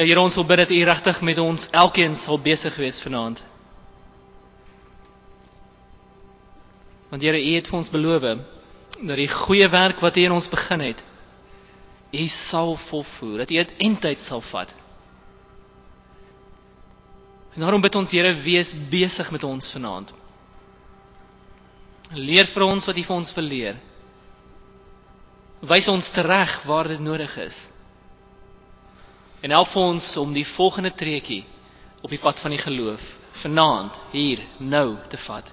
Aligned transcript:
Ja 0.00 0.06
Here, 0.06 0.20
ons 0.24 0.36
wil 0.38 0.46
bid 0.48 0.62
dat 0.62 0.70
U 0.72 0.76
regtig 0.88 1.18
met 1.28 1.38
ons 1.42 1.66
elkeen 1.76 2.14
sal 2.16 2.38
besig 2.40 2.72
wees 2.80 3.02
vanaand. 3.04 3.42
Want 7.10 7.20
Here, 7.20 7.36
U 7.36 7.50
het 7.52 7.66
vir 7.68 7.76
ons 7.76 7.90
beloof 7.92 8.22
dat 8.24 9.18
die 9.20 9.28
goeie 9.28 9.66
werk 9.68 10.00
wat 10.00 10.16
U 10.16 10.22
in 10.24 10.32
ons 10.32 10.48
begin 10.48 10.80
het, 10.86 11.02
U 12.16 12.24
sal 12.32 12.72
volvoer, 12.80 13.42
dat 13.42 13.52
U 13.52 13.58
dit 13.58 13.74
eintyd 13.76 14.22
sal 14.22 14.40
vat. 14.40 14.72
En 17.52 17.66
daarom 17.66 17.84
bid 17.84 17.98
ons 18.00 18.14
Here, 18.16 18.32
wees 18.40 18.72
besig 18.88 19.28
met 19.36 19.44
ons 19.44 19.68
vanaand. 19.74 20.14
Leer 22.16 22.48
vir 22.48 22.64
ons 22.70 22.88
wat 22.88 22.96
U 22.96 23.04
vir 23.10 23.16
ons 23.18 23.34
wil 23.36 23.52
leer. 23.52 23.76
Wys 25.60 25.90
ons 25.92 26.08
tereg 26.16 26.56
waar 26.64 26.88
dit 26.88 27.04
nodig 27.04 27.36
is. 27.44 27.66
En 29.40 29.50
help 29.50 29.76
ons 29.76 30.16
om 30.20 30.32
die 30.36 30.46
volgende 30.46 30.92
treetjie 30.94 31.44
op 32.00 32.10
die 32.12 32.20
pad 32.20 32.40
van 32.40 32.52
die 32.54 32.60
geloof 32.60 33.16
vanaand 33.40 34.00
hier 34.12 34.42
nou 34.58 34.96
te 35.08 35.16
vat. 35.16 35.48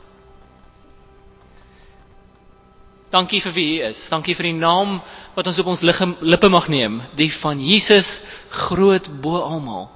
Dankie 3.10 3.40
vir 3.40 3.54
wie 3.56 3.68
U 3.78 3.84
is. 3.88 4.02
Dankie 4.12 4.36
vir 4.36 4.50
die 4.50 4.58
naam 4.58 4.98
wat 5.36 5.48
ons 5.48 5.60
op 5.64 5.70
ons 5.72 5.84
lippe 5.88 6.50
mag 6.52 6.68
neem, 6.68 7.00
die 7.16 7.30
van 7.32 7.62
Jesus 7.64 8.20
groot 8.52 9.08
bo 9.24 9.40
almal. 9.40 9.88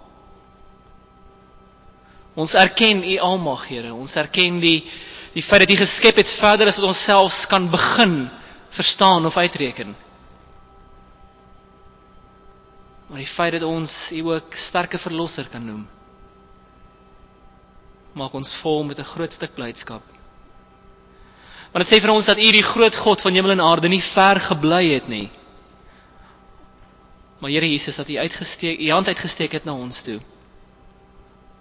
Ons 2.40 2.56
erken 2.56 3.04
U 3.04 3.18
almag, 3.20 3.66
Here. 3.68 3.92
Ons 3.94 4.16
erken 4.16 4.62
die 4.64 4.86
die 5.32 5.44
feit 5.44 5.64
dat 5.64 5.72
U 5.72 5.78
geskep 5.80 6.18
het 6.20 6.32
verder 6.32 6.68
as 6.68 6.80
wat 6.80 6.88
ons 6.90 7.04
selfs 7.04 7.46
kan 7.48 7.70
begin 7.72 8.30
verstaan 8.72 9.26
of 9.26 9.38
uitreken. 9.38 9.94
Maar 13.12 13.20
die 13.20 13.28
feit 13.28 13.52
dat 13.52 13.68
ons 13.68 14.12
U 14.16 14.22
ook 14.32 14.56
sterke 14.56 14.98
verlosser 14.98 15.48
kan 15.52 15.66
noem, 15.68 15.84
maak 18.16 18.34
ons 18.40 18.54
vol 18.56 18.86
met 18.88 19.00
'n 19.00 19.10
groot 19.14 19.34
stuk 19.34 19.54
blydskap. 19.56 20.04
Want 21.72 21.84
dit 21.84 21.92
sê 21.92 22.02
vir 22.02 22.12
ons 22.12 22.26
dat 22.26 22.40
U 22.40 22.52
die 22.52 22.64
groot 22.64 22.96
God 22.96 23.22
van 23.22 23.34
hemel 23.34 23.52
en 23.52 23.62
aarde 23.64 23.88
nie 23.88 24.02
ver 24.04 24.40
gebly 24.40 24.94
het 24.94 25.08
nie. 25.08 25.30
Maar 27.40 27.50
Here 27.50 27.70
Jesus 27.70 27.96
dat 27.96 28.10
U 28.10 28.18
uitgesteek, 28.18 28.80
U 28.80 28.92
hand 28.92 29.08
uitgesteek 29.08 29.52
het 29.52 29.64
na 29.66 29.74
ons 29.74 30.02
toe. 30.02 30.20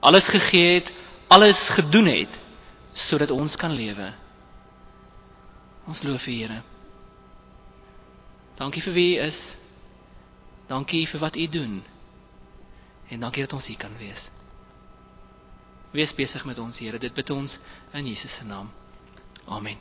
Alles 0.00 0.28
gegee 0.28 0.74
het, 0.74 0.92
alles 1.28 1.68
gedoen 1.68 2.06
het 2.06 2.40
sodat 2.92 3.30
ons 3.30 3.56
kan 3.56 3.70
lewe. 3.70 4.12
Ons 5.86 6.02
loof 6.02 6.26
U 6.26 6.30
Here. 6.30 6.62
Dankie 8.54 8.82
vir 8.82 8.92
wie 8.92 9.16
U 9.18 9.22
is. 9.26 9.59
Dankie 10.70 11.02
vir 11.10 11.20
wat 11.20 11.36
U 11.36 11.48
doen. 11.50 11.80
En 13.10 13.20
dankie 13.26 13.42
dat 13.42 13.52
ons 13.58 13.66
hier 13.66 13.78
kan 13.80 13.94
wees. 13.98 14.28
Wees 15.90 16.14
besig 16.14 16.44
met 16.46 16.58
ons 16.62 16.78
Here. 16.78 16.98
Dit 17.02 17.14
bid 17.14 17.30
ons 17.34 17.58
in 17.98 18.06
Jesus 18.06 18.34
se 18.38 18.44
naam. 18.46 18.70
Amen. 19.50 19.78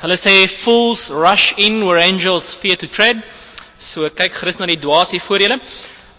Hulle 0.00 0.16
sê 0.20 0.32
fools 0.48 1.08
rush 1.12 1.52
in 1.56 1.82
where 1.84 2.00
angels 2.00 2.52
fear 2.54 2.76
to 2.80 2.88
tread. 2.88 3.20
So 3.80 4.08
kyk 4.08 4.34
gerus 4.40 4.58
na 4.60 4.68
die 4.68 4.80
dwaas 4.80 5.12
hier 5.12 5.24
voor 5.24 5.44
julle. 5.44 5.60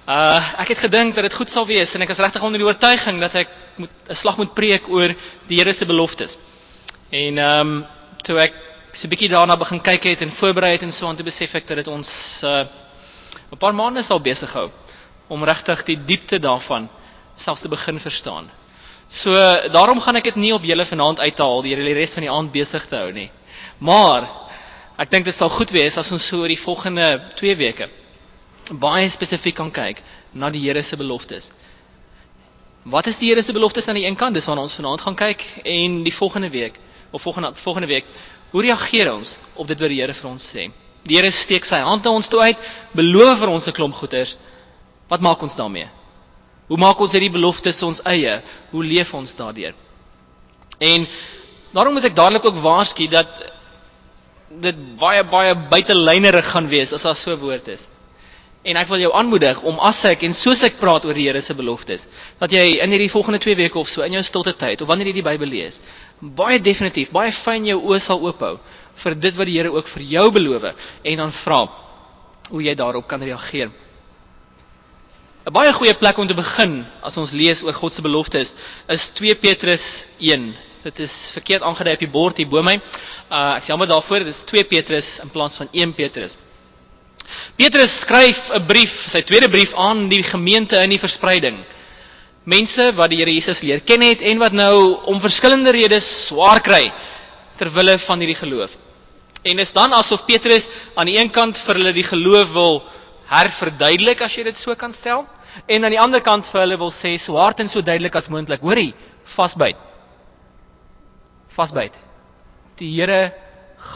Uh 0.07 0.39
ek 0.61 0.75
het 0.75 0.85
gedink 0.85 1.17
dat 1.17 1.25
dit 1.27 1.33
goed 1.39 1.49
sal 1.51 1.65
wees 1.69 1.93
en 1.97 2.05
ek 2.05 2.13
is 2.13 2.21
regtig 2.21 2.45
onder 2.45 2.61
die 2.61 2.67
oortuiging 2.69 3.19
dat 3.21 3.33
ek 3.43 3.49
moet 3.81 3.93
'n 4.09 4.15
slag 4.15 4.37
moet 4.37 4.53
preek 4.53 4.87
oor 4.89 5.13
die 5.49 5.57
Here 5.57 5.73
se 5.73 5.85
beloftes. 5.85 6.37
En 7.09 7.37
ehm 7.37 7.67
um, 7.67 7.85
toe 8.23 8.37
ek 8.45 8.53
so 8.91 9.07
'n 9.07 9.09
bietjie 9.09 9.29
daarna 9.29 9.57
begin 9.57 9.81
kyk 9.81 10.03
het 10.03 10.21
en 10.21 10.31
voorberei 10.31 10.71
het 10.71 10.83
en 10.83 10.91
so 10.91 11.07
aan 11.07 11.15
te 11.15 11.23
besef 11.23 11.53
ek 11.55 11.67
dat 11.67 11.77
dit 11.77 11.87
ons 11.87 12.43
uh 12.43 12.65
'n 13.51 13.57
paar 13.57 13.73
maande 13.75 14.03
sal 14.03 14.19
besig 14.19 14.53
hou 14.53 14.69
om 15.27 15.43
regtig 15.43 15.83
die 15.83 15.97
diepte 16.05 16.39
daarvan 16.39 16.89
selfs 17.35 17.61
te 17.61 17.67
begin 17.69 17.99
verstaan. 17.99 18.49
So 19.09 19.31
daarom 19.71 19.99
gaan 19.99 20.15
ek 20.15 20.23
dit 20.23 20.35
nie 20.35 20.53
op 20.53 20.63
julle 20.63 20.85
vanaand 20.85 21.19
uithaal 21.19 21.61
deur 21.61 21.75
die 21.83 21.93
res 21.93 22.13
van 22.13 22.23
die 22.25 22.31
aand 22.31 22.51
besig 22.51 22.85
te 22.87 22.95
hou 22.95 23.11
nie. 23.11 23.29
Maar 23.79 24.27
ek 24.97 25.11
dink 25.11 25.25
dit 25.25 25.35
sal 25.35 25.49
goed 25.49 25.71
wees 25.71 25.97
as 25.97 26.11
ons 26.11 26.25
so 26.27 26.41
oor 26.41 26.47
die 26.47 26.59
volgende 26.59 27.21
2 27.35 27.55
weke 27.55 27.89
baie 28.71 29.09
spesifiek 29.09 29.55
kan 29.55 29.71
kyk 29.71 30.01
na 30.33 30.49
die 30.49 30.59
Here 30.59 30.81
se 30.83 30.97
beloftes. 30.97 31.51
Wat 32.83 33.07
is 33.07 33.17
die 33.17 33.29
Here 33.29 33.41
se 33.43 33.53
beloftes 33.53 33.87
aan 33.87 33.95
die 33.95 34.05
een 34.05 34.15
kant? 34.15 34.33
Dis 34.35 34.45
waarna 34.45 34.61
ons 34.61 34.75
vanaand 34.75 35.01
gaan 35.01 35.15
kyk 35.15 35.43
en 35.63 36.03
die 36.03 36.13
volgende 36.13 36.49
week 36.49 36.79
of 37.11 37.21
volgende 37.21 37.53
volgende 37.55 37.87
week 37.87 38.05
Hoe 38.51 38.61
reageer 38.61 39.11
ons 39.13 39.37
op 39.55 39.67
dit 39.67 39.79
wat 39.79 39.89
die 39.89 40.01
Here 40.01 40.13
vir 40.13 40.29
ons 40.29 40.45
sê? 40.53 40.69
Die 41.07 41.17
Here 41.17 41.31
steek 41.31 41.65
sy 41.65 41.79
hand 41.83 42.03
na 42.03 42.11
ons 42.15 42.29
toe 42.31 42.41
uit, 42.41 42.57
beloof 42.95 43.39
vir 43.39 43.49
ons 43.49 43.67
'n 43.67 43.75
klomp 43.75 43.95
goeders. 43.95 44.37
Wat 45.09 45.21
maak 45.21 45.41
ons 45.41 45.55
daarmee? 45.55 45.87
Hoe 46.67 46.77
maak 46.77 46.99
ons 46.99 47.11
hierdie 47.11 47.31
beloftes 47.31 47.81
ons 47.83 48.01
eie? 48.05 48.41
Hoe 48.71 48.83
leef 48.83 49.13
ons 49.13 49.35
daardeur? 49.35 49.73
En 50.79 51.07
daarom 51.73 51.93
moet 51.93 52.05
ek 52.05 52.15
dadelik 52.15 52.45
ook 52.45 52.59
waarsku 52.63 53.07
dat 53.07 53.27
dit 54.49 54.75
baie 54.99 55.23
baie 55.23 55.55
buitelynerig 55.55 56.51
gaan 56.51 56.67
wees 56.67 56.93
as 56.93 57.03
daar 57.03 57.15
so 57.15 57.31
'n 57.31 57.39
woord 57.39 57.67
is. 57.67 57.89
En 58.67 58.75
ek 58.75 58.89
wil 58.91 58.99
jou 58.99 59.13
aanmoedig 59.15 59.61
om 59.69 59.77
as 59.87 60.01
ek 60.09 60.25
en 60.27 60.33
soos 60.35 60.63
ek 60.67 60.79
praat 60.81 61.05
oor 61.07 61.15
die 61.15 61.27
Here 61.29 61.41
se 61.41 61.55
beloftes, 61.55 62.07
dat 62.41 62.51
jy 62.51 62.81
in 62.83 62.91
hierdie 62.91 63.11
volgende 63.11 63.39
2 63.39 63.55
weke 63.61 63.79
of 63.79 63.87
so 63.89 64.03
in 64.03 64.17
jou 64.17 64.23
stilte 64.27 64.53
tyd 64.59 64.81
of 64.83 64.89
wanneer 64.91 65.11
jy 65.11 65.21
die 65.21 65.27
Bybel 65.29 65.47
lees, 65.47 65.79
baie 66.19 66.59
definitief, 66.59 67.13
baie 67.15 67.31
fyn 67.31 67.69
jou 67.69 67.79
oë 67.79 68.01
sal 68.03 68.19
oophou 68.27 68.57
vir 69.03 69.15
dit 69.15 69.35
wat 69.39 69.47
die 69.47 69.57
Here 69.59 69.71
ook 69.71 69.87
vir 69.87 70.03
jou 70.11 70.25
beloof 70.35 70.71
en 70.71 71.21
dan 71.23 71.31
vra 71.31 71.61
hoe 72.49 72.63
jy 72.63 72.73
daarop 72.79 73.07
kan 73.07 73.23
reageer. 73.23 73.71
'n 75.47 75.53
Baie 75.53 75.71
goeie 75.71 75.93
plek 75.95 76.17
om 76.19 76.27
te 76.27 76.35
begin 76.35 76.81
as 77.07 77.15
ons 77.17 77.31
lees 77.31 77.63
oor 77.63 77.73
God 77.73 77.93
se 77.93 78.01
beloftes 78.03 78.55
is 78.91 79.09
2 79.15 79.35
Petrus 79.35 80.07
1. 80.19 80.49
Dit 80.83 80.99
is 80.99 81.13
verkeerd 81.31 81.63
aangedui 81.63 81.93
op 81.93 82.03
die 82.03 82.15
bord 82.17 82.37
hier 82.37 82.49
bo 82.51 82.63
my. 82.63 82.75
Uh 83.31 83.55
ek 83.55 83.63
sê 83.63 83.71
jammer 83.71 83.87
daarvoor, 83.87 84.25
dit 84.27 84.33
is 84.35 84.43
2 84.43 84.67
Petrus 84.67 85.19
in 85.23 85.31
plaas 85.31 85.55
van 85.55 85.71
1 85.71 85.93
Petrus. 85.95 86.35
Petrus 87.57 88.01
skryf 88.01 88.51
'n 88.53 88.65
brief, 88.67 89.09
sy 89.09 89.21
tweede 89.21 89.49
brief 89.49 89.73
aan 89.73 90.09
die 90.09 90.23
gemeente 90.23 90.77
in 90.83 90.89
die 90.89 91.01
verspreiding 91.01 91.57
mense 92.47 92.91
wat 92.95 93.11
die 93.11 93.19
Here 93.19 93.33
Jesus 93.33 93.61
leer 93.65 93.81
ken 93.83 94.03
het 94.05 94.23
en 94.23 94.39
wat 94.39 94.55
nou 94.55 95.03
om 95.11 95.19
verskillende 95.19 95.73
redes 95.75 96.07
swaar 96.27 96.61
kry 96.63 96.85
ter 97.59 97.69
wille 97.75 97.97
van 97.99 98.21
hierdie 98.23 98.37
geloof. 98.39 98.77
En 99.43 99.59
is 99.59 99.73
dan 99.75 99.93
asof 99.93 100.25
Petrus 100.27 100.69
aan 100.95 101.09
die 101.09 101.17
een 101.17 101.31
kant 101.33 101.59
vir 101.59 101.79
hulle 101.79 101.93
die 101.95 102.05
geloof 102.07 102.53
wil 102.55 102.79
herverduidelik 103.27 104.21
as 104.23 104.37
jy 104.37 104.45
dit 104.47 104.57
so 104.57 104.75
kan 104.79 104.93
stel 104.95 105.25
en 105.65 105.83
aan 105.83 105.91
die 105.91 105.99
ander 105.99 106.23
kant 106.23 106.47
vir 106.47 106.63
hulle 106.63 106.77
wil 106.79 106.93
sê 106.93 107.17
so 107.19 107.35
hard 107.35 107.59
en 107.59 107.67
so 107.67 107.81
duidelik 107.81 108.15
as 108.15 108.29
moontlik, 108.31 108.61
hoorie, 108.61 108.93
vasbyt. 109.35 109.79
Vasbyt. 111.57 111.97
Die 112.79 112.93
Here 112.95 113.33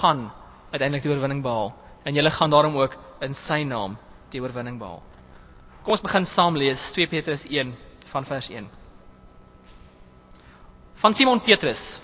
gaan 0.01 0.27
uiteindelik 0.73 1.05
die 1.05 1.13
oorwinning 1.13 1.43
behaal 1.45 1.71
en 2.03 2.17
julle 2.17 2.31
gaan 2.33 2.51
daarom 2.51 2.75
ook 2.81 2.97
in 3.21 3.33
sy 3.37 3.63
naam 3.63 3.97
die 4.31 4.41
oorwinning 4.41 4.79
behaal. 4.79 5.01
Kom 5.83 5.95
ons 5.95 6.03
begin 6.03 6.25
saam 6.29 6.57
lees 6.57 6.91
2 6.95 7.09
Petrus 7.11 7.45
1 7.49 7.73
van 8.11 8.27
vers 8.27 8.49
1. 8.49 8.69
Van 11.01 11.13
Simon 11.17 11.41
Petrus, 11.41 12.01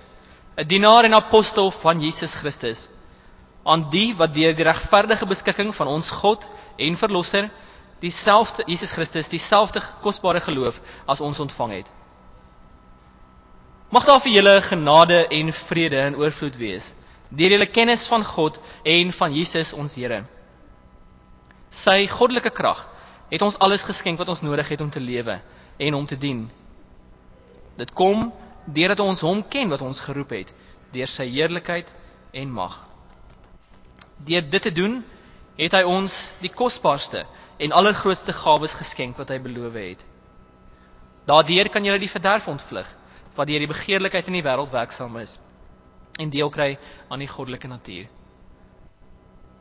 'n 0.57 0.67
dienaar 0.67 1.05
en 1.05 1.13
apostel 1.13 1.71
van 1.71 1.99
Jesus 2.01 2.33
Christus, 2.33 2.87
aan 3.63 3.89
die 3.89 4.15
wat 4.15 4.33
deur 4.33 4.55
die 4.55 4.63
regverdige 4.63 5.25
beskikking 5.25 5.75
van 5.75 5.87
ons 5.87 6.09
God 6.09 6.49
en 6.77 6.97
verlosser 6.97 7.49
dieselfde 7.99 8.63
Jesus 8.65 8.91
Christus 8.91 9.29
dieselfde 9.29 9.81
kosbare 10.01 10.41
geloof 10.41 10.81
as 11.05 11.21
ons 11.21 11.39
ontvang 11.39 11.71
het. 11.71 11.91
Mag 13.89 14.05
daar 14.05 14.19
vir 14.19 14.31
julle 14.31 14.61
genade 14.61 15.27
en 15.27 15.53
vrede 15.53 15.99
in 16.05 16.15
oorvloed 16.15 16.57
wees 16.57 16.93
deur 17.29 17.51
julle 17.51 17.67
kennis 17.67 18.07
van 18.07 18.23
God 18.23 18.59
en 18.83 19.11
van 19.11 19.33
Jesus 19.35 19.73
ons 19.73 19.95
Here. 19.99 20.23
Sy 21.77 22.07
goddelike 22.09 22.49
krag 22.57 22.87
het 23.29 23.43
ons 23.45 23.57
alles 23.61 23.85
geskenk 23.85 24.17
wat 24.21 24.31
ons 24.33 24.41
nodig 24.41 24.69
het 24.73 24.81
om 24.81 24.89
te 24.89 25.03
lewe 25.03 25.37
en 25.77 25.93
hom 25.93 26.07
te 26.09 26.17
dien. 26.17 26.47
Dit 27.77 27.93
kom 27.93 28.31
deurdat 28.65 29.03
ons 29.03 29.21
hom 29.21 29.43
ken 29.45 29.69
wat 29.69 29.83
ons 29.85 30.01
geroep 30.07 30.33
het 30.35 30.53
deur 30.95 31.09
sy 31.11 31.27
heerlikheid 31.29 31.91
en 32.33 32.51
mag. 32.51 32.79
Deur 34.25 34.45
dit 34.49 34.63
te 34.63 34.71
doen, 34.73 35.01
het 35.57 35.73
hy 35.75 35.83
ons 35.85 36.15
die 36.41 36.53
kosbaarste 36.53 37.25
en 37.61 37.73
allergrootste 37.75 38.33
gawes 38.33 38.75
geskenk 38.77 39.17
wat 39.21 39.33
hy 39.33 39.39
beloof 39.43 39.77
het. 39.77 40.05
Daardeur 41.27 41.69
kan 41.69 41.85
jy 41.85 41.97
die 41.99 42.11
verderf 42.11 42.47
ontvlug 42.47 42.89
wat 43.37 43.49
deur 43.49 43.61
die 43.61 43.69
begeerlikheid 43.69 44.29
in 44.31 44.39
die 44.39 44.45
wêreld 44.45 44.73
werksaam 44.73 45.17
is 45.21 45.37
en 46.17 46.31
deel 46.33 46.49
kry 46.49 46.71
aan 47.09 47.21
die 47.21 47.29
goddelike 47.29 47.69
natuur. 47.69 48.07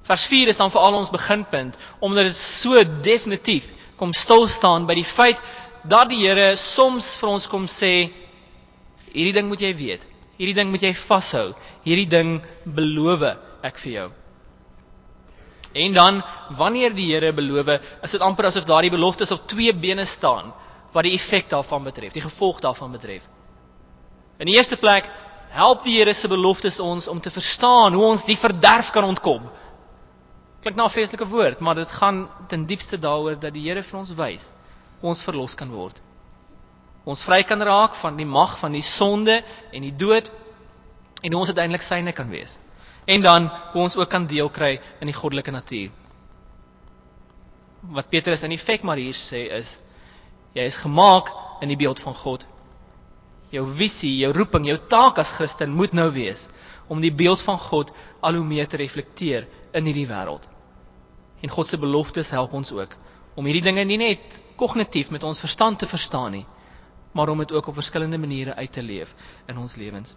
Vers 0.07 0.27
4 0.31 0.53
is 0.53 0.59
dan 0.61 0.71
vir 0.71 0.83
al 0.87 0.99
ons 1.01 1.11
beginpunt 1.15 1.79
omdat 1.99 2.29
dit 2.31 2.39
so 2.39 2.83
definitief 3.03 3.73
kom 3.99 4.13
stil 4.15 4.47
staan 4.51 4.87
by 4.87 4.95
die 4.99 5.07
feit 5.07 5.41
dat 5.87 6.11
die 6.11 6.23
Here 6.25 6.55
soms 6.61 7.15
vir 7.19 7.33
ons 7.33 7.49
kom 7.51 7.67
sê 7.71 8.11
hierdie 9.13 9.35
ding 9.35 9.49
moet 9.51 9.63
jy 9.63 9.73
weet. 9.75 10.07
Hierdie 10.37 10.57
ding 10.59 10.71
moet 10.71 10.85
jy 10.85 10.93
vashou. 10.99 11.49
Hierdie 11.87 12.09
ding 12.11 12.39
beloof 12.65 13.25
ek 13.65 13.81
vir 13.83 13.93
jou. 13.93 14.09
En 15.77 15.93
dan 15.93 16.23
wanneer 16.57 16.95
die 16.97 17.11
Here 17.13 17.33
beloof, 17.37 17.69
is 18.03 18.17
dit 18.17 18.25
amper 18.25 18.51
asof 18.51 18.67
daardie 18.69 18.93
beloftes 18.93 19.33
op 19.35 19.47
twee 19.49 19.75
bene 19.75 20.05
staan 20.05 20.53
wat 20.93 21.05
die 21.05 21.15
effek 21.17 21.51
daarvan 21.53 21.85
betref, 21.85 22.15
die 22.15 22.25
gevolg 22.25 22.63
daarvan 22.65 22.95
betref. 22.95 23.25
In 24.41 24.49
die 24.49 24.57
eerste 24.57 24.79
plek 24.81 25.09
help 25.53 25.85
die 25.85 25.99
Here 25.99 26.15
se 26.15 26.29
beloftes 26.29 26.81
ons 26.81 27.09
om 27.09 27.21
te 27.21 27.33
verstaan 27.33 27.97
hoe 27.97 28.05
ons 28.05 28.25
die 28.29 28.39
verderf 28.39 28.91
kan 28.95 29.05
ontkom. 29.05 29.49
Klink 30.63 30.77
na 30.77 30.85
'n 30.85 30.91
vreeslike 30.91 31.27
woord, 31.27 31.61
maar 31.61 31.75
dit 31.75 31.89
gaan 31.89 32.29
ten 32.49 32.67
diepste 32.67 32.99
daaroor 32.99 33.39
dat 33.39 33.53
die 33.53 33.69
Here 33.69 33.83
vir 33.83 33.99
ons 33.99 34.15
wys 34.15 34.53
ons 35.01 35.23
verlos 35.23 35.55
kan 35.55 35.71
word. 35.71 36.01
Ons 37.07 37.23
vry 37.23 37.43
kan 37.47 37.63
raak 37.63 37.95
van 38.01 38.17
die 38.19 38.27
mag 38.27 38.57
van 38.59 38.75
die 38.75 38.83
sonde 38.83 39.43
en 39.73 39.83
die 39.83 39.95
dood 39.95 40.31
en 41.23 41.35
ons 41.39 41.53
uiteindelik 41.53 41.85
syne 41.85 42.13
kan 42.13 42.31
wees. 42.33 42.59
En 43.07 43.23
dan 43.23 43.47
hoe 43.73 43.83
ons 43.83 43.97
ook 43.97 44.11
kan 44.11 44.27
deel 44.27 44.51
kry 44.51 44.81
in 45.01 45.07
die 45.07 45.15
goddelike 45.15 45.55
natuur. 45.55 45.91
Wat 47.95 48.11
Petrus 48.11 48.43
in 48.43 48.55
effek 48.57 48.83
maar 48.83 48.99
hier 48.99 49.15
sê 49.15 49.47
is 49.55 49.79
jy 50.57 50.65
is 50.67 50.81
gemaak 50.83 51.31
in 51.63 51.71
die 51.71 51.79
beeld 51.79 52.01
van 52.03 52.15
God. 52.17 52.47
Jou 53.55 53.63
visie, 53.79 54.17
jou 54.19 54.33
roeping, 54.35 54.67
jou 54.67 54.79
taak 54.91 55.21
as 55.23 55.37
Christen 55.37 55.77
moet 55.77 55.95
nou 55.95 56.09
wees 56.11 56.49
om 56.91 57.01
die 57.03 57.15
beeld 57.15 57.43
van 57.43 57.59
God 57.59 57.93
al 58.27 58.41
hoe 58.41 58.47
meer 58.47 58.67
te 58.67 58.79
reflekteer 58.81 59.47
in 59.77 59.89
hierdie 59.89 60.09
wêreld. 60.09 60.49
En 61.45 61.53
God 61.53 61.69
se 61.69 61.79
beloftes 61.79 62.33
help 62.35 62.57
ons 62.57 62.73
ook 62.73 62.97
om 63.37 63.45
hierdie 63.45 63.67
dinge 63.67 63.85
nie 63.85 63.99
net 64.01 64.39
kognitief 64.57 65.11
met 65.13 65.25
ons 65.29 65.43
verstand 65.43 65.79
te 65.79 65.89
verstaan 65.89 66.33
nie, 66.39 66.47
maar 67.13 67.29
om 67.29 67.43
dit 67.45 67.53
ook 67.53 67.69
op 67.69 67.77
verskillende 67.77 68.19
maniere 68.19 68.55
uit 68.57 68.73
te 68.73 68.83
leef 68.83 69.13
in 69.47 69.59
ons 69.61 69.77
lewens. 69.77 70.17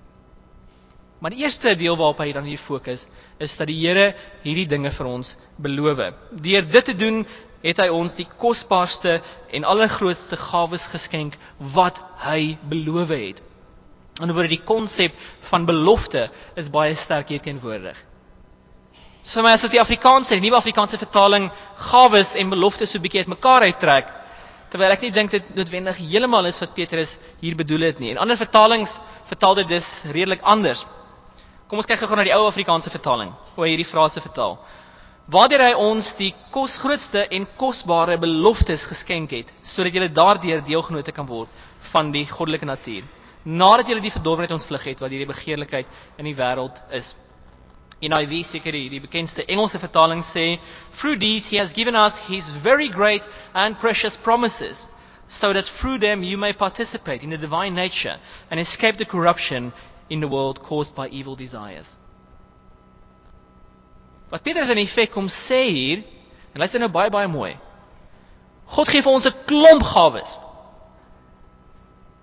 Maar 1.20 1.36
die 1.36 1.44
eerste 1.44 1.74
deel 1.76 1.98
waarop 2.00 2.22
hy 2.24 2.32
dan 2.32 2.48
hier 2.48 2.62
fokus, 2.64 3.08
is 3.44 3.58
dat 3.60 3.68
die 3.68 3.76
Here 3.82 4.14
hierdie 4.46 4.68
dinge 4.72 4.92
vir 4.96 5.10
ons 5.12 5.34
beloof. 5.60 6.00
Deur 6.32 6.68
dit 6.72 6.86
te 6.88 6.96
doen, 6.96 7.26
het 7.60 7.82
hy 7.84 7.90
ons 7.92 8.16
die 8.16 8.28
kosbaarste 8.40 9.18
en 9.52 9.68
allergrootste 9.68 10.40
gawes 10.40 10.88
geskenk 10.88 11.36
wat 11.76 12.00
hy 12.24 12.56
beloof 12.72 13.12
het. 13.12 13.42
En 14.24 14.32
oor 14.32 14.48
die 14.48 14.64
konsep 14.64 15.16
van 15.52 15.68
belofte 15.68 16.30
is 16.56 16.72
baie 16.72 16.96
sterk 16.96 17.36
hier 17.36 17.44
teenwoordig. 17.44 18.00
So 19.24 19.42
my 19.44 19.52
as 19.54 19.62
dit 19.62 19.72
die 19.72 19.82
Afrikaanse, 19.82 20.36
die 20.36 20.46
nuwe 20.48 20.58
Afrikaanse 20.58 20.98
vertaling 20.98 21.50
gawes 21.90 22.36
en 22.36 22.50
beloftes 22.50 22.92
so 22.92 22.98
'n 22.98 23.02
bietjie 23.02 23.24
uitmekaar 23.24 23.68
uittrek, 23.68 24.08
terwyl 24.70 24.92
ek 24.92 25.02
nie 25.02 25.12
dink 25.12 25.32
dit 25.32 25.56
noodwendig 25.56 25.98
heeltemal 25.98 26.46
is 26.46 26.60
wat 26.60 26.74
Petrus 26.74 27.18
hier 27.42 27.56
bedoel 27.56 27.82
het 27.82 28.00
nie. 28.00 28.12
En 28.12 28.18
ander 28.18 28.38
vertalings 28.38 29.00
vertaal 29.26 29.56
dit 29.56 29.68
dus 29.68 30.04
redelik 30.12 30.42
anders. 30.42 30.86
Kom 31.68 31.78
ons 31.78 31.86
kyk 31.86 32.00
gou 32.00 32.16
na 32.16 32.24
die 32.24 32.34
ou 32.34 32.48
Afrikaanse 32.48 32.90
vertaling, 32.90 33.34
hoe 33.56 33.66
hy 33.66 33.70
hierdie 33.70 33.86
frase 33.86 34.22
vertaal 34.22 34.58
waardeur 35.30 35.62
hy 35.62 35.74
ons 35.78 36.08
die 36.18 36.32
kos 36.50 36.80
grootste 36.82 37.22
en 37.38 37.44
kosbare 37.60 38.16
beloftes 38.18 38.88
geskenk 38.90 39.34
het 39.36 39.52
sodat 39.62 39.94
jy 39.94 40.08
daardeur 40.10 40.64
deelgenote 40.66 41.14
kan 41.14 41.28
word 41.30 41.52
van 41.92 42.10
die 42.16 42.24
goddelike 42.26 42.66
natuur 42.66 43.04
nadat 43.46 43.92
jy 43.92 44.00
die 44.02 44.14
verdorwenheid 44.16 44.56
ontvlug 44.56 44.88
het 44.90 45.04
wat 45.04 45.14
hierdie 45.14 45.30
begeerlikheid 45.30 45.92
in 46.18 46.26
die 46.26 46.34
wêreld 46.40 46.82
is 46.98 47.12
NIV 48.02 48.46
seker 48.46 48.72
die, 48.72 48.90
die 48.90 49.00
bekendste 49.00 49.44
Engelse 49.48 49.80
vertaling 49.80 50.22
sê 50.24 50.60
through 50.92 51.18
these 51.20 51.48
he 51.48 51.58
has 51.58 51.74
given 51.74 51.96
us 51.96 52.18
his 52.18 52.48
very 52.50 52.88
great 52.88 53.28
and 53.54 53.80
precious 53.80 54.16
promises 54.18 54.88
so 55.28 55.54
that 55.54 55.66
through 55.68 56.00
them 56.00 56.24
you 56.24 56.38
may 56.38 56.54
participate 56.54 57.24
in 57.24 57.30
the 57.30 57.38
divine 57.38 57.76
nature 57.76 58.18
and 58.50 58.60
escape 58.60 58.98
the 58.98 59.06
corruption 59.06 59.72
in 60.10 60.20
the 60.22 60.28
world 60.28 60.62
caused 60.64 60.96
by 60.96 61.08
evil 61.10 61.36
desires 61.36 61.98
Wat 64.30 64.44
Petrus 64.46 64.70
in 64.70 64.78
effek 64.78 65.10
kom 65.12 65.28
sê 65.28 65.64
hier, 65.74 66.04
en 66.54 66.62
luister 66.62 66.82
nou 66.82 66.90
baie 66.94 67.10
baie 67.14 67.28
mooi. 67.30 67.56
God 68.76 68.92
gee 68.92 69.02
vir 69.02 69.16
ons 69.18 69.26
'n 69.26 69.34
klomp 69.50 69.84
gawes. 69.92 70.36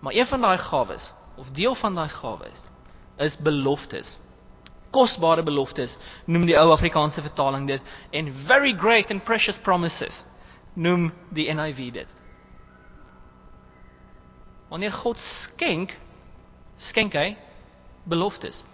Maar 0.01 0.15
een 0.15 0.27
van 0.31 0.41
daai 0.47 0.59
gawes 0.59 1.13
of 1.37 1.51
deel 1.51 1.75
van 1.75 1.95
daai 1.99 2.09
gawes 2.09 2.67
is 3.19 3.37
beloftes. 3.37 4.19
Kosbare 4.97 5.45
beloftes 5.45 5.99
noem 6.25 6.47
die 6.49 6.57
ou 6.61 6.71
Afrikaanse 6.73 7.23
vertaling 7.25 7.67
dit 7.69 7.83
en 8.13 8.33
very 8.49 8.73
great 8.85 9.11
and 9.13 9.25
precious 9.29 9.59
promises 9.69 10.23
noem 10.75 11.11
die 11.37 11.49
NIV 11.53 11.91
dit. 11.93 12.15
Wanneer 14.73 14.93
God 14.93 15.21
skenk, 15.23 15.93
skenk 16.77 17.15
hy 17.17 17.37
beloftes. 18.09 18.65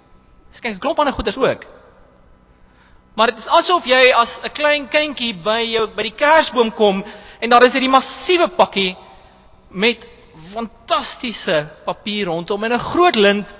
Skenk 0.53 0.77
'n 0.77 0.83
klomp 0.85 0.99
ander 0.99 1.15
goeders 1.15 1.39
ook. 1.39 1.65
Maar 3.15 3.27
dit 3.33 3.39
is 3.39 3.49
asof 3.49 3.85
jy 3.87 4.13
as 4.17 4.39
'n 4.43 4.53
klein 4.53 4.89
kindjie 4.89 5.35
by 5.35 5.61
jou 5.73 5.87
by 5.87 6.03
die 6.03 6.17
kersboom 6.17 6.73
kom 6.73 7.05
en 7.41 7.51
daar 7.51 7.63
is 7.65 7.73
hierdie 7.73 7.91
massiewe 7.93 8.49
pakkie 8.49 8.97
met 9.69 10.09
fantastiese 10.53 11.69
papier 11.85 12.27
rondom 12.27 12.65
en 12.65 12.73
'n 12.73 12.79
groot 12.79 13.15
lint 13.17 13.55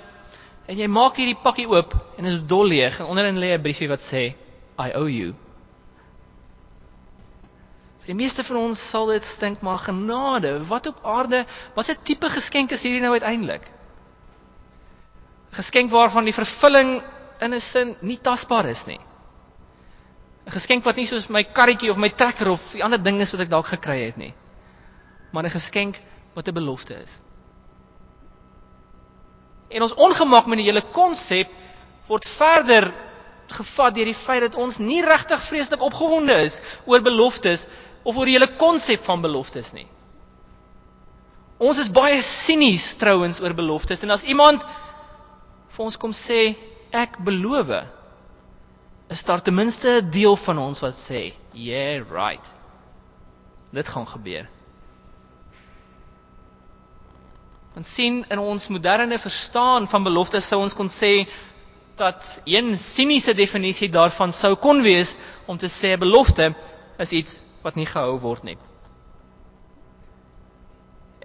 en 0.67 0.77
jy 0.79 0.87
maak 0.87 1.17
hierdie 1.19 1.39
pakkie 1.43 1.67
oop 1.67 1.93
en 2.17 2.23
dit 2.23 2.33
is 2.33 2.43
dol 2.47 2.67
leeg 2.71 2.99
en 2.99 3.09
onderin 3.11 3.39
lê 3.39 3.53
'n 3.57 3.61
briefie 3.61 3.89
wat 3.89 3.99
sê 4.01 4.35
I 4.79 4.89
owe 4.97 5.11
you. 5.11 5.33
Vir 8.03 8.07
die 8.11 8.19
meeste 8.19 8.43
van 8.43 8.57
ons 8.57 8.79
sal 8.89 9.07
dit 9.13 9.23
stink 9.23 9.61
maar 9.61 9.77
genade. 9.79 10.57
Wat 10.67 10.87
op 10.89 11.05
aarde, 11.07 11.45
wat 11.75 11.89
'n 11.89 11.97
tipe 12.03 12.29
geskenk 12.29 12.71
is 12.71 12.83
hierdie 12.83 13.01
nou 13.01 13.11
uiteindelik? 13.13 13.69
Geskenk 15.51 15.91
waarvan 15.91 16.25
die 16.25 16.33
vervulling 16.33 17.01
in 17.39 17.53
'n 17.53 17.59
sin 17.61 17.95
nie 18.01 18.17
tasbaar 18.17 18.65
is 18.65 18.85
nie. 18.87 18.99
'n 20.47 20.51
geskenk 20.51 20.83
wat 20.83 20.95
nie 20.95 21.05
soos 21.05 21.29
my 21.29 21.43
karretjie 21.43 21.91
of 21.91 21.97
my 21.97 22.09
trekker 22.09 22.49
of 22.49 22.71
die 22.73 22.83
ander 22.83 22.99
ding 23.03 23.21
is 23.21 23.31
wat 23.31 23.41
ek 23.41 23.49
dalk 23.49 23.67
gekry 23.67 24.05
het 24.05 24.17
nie. 24.17 24.33
Maar 25.31 25.43
'n 25.45 25.49
geskenk 25.59 25.99
wat 26.33 26.47
'n 26.47 26.53
belofte 26.53 26.93
is. 27.03 27.19
En 29.73 29.85
ons 29.85 29.95
ongemak 30.07 30.45
met 30.49 30.61
die 30.61 30.67
hele 30.69 30.83
konsep 30.93 31.49
word 32.07 32.27
verder 32.29 32.91
gevat 33.53 33.95
deur 33.95 34.09
die 34.09 34.17
feit 34.17 34.45
dat 34.45 34.55
ons 34.59 34.79
nie 34.81 35.01
regtig 35.05 35.41
vreeslik 35.47 35.81
opgewonde 35.85 36.35
is 36.45 36.59
oor 36.89 37.03
beloftes 37.05 37.67
of 38.03 38.17
oor 38.17 38.29
die 38.29 38.37
hele 38.37 38.51
konsep 38.59 39.03
van 39.05 39.21
beloftes 39.23 39.73
nie. 39.73 39.87
Ons 41.63 41.79
is 41.79 41.91
baie 41.95 42.21
sinies 42.25 42.91
trouens 42.99 43.41
oor 43.43 43.55
beloftes 43.55 44.03
en 44.03 44.13
as 44.15 44.25
iemand 44.27 44.65
vir 45.73 45.85
ons 45.85 45.99
kom 45.99 46.13
sê 46.15 46.53
ek 46.93 47.17
beloof 47.25 47.73
is 49.13 49.23
daar 49.27 49.41
ten 49.41 49.55
minste 49.55 50.01
'n 50.01 50.09
deel 50.09 50.35
van 50.35 50.57
ons 50.57 50.79
wat 50.81 50.95
sê, 50.95 51.33
"Yeah, 51.51 52.01
right." 52.09 52.45
Dit 53.71 53.87
gaan 53.87 54.07
gebeur. 54.07 54.47
Ons 57.73 57.89
sien 57.89 58.19
in 58.29 58.39
ons 58.39 58.67
moderne 58.69 59.17
verstaan 59.19 59.87
van 59.89 60.03
beloftes 60.05 60.45
sou 60.51 60.59
ons 60.61 60.75
kon 60.77 60.89
sê 60.93 61.25
dat 61.97 62.41
een 62.45 62.75
siniese 62.77 63.33
definisie 63.33 63.89
daarvan 63.89 64.33
sou 64.33 64.53
kon 64.61 64.81
wees 64.85 65.15
om 65.49 65.57
te 65.57 65.69
sê 65.69 65.93
'n 65.95 65.99
belofte 66.03 66.53
is 66.99 67.11
iets 67.11 67.39
wat 67.63 67.75
nie 67.75 67.85
gehou 67.85 68.19
word 68.19 68.43
nie. 68.43 68.57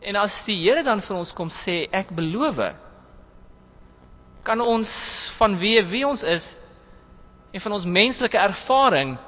En 0.02 0.16
as 0.16 0.44
die 0.44 0.56
Here 0.62 0.82
dan 0.82 1.00
vir 1.00 1.16
ons 1.16 1.32
kom 1.32 1.48
sê 1.50 1.88
ek 1.92 2.10
beloof, 2.16 2.60
kan 4.42 4.60
ons 4.60 4.90
van 5.36 5.58
wie 5.58 5.82
wie 5.82 6.06
ons 6.06 6.22
is 6.22 6.56
en 7.52 7.60
van 7.60 7.72
ons 7.72 7.84
menslike 7.84 8.38
ervaring 8.38 9.18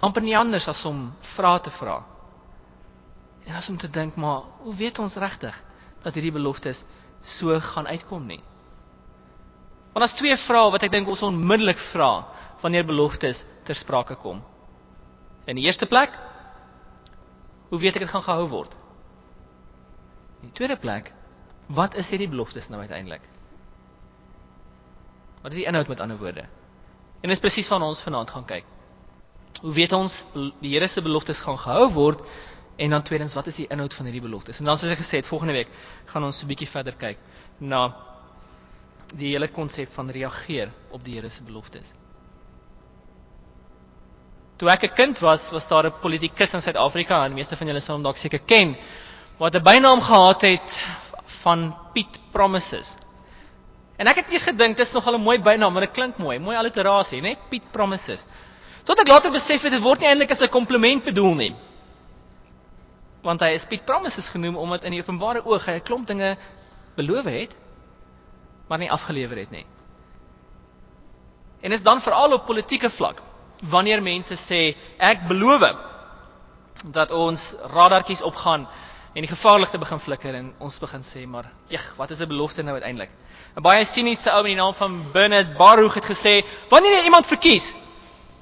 amper 0.00 0.22
nie 0.22 0.36
anders 0.36 0.68
as 0.68 0.84
om 0.84 1.12
vrae 1.22 1.60
te 1.60 1.70
vra. 1.70 2.02
En 3.46 3.54
as 3.54 3.68
om 3.68 3.76
te 3.76 3.88
dink, 3.88 4.16
maar 4.16 4.42
hoe 4.64 4.74
weet 4.74 4.98
ons 4.98 5.14
regtig 5.16 5.54
dat 6.04 6.14
hierdie 6.14 6.34
beloftes 6.34 6.84
so 7.22 7.60
gaan 7.60 7.86
uitkom 7.86 8.26
nie? 8.26 8.42
Want 9.92 10.04
daar's 10.04 10.18
twee 10.18 10.36
vrae 10.36 10.70
wat 10.74 10.84
ek 10.84 10.92
dink 10.92 11.08
ons 11.08 11.24
onmiddellik 11.24 11.78
vra 11.80 12.26
wanneer 12.60 12.84
beloftes 12.84 13.44
ter 13.64 13.76
sprake 13.76 14.16
kom. 14.20 14.42
In 15.46 15.56
die 15.56 15.64
eerste 15.64 15.86
plek, 15.86 16.12
hoe 17.70 17.78
weet 17.80 17.96
ek 17.96 18.04
dit 18.04 18.12
gaan 18.12 18.24
gehou 18.26 18.48
word? 18.50 18.76
In 20.42 20.50
die 20.50 20.56
tweede 20.58 20.76
plek, 20.76 21.12
wat 21.66 21.96
is 21.98 22.10
hierdie 22.12 22.28
beloftes 22.30 22.68
nou 22.70 22.80
uiteindelik? 22.82 23.24
Wat 25.42 25.54
is 25.54 25.62
die 25.62 25.66
inhoud 25.70 25.88
met 25.88 26.00
ander 26.00 26.18
woorde? 26.20 26.44
En 27.22 27.32
dis 27.32 27.40
presies 27.42 27.68
van 27.70 27.82
ons 27.82 28.02
vanaand 28.02 28.30
gaan 28.30 28.44
kyk. 28.46 28.66
Hoe 29.62 29.72
weet 29.72 29.92
ons 29.96 30.24
die 30.34 30.74
Here 30.74 30.88
se 30.88 31.02
beloftes 31.02 31.40
gaan 31.46 31.58
gehou 31.58 31.88
word? 31.94 32.20
En 32.76 32.90
dan 32.90 33.02
tweedens, 33.02 33.34
wat 33.34 33.46
is 33.46 33.56
die 33.56 33.66
inhoud 33.72 33.94
van 33.94 34.04
hierdie 34.04 34.22
beloftes? 34.22 34.58
En 34.58 34.64
dan 34.68 34.78
soos 34.78 34.90
ek 34.92 35.00
gesê 35.00 35.20
het, 35.22 35.26
volgende 35.26 35.52
week 35.56 35.68
gaan 36.12 36.24
ons 36.24 36.42
'n 36.42 36.46
bietjie 36.46 36.68
verder 36.68 36.94
kyk 36.94 37.18
na 37.58 37.94
die 39.14 39.32
hele 39.32 39.48
konsep 39.48 39.92
van 39.92 40.10
reageer 40.10 40.70
op 40.90 41.04
die 41.04 41.14
Here 41.14 41.30
se 41.30 41.42
beloftes. 41.42 41.94
Toe 44.56 44.70
ek 44.70 44.84
'n 44.84 44.94
kind 44.94 45.18
was, 45.18 45.52
was 45.52 45.68
daar 45.68 45.86
'n 45.86 46.00
politikus 46.00 46.54
in 46.54 46.60
Suid-Afrika 46.60 47.24
en 47.24 47.34
meeste 47.34 47.56
van 47.56 47.66
julle 47.66 47.80
sal 47.80 47.94
hom 47.94 48.02
dalk 48.02 48.16
seker 48.16 48.38
ken, 48.38 48.76
wat 49.38 49.54
'n 49.54 49.62
bynaam 49.62 50.00
gehad 50.00 50.42
het 50.42 50.78
van 51.24 51.76
Piet 51.92 52.20
Promises. 52.30 52.96
En 53.96 54.06
ek 54.06 54.16
het 54.16 54.30
eers 54.30 54.42
gedink 54.42 54.76
dit 54.76 54.86
is 54.86 54.92
nog 54.92 55.06
al 55.06 55.14
'n 55.14 55.22
mooi 55.22 55.38
bynaam, 55.38 55.72
want 55.72 55.86
dit 55.86 55.94
klink 55.94 56.18
mooi, 56.18 56.38
mooi 56.38 56.56
alliterasie, 56.56 57.20
né? 57.22 57.36
Piet 57.48 57.70
Promises. 57.72 58.24
Tot 58.84 59.00
ek 59.00 59.08
later 59.08 59.30
besef 59.30 59.62
het 59.62 59.72
dit 59.72 59.82
word 59.82 60.00
nie 60.00 60.08
eintlik 60.08 60.30
as 60.30 60.42
'n 60.42 60.48
kompliment 60.48 61.04
bedoel 61.04 61.34
nie. 61.34 61.56
Want 63.26 63.42
hy 63.42 63.54
is 63.58 63.66
Piet 63.66 63.84
Promises 63.84 64.28
genoem 64.30 64.56
omdat 64.56 64.84
in 64.86 64.94
die 64.94 65.02
openbare 65.02 65.42
oog 65.44 65.64
hy 65.66 65.78
'n 65.80 65.86
klomp 65.86 66.06
dinge 66.06 66.36
beloof 66.96 67.24
het, 67.24 67.56
maar 68.68 68.78
nie 68.78 68.90
afgelewer 68.90 69.38
het 69.38 69.50
nie. 69.50 69.66
En 71.60 71.72
is 71.72 71.82
dan 71.82 72.00
veral 72.00 72.32
op 72.32 72.46
politieke 72.46 72.90
vlak 72.90 73.22
wanneer 73.64 74.02
mense 74.02 74.36
sê 74.36 74.76
ek 74.98 75.28
beloof 75.28 75.64
dat 76.84 77.10
ons 77.10 77.54
radartjies 77.72 78.22
opgaan 78.22 78.66
en 79.16 79.24
die 79.24 79.30
gevaarligte 79.32 79.78
begin 79.80 79.98
flikker 79.98 80.34
en 80.34 80.50
ons 80.60 80.78
begin 80.78 81.02
sê 81.02 81.24
maar 81.26 81.48
jeg 81.72 81.80
wat 81.96 82.10
is 82.10 82.20
'n 82.20 82.28
belofte 82.28 82.62
nou 82.62 82.74
uiteindelik 82.74 83.10
'n 83.56 83.62
baie 83.62 83.84
siniese 83.84 84.30
ou 84.30 84.42
met 84.42 84.52
die 84.52 84.60
naam 84.60 84.74
van 84.74 85.04
Bernard 85.12 85.56
Baruch 85.56 85.94
het 85.94 86.04
gesê 86.04 86.44
wanneer 86.68 86.92
jy 86.98 87.04
iemand 87.04 87.26
verkies 87.26 87.74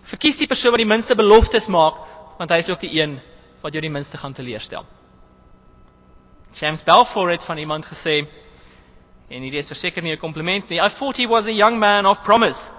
verkies 0.03 0.37
die 0.37 0.47
persoon 0.47 0.71
wat 0.71 0.83
die 0.83 0.93
minste 0.95 1.15
beloftes 1.15 1.69
maak 1.69 1.95
want 2.39 2.51
hy 2.51 2.57
is 2.59 2.71
ook 2.71 2.81
die 2.81 3.01
een 3.01 3.21
wat 3.65 3.73
jou 3.73 3.83
die 3.83 3.93
minste 3.93 4.21
gaan 4.21 4.37
teleurstel 4.37 4.85
James 6.55 6.85
Balfour 6.87 7.33
het 7.33 7.45
van 7.45 7.59
iemand 7.59 7.89
gesê 7.89 8.21
en 9.29 9.41
hierdie 9.43 9.63
is 9.65 9.73
verseker 9.73 10.03
nie 10.05 10.13
'n 10.13 10.21
kompliment 10.27 10.69
nie 10.69 10.81
I 10.81 10.89
thought 10.89 11.17
he 11.17 11.27
was 11.27 11.47
a 11.47 11.57
young 11.63 11.79
man 11.79 12.07
of 12.07 12.23
promise 12.23 12.71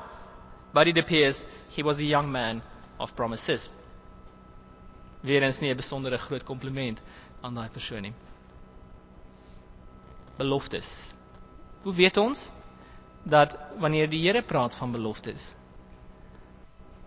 but 0.73 0.87
it 0.87 0.97
appears 0.97 1.45
he 1.75 1.83
was 1.83 1.99
a 1.99 2.07
young 2.15 2.31
man 2.31 2.61
of 2.99 3.15
promises 3.15 3.71
weer 5.25 5.41
eens 5.43 5.59
nie 5.59 5.71
'n 5.71 5.75
besondere 5.75 6.17
groot 6.17 6.43
kompliment 6.43 7.01
aan 7.41 7.53
daai 7.53 7.69
persoon 7.69 8.01
nie. 8.01 8.13
Beloftes. 10.37 11.13
Hoe 11.81 11.93
weet 11.93 12.17
ons 12.17 12.51
dat 13.23 13.57
wanneer 13.77 14.09
die 14.09 14.21
Here 14.27 14.41
praat 14.41 14.75
van 14.75 14.91
beloftes 14.91 15.53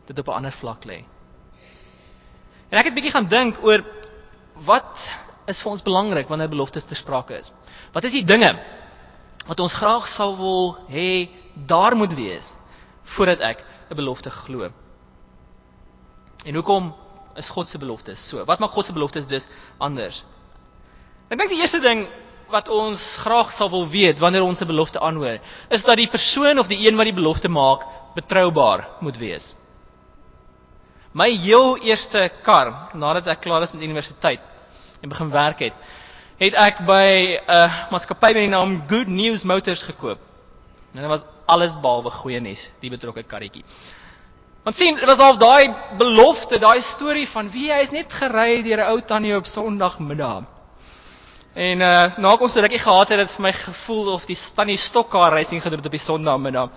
dit 0.05 0.19
op 0.19 0.29
'n 0.29 0.39
ander 0.41 0.53
vlak 0.53 0.85
lê? 0.85 1.05
En 2.69 2.79
ek 2.79 2.91
het 2.91 2.97
bietjie 2.97 3.15
gaan 3.15 3.29
dink 3.29 3.63
oor 3.65 3.85
wat 4.69 5.09
is 5.49 5.61
vir 5.65 5.73
ons 5.73 5.85
belangrik 5.85 6.29
wanneer 6.29 6.51
beloftes 6.53 6.85
ter 6.85 6.99
sprake 6.99 7.39
is. 7.39 7.53
Wat 7.95 8.05
is 8.05 8.17
die 8.19 8.27
dinge 8.27 8.53
wat 9.49 9.61
ons 9.65 9.77
graag 9.81 10.09
sal 10.13 10.35
wil 10.37 10.75
hê 10.93 11.29
daar 11.55 11.97
moet 11.97 12.13
wees 12.13 12.57
voordat 13.17 13.41
ek 13.41 13.65
'n 13.91 13.97
belofte 13.97 14.31
glo? 14.31 14.69
En 16.45 16.55
hoekom 16.55 16.95
is 17.37 17.49
God 17.49 17.69
se 17.69 17.79
beloftes 17.79 18.29
so? 18.29 18.45
Wat 18.45 18.59
maak 18.59 18.71
God 18.71 18.85
se 18.85 18.93
beloftes 18.93 19.27
dus 19.27 19.49
anders? 19.79 20.25
Ek 21.31 21.39
dink 21.39 21.51
die 21.51 21.61
eerste 21.61 21.81
ding 21.81 22.07
wat 22.49 22.69
ons 22.69 23.17
graag 23.17 23.53
sal 23.53 23.71
wil 23.71 23.89
weet 23.89 24.19
wanneer 24.19 24.43
ons 24.43 24.61
'n 24.61 24.67
belofte 24.67 25.01
aanhoor, 25.01 25.41
is 25.69 25.85
dat 25.85 25.97
die 25.97 26.09
persoon 26.09 26.59
of 26.59 26.69
die 26.69 26.87
een 26.87 26.97
wat 26.97 27.05
die 27.05 27.19
belofte 27.21 27.49
maak, 27.49 27.85
betroubaar 28.15 28.89
moet 29.01 29.17
wees. 29.17 29.55
My 31.13 31.31
heel 31.31 31.79
eerste 31.79 32.31
kar, 32.43 32.91
nadat 32.95 33.27
ek 33.27 33.41
klaar 33.41 33.63
is 33.63 33.73
met 33.73 33.83
universiteit 33.83 34.41
en 35.01 35.09
begin 35.09 35.31
werk 35.31 35.59
het, 35.59 35.75
het 36.39 36.55
ek 36.55 36.83
by 36.87 37.39
'n 37.39 37.51
uh, 37.51 37.91
maatskappy 37.91 38.33
met 38.35 38.45
die 38.45 38.53
naam 38.53 38.83
Good 38.89 39.09
News 39.09 39.45
Motors 39.45 39.83
gekoop. 39.83 40.19
En 40.95 41.01
dit 41.01 41.11
was 41.11 41.25
alles 41.47 41.81
behalwe 41.81 42.11
goeie 42.11 42.41
nuus, 42.41 42.71
die 42.81 42.91
betrokke 42.91 43.23
karretjie. 43.23 43.65
Want 44.63 44.77
sien, 44.77 44.95
dit 44.95 45.07
was 45.09 45.19
al 45.19 45.39
daai 45.39 45.73
belofte, 45.97 46.59
daai 46.59 46.83
storie 46.83 47.29
van 47.29 47.51
wie 47.51 47.71
hy 47.73 47.81
is 47.81 47.91
net 47.95 48.13
gery 48.13 48.63
deur 48.63 48.83
'n 48.85 48.91
ou 48.93 49.01
tannie 49.01 49.37
op 49.37 49.47
Sondagmiddag. 49.47 50.45
En 51.55 51.81
uh 51.81 52.17
na 52.19 52.37
kom 52.37 52.49
so 52.49 52.61
rukkie 52.61 52.79
gehad 52.79 53.09
het 53.09 53.19
dit 53.19 53.31
vir 53.31 53.43
my 53.43 53.53
gevoel 53.53 54.13
of 54.13 54.27
die 54.27 54.37
tannie 54.55 54.77
stokkar 54.77 55.33
racing 55.33 55.63
gedoen 55.63 55.79
op 55.85 55.91
die 55.91 56.01
Sondagmiddag. 56.01 56.69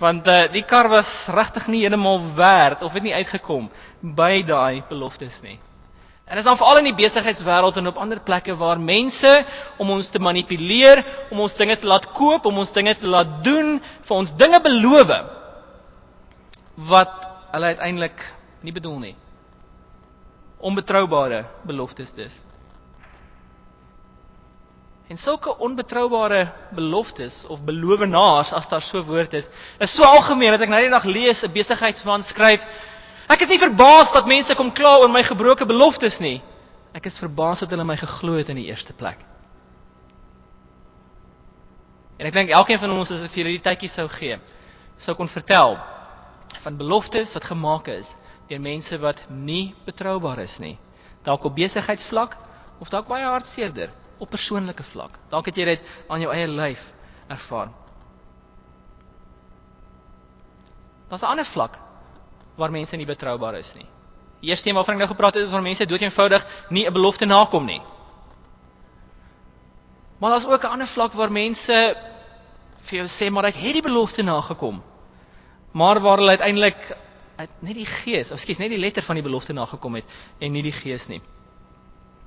Want 0.00 0.26
uh 0.26 0.46
die 0.52 0.64
kar 0.64 0.88
was 0.88 1.28
regtig 1.28 1.66
nie 1.68 1.82
heeltemal 1.84 2.22
werd 2.34 2.82
of 2.82 2.92
het 2.96 3.04
nie 3.04 3.14
uitgekom 3.14 3.68
by 4.00 4.42
daai 4.48 4.82
beloftes 4.88 5.42
nie. 5.44 5.58
En 6.30 6.38
dit 6.38 6.44
is 6.44 6.48
dan 6.48 6.56
veral 6.56 6.78
in 6.78 6.86
die 6.86 6.94
besigheidswêreld 6.94 7.76
en 7.80 7.90
op 7.90 7.96
ander 7.98 8.20
plekke 8.22 8.54
waar 8.56 8.78
mense 8.80 9.30
om 9.82 9.90
ons 9.90 10.08
te 10.14 10.20
manipuleer, 10.22 11.02
om 11.34 11.40
ons 11.42 11.56
dinge 11.58 11.74
te 11.76 11.88
laat 11.90 12.06
koop, 12.14 12.46
om 12.46 12.60
ons 12.62 12.72
dinge 12.72 12.94
te 12.96 13.10
laat 13.10 13.40
doen, 13.44 13.80
vir 14.06 14.16
ons 14.16 14.34
dinge 14.38 14.60
beloof 14.62 15.10
wat 16.90 17.26
hulle 17.50 17.72
uiteindelik 17.74 18.22
nie 18.62 18.72
bedoel 18.72 18.98
nie. 19.02 19.16
Onbetroubare 20.62 21.44
beloftes 21.66 22.14
dis. 22.14 22.38
En 25.10 25.18
sulke 25.18 25.56
onbetroubare 25.58 26.44
beloftes 26.70 27.42
of 27.50 27.64
belowenaars 27.66 28.52
as 28.54 28.68
daar 28.70 28.82
so 28.82 29.02
woord 29.02 29.32
is, 29.34 29.48
is 29.78 29.94
so 29.94 30.06
algemeen 30.06 30.54
dat 30.54 30.62
ek 30.62 30.70
nou 30.70 30.80
die 30.84 30.92
dag 30.92 31.04
lees 31.04 31.42
'n 31.42 31.52
besigheidsman 31.52 32.22
skryf 32.22 32.66
Ek 33.30 33.44
is 33.44 33.50
nie 33.52 33.60
verbaas 33.62 34.10
dat 34.10 34.26
mense 34.26 34.54
kom 34.58 34.72
kla 34.74 34.96
oor 34.98 35.10
my 35.12 35.20
gebroke 35.22 35.66
beloftes 35.66 36.18
nie. 36.18 36.40
Ek 36.98 37.04
is 37.06 37.18
verbaas 37.22 37.62
dat 37.62 37.70
hulle 37.70 37.86
my 37.86 37.94
geglo 38.00 38.34
het 38.40 38.48
in 38.50 38.58
die 38.58 38.66
eerste 38.72 38.92
plek. 38.92 39.20
En 42.18 42.26
ek 42.26 42.34
dink 42.34 42.50
elkeen 42.50 42.80
van 42.82 42.90
ons 42.96 43.12
as 43.14 43.22
ek 43.22 43.30
vir 43.30 43.44
julle 43.44 43.54
die 43.54 43.62
tydjie 43.68 43.92
sou 43.92 44.08
gee, 44.10 44.40
sou 44.98 45.14
kon 45.14 45.30
vertel 45.30 45.78
van 46.64 46.76
beloftes 46.80 47.36
wat 47.38 47.46
gemaak 47.52 47.92
is 47.94 48.16
deur 48.50 48.60
mense 48.60 48.98
wat 48.98 49.22
nie 49.30 49.76
betroubaar 49.86 50.42
is 50.42 50.58
nie. 50.58 50.74
Dalk 51.22 51.46
op 51.46 51.54
besigheidsvlak 51.54 52.34
of 52.82 52.90
dalk 52.90 53.06
baie 53.08 53.30
hartseerder 53.30 53.94
op 54.20 54.30
persoonlike 54.30 54.84
vlak. 54.84 55.18
Dalk 55.32 55.48
het 55.50 55.56
jy 55.56 55.64
dit 55.64 55.84
aan 56.08 56.20
jou 56.20 56.32
eie 56.32 56.48
lyf 56.48 56.90
ervaar. 57.28 57.70
Daar's 61.08 61.22
'n 61.22 61.32
ander 61.32 61.44
vlak 61.44 61.78
waar 62.56 62.70
mense 62.70 62.96
nie 62.96 63.06
betroubaar 63.06 63.54
is 63.58 63.74
nie. 63.74 63.86
Die 64.40 64.50
eerste 64.50 64.68
een 64.68 64.74
waarvan 64.74 64.94
ek 64.94 65.00
nou 65.00 65.08
gepraat 65.08 65.34
het 65.34 65.44
is 65.44 65.50
waar 65.50 65.62
mense 65.62 65.86
dood 65.86 66.00
eenvoudig 66.00 66.46
nie 66.68 66.86
'n 66.86 66.92
belofte 66.92 67.24
nakom 67.24 67.64
nie. 67.64 67.82
Maar 70.18 70.30
daar's 70.30 70.46
ook 70.46 70.62
'n 70.64 70.72
ander 70.72 70.86
vlak 70.86 71.12
waar 71.12 71.32
mense 71.32 71.96
vir 72.78 72.96
jou 72.98 73.06
sê 73.06 73.30
maar 73.30 73.44
ek 73.44 73.54
het 73.54 73.72
die 73.72 73.82
belofte 73.82 74.22
nagekom 74.22 74.82
maar 75.70 76.00
waar 76.00 76.16
hulle 76.16 76.30
uiteindelik 76.30 76.96
uit 77.36 77.50
net 77.58 77.74
die 77.74 77.86
gees, 77.86 78.30
of 78.30 78.38
skielik 78.38 78.60
net 78.60 78.74
die 78.74 78.80
letter 78.80 79.02
van 79.02 79.14
die 79.14 79.24
belofte 79.24 79.52
nagekom 79.52 79.94
het 79.94 80.04
en 80.38 80.52
nie 80.52 80.62
die 80.62 80.74
gees 80.74 81.06
nie. 81.08 81.20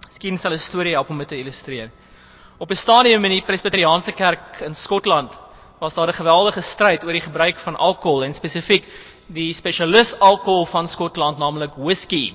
Skien 0.10 0.38
sal 0.38 0.54
'n 0.54 0.60
storie 0.60 0.94
help 0.94 1.10
om 1.10 1.18
dit 1.18 1.28
te 1.28 1.38
illustreer. 1.38 1.92
Op 2.58 2.70
'n 2.72 2.76
stadium 2.76 3.24
in 3.26 3.32
die 3.32 3.44
Presbyteriaanse 3.44 4.12
kerk 4.12 4.60
in 4.62 4.76
Skotland 4.76 5.40
was 5.80 5.94
daar 5.94 6.08
'n 6.08 6.14
geweldige 6.14 6.62
stryd 6.62 7.04
oor 7.06 7.12
die 7.12 7.22
gebruik 7.22 7.60
van 7.60 7.76
alkohol 7.76 8.24
en 8.24 8.34
spesifiek 8.34 8.88
die 9.28 9.54
spesialis 9.54 10.20
alkohol 10.20 10.66
van 10.66 10.88
Skotland, 10.88 11.38
naamlik 11.38 11.74
whisky. 11.76 12.34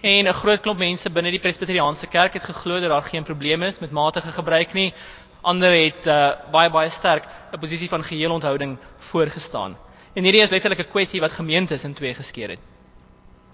En 0.00 0.26
'n 0.26 0.32
groot 0.32 0.60
klomp 0.60 0.78
mense 0.78 1.10
binne 1.10 1.30
die 1.30 1.40
Presbyteriaanse 1.40 2.06
kerk 2.06 2.32
het 2.32 2.44
geglo 2.44 2.80
dat 2.80 2.90
daar 2.90 3.02
geen 3.02 3.24
probleme 3.24 3.66
is 3.66 3.78
met 3.78 3.90
matige 3.90 4.32
gebruik 4.32 4.72
nie. 4.72 4.92
Ander 5.40 5.72
het 5.72 6.06
uh, 6.06 6.30
baie 6.52 6.70
baie 6.70 6.90
sterk 6.90 7.24
'n 7.52 7.58
posisie 7.58 7.88
van 7.88 8.04
geheel 8.04 8.32
onthouding 8.32 8.78
voorgestaan. 8.98 9.76
En 10.12 10.22
hierdie 10.22 10.42
is 10.42 10.50
letterlik 10.50 10.78
'n 10.78 10.90
kwessie 10.90 11.20
wat 11.20 11.32
gemeentes 11.32 11.84
in 11.84 11.94
twee 11.94 12.14
geskeur 12.14 12.48
het. 12.48 12.58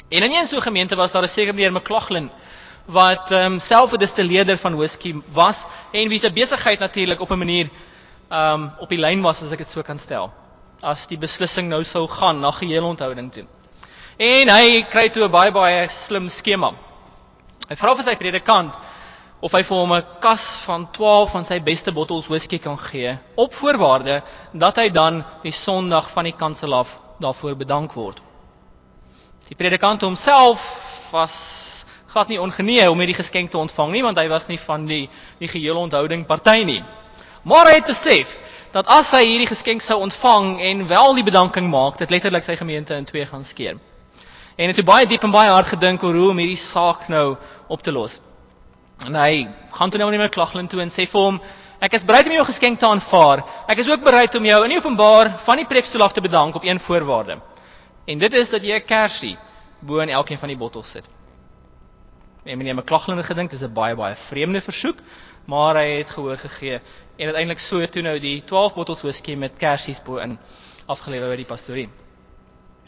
En 0.08 0.22
in 0.22 0.30
een 0.30 0.46
so 0.46 0.60
gemeente 0.60 0.96
was 0.96 1.12
daar 1.12 1.22
'n 1.22 1.28
sekere 1.28 1.52
meneer 1.52 1.72
McLaughlin 1.72 2.30
wat 2.86 3.30
ehm 3.30 3.52
um, 3.52 3.58
self 3.60 3.92
'n 3.92 3.98
distilleerder 3.98 4.58
van 4.58 4.76
whisky 4.76 5.14
was 5.32 5.66
en 5.92 6.08
wie 6.08 6.18
se 6.18 6.32
besigheid 6.32 6.78
natuurlik 6.78 7.20
op 7.20 7.30
'n 7.30 7.38
manier 7.38 7.70
ehm 8.28 8.62
um, 8.62 8.70
op 8.78 8.88
die 8.88 8.98
lyn 8.98 9.22
was 9.22 9.42
as 9.42 9.52
ek 9.52 9.58
dit 9.58 9.68
so 9.68 9.82
kan 9.82 9.98
stel. 9.98 10.32
As 10.82 11.06
die 11.06 11.18
beslissing 11.18 11.68
nou 11.68 11.84
sou 11.84 12.08
gaan 12.08 12.40
na 12.40 12.50
geheel 12.50 12.84
onthouding 12.84 13.32
toe. 13.32 13.44
En 14.16 14.48
hy 14.48 14.82
kry 14.82 15.08
toe 15.08 15.24
'n 15.24 15.30
baie 15.30 15.52
baie 15.52 15.88
slim 15.88 16.28
skema. 16.28 16.72
Hy 17.68 17.76
vra 17.76 17.94
vir 17.94 18.04
sy 18.04 18.16
predikant 18.16 18.74
of 19.40 19.52
hy 19.52 19.62
vir 19.62 19.76
hom 19.76 19.92
'n 19.92 20.06
kas 20.20 20.60
van 20.64 20.86
12 20.92 21.30
van 21.30 21.44
sy 21.44 21.60
beste 21.60 21.92
bottels 21.92 22.28
whisky 22.28 22.58
kan 22.58 22.78
gee 22.78 23.18
op 23.34 23.54
voorwaarde 23.54 24.22
dat 24.52 24.76
hy 24.76 24.88
dan 24.90 25.24
die 25.42 25.52
Sondag 25.52 26.10
van 26.10 26.24
die 26.24 26.36
kansel 26.36 26.74
af 26.74 26.98
daarvoor 27.20 27.56
bedank 27.56 27.92
word. 27.92 28.20
Die 29.48 29.56
predikant 29.56 30.02
homself 30.02 30.62
was 31.12 31.85
glad 32.16 32.30
nie 32.32 32.40
ongenee 32.40 32.88
om 32.88 33.00
hierdie 33.02 33.18
geskenk 33.18 33.50
te 33.52 33.58
ontvang 33.60 33.90
nie 33.92 34.02
want 34.04 34.16
hy 34.16 34.28
was 34.32 34.46
nie 34.48 34.56
van 34.56 34.86
die 34.88 35.04
die 35.40 35.48
geheel 35.52 35.76
onthouding 35.76 36.24
party 36.24 36.62
nie. 36.64 36.80
Maar 37.44 37.68
hy 37.68 37.74
het 37.76 37.90
besef 37.90 38.32
dat 38.72 38.88
as 38.88 39.10
hy 39.12 39.20
hierdie 39.26 39.48
geskenk 39.50 39.84
sou 39.84 39.98
ontvang 40.00 40.56
en 40.64 40.86
wel 40.88 41.18
die 41.18 41.24
bedanking 41.26 41.68
maak, 41.68 41.98
dit 42.00 42.10
letterlik 42.10 42.44
sy 42.44 42.56
gemeente 42.56 42.96
in 42.96 43.04
twee 43.04 43.26
gaan 43.28 43.44
skeer. 43.44 43.76
En 44.56 44.72
het 44.72 44.80
hy 44.80 44.84
baie 44.88 45.08
diep 45.08 45.26
en 45.28 45.34
baie 45.34 45.52
hard 45.52 45.68
gedink 45.74 46.04
oor 46.04 46.16
hoe 46.16 46.30
om 46.32 46.40
hierdie 46.40 46.60
saak 46.60 47.04
nou 47.12 47.36
op 47.68 47.84
te 47.84 47.92
los. 47.92 48.16
En 49.04 49.18
hy 49.20 49.44
gaan 49.76 49.92
toe 49.92 50.00
nou 50.00 50.08
net 50.10 50.22
met 50.24 50.32
Klaglin 50.32 50.70
toe 50.72 50.80
en 50.80 50.92
sê 50.92 51.04
vir 51.04 51.20
hom: 51.20 51.40
"Ek 51.84 51.98
is 51.98 52.06
bereid 52.08 52.30
om 52.30 52.38
jou 52.38 52.46
geskenk 52.48 52.80
te 52.80 52.88
aanvaar. 52.88 53.44
Ek 53.68 53.84
is 53.84 53.90
ook 53.92 54.00
bereid 54.04 54.34
om 54.34 54.44
jou 54.44 54.62
in 54.64 54.72
die 54.72 54.80
openbaar 54.80 55.36
van 55.44 55.60
die 55.60 55.68
preekstoel 55.68 56.08
af 56.08 56.16
te 56.16 56.24
bedank 56.24 56.56
op 56.56 56.64
een 56.64 56.80
voorwaarde. 56.80 57.36
En 58.06 58.18
dit 58.18 58.34
is 58.34 58.48
dat 58.48 58.64
jy 58.64 58.80
'n 58.80 58.86
kersie 58.86 59.36
bo 59.80 59.98
in 59.98 60.08
elkeen 60.08 60.38
van 60.38 60.48
die 60.48 60.56
bottels 60.56 60.90
sit." 60.90 61.15
En 62.46 62.58
meneer 62.58 62.74
McLaughlin 62.74 63.16
het 63.16 63.26
gedink 63.26 63.50
dis 63.50 63.62
'n 63.62 63.72
baie 63.74 63.94
baie 63.98 64.14
vreemde 64.14 64.60
versoek, 64.60 64.98
maar 65.44 65.74
hy 65.74 65.98
het 65.98 66.10
gehoor 66.10 66.38
gegee 66.38 66.78
en 67.16 67.26
uiteindelik 67.26 67.58
so 67.58 67.86
toe 67.86 68.02
nou 68.02 68.18
die 68.18 68.44
12 68.44 68.74
bottels 68.74 69.02
whisky 69.02 69.34
met 69.34 69.56
kersies 69.58 70.02
bo 70.02 70.16
in 70.16 70.38
afgelewer 70.86 71.28
by 71.28 71.36
die 71.36 71.44
pastorie. 71.44 71.88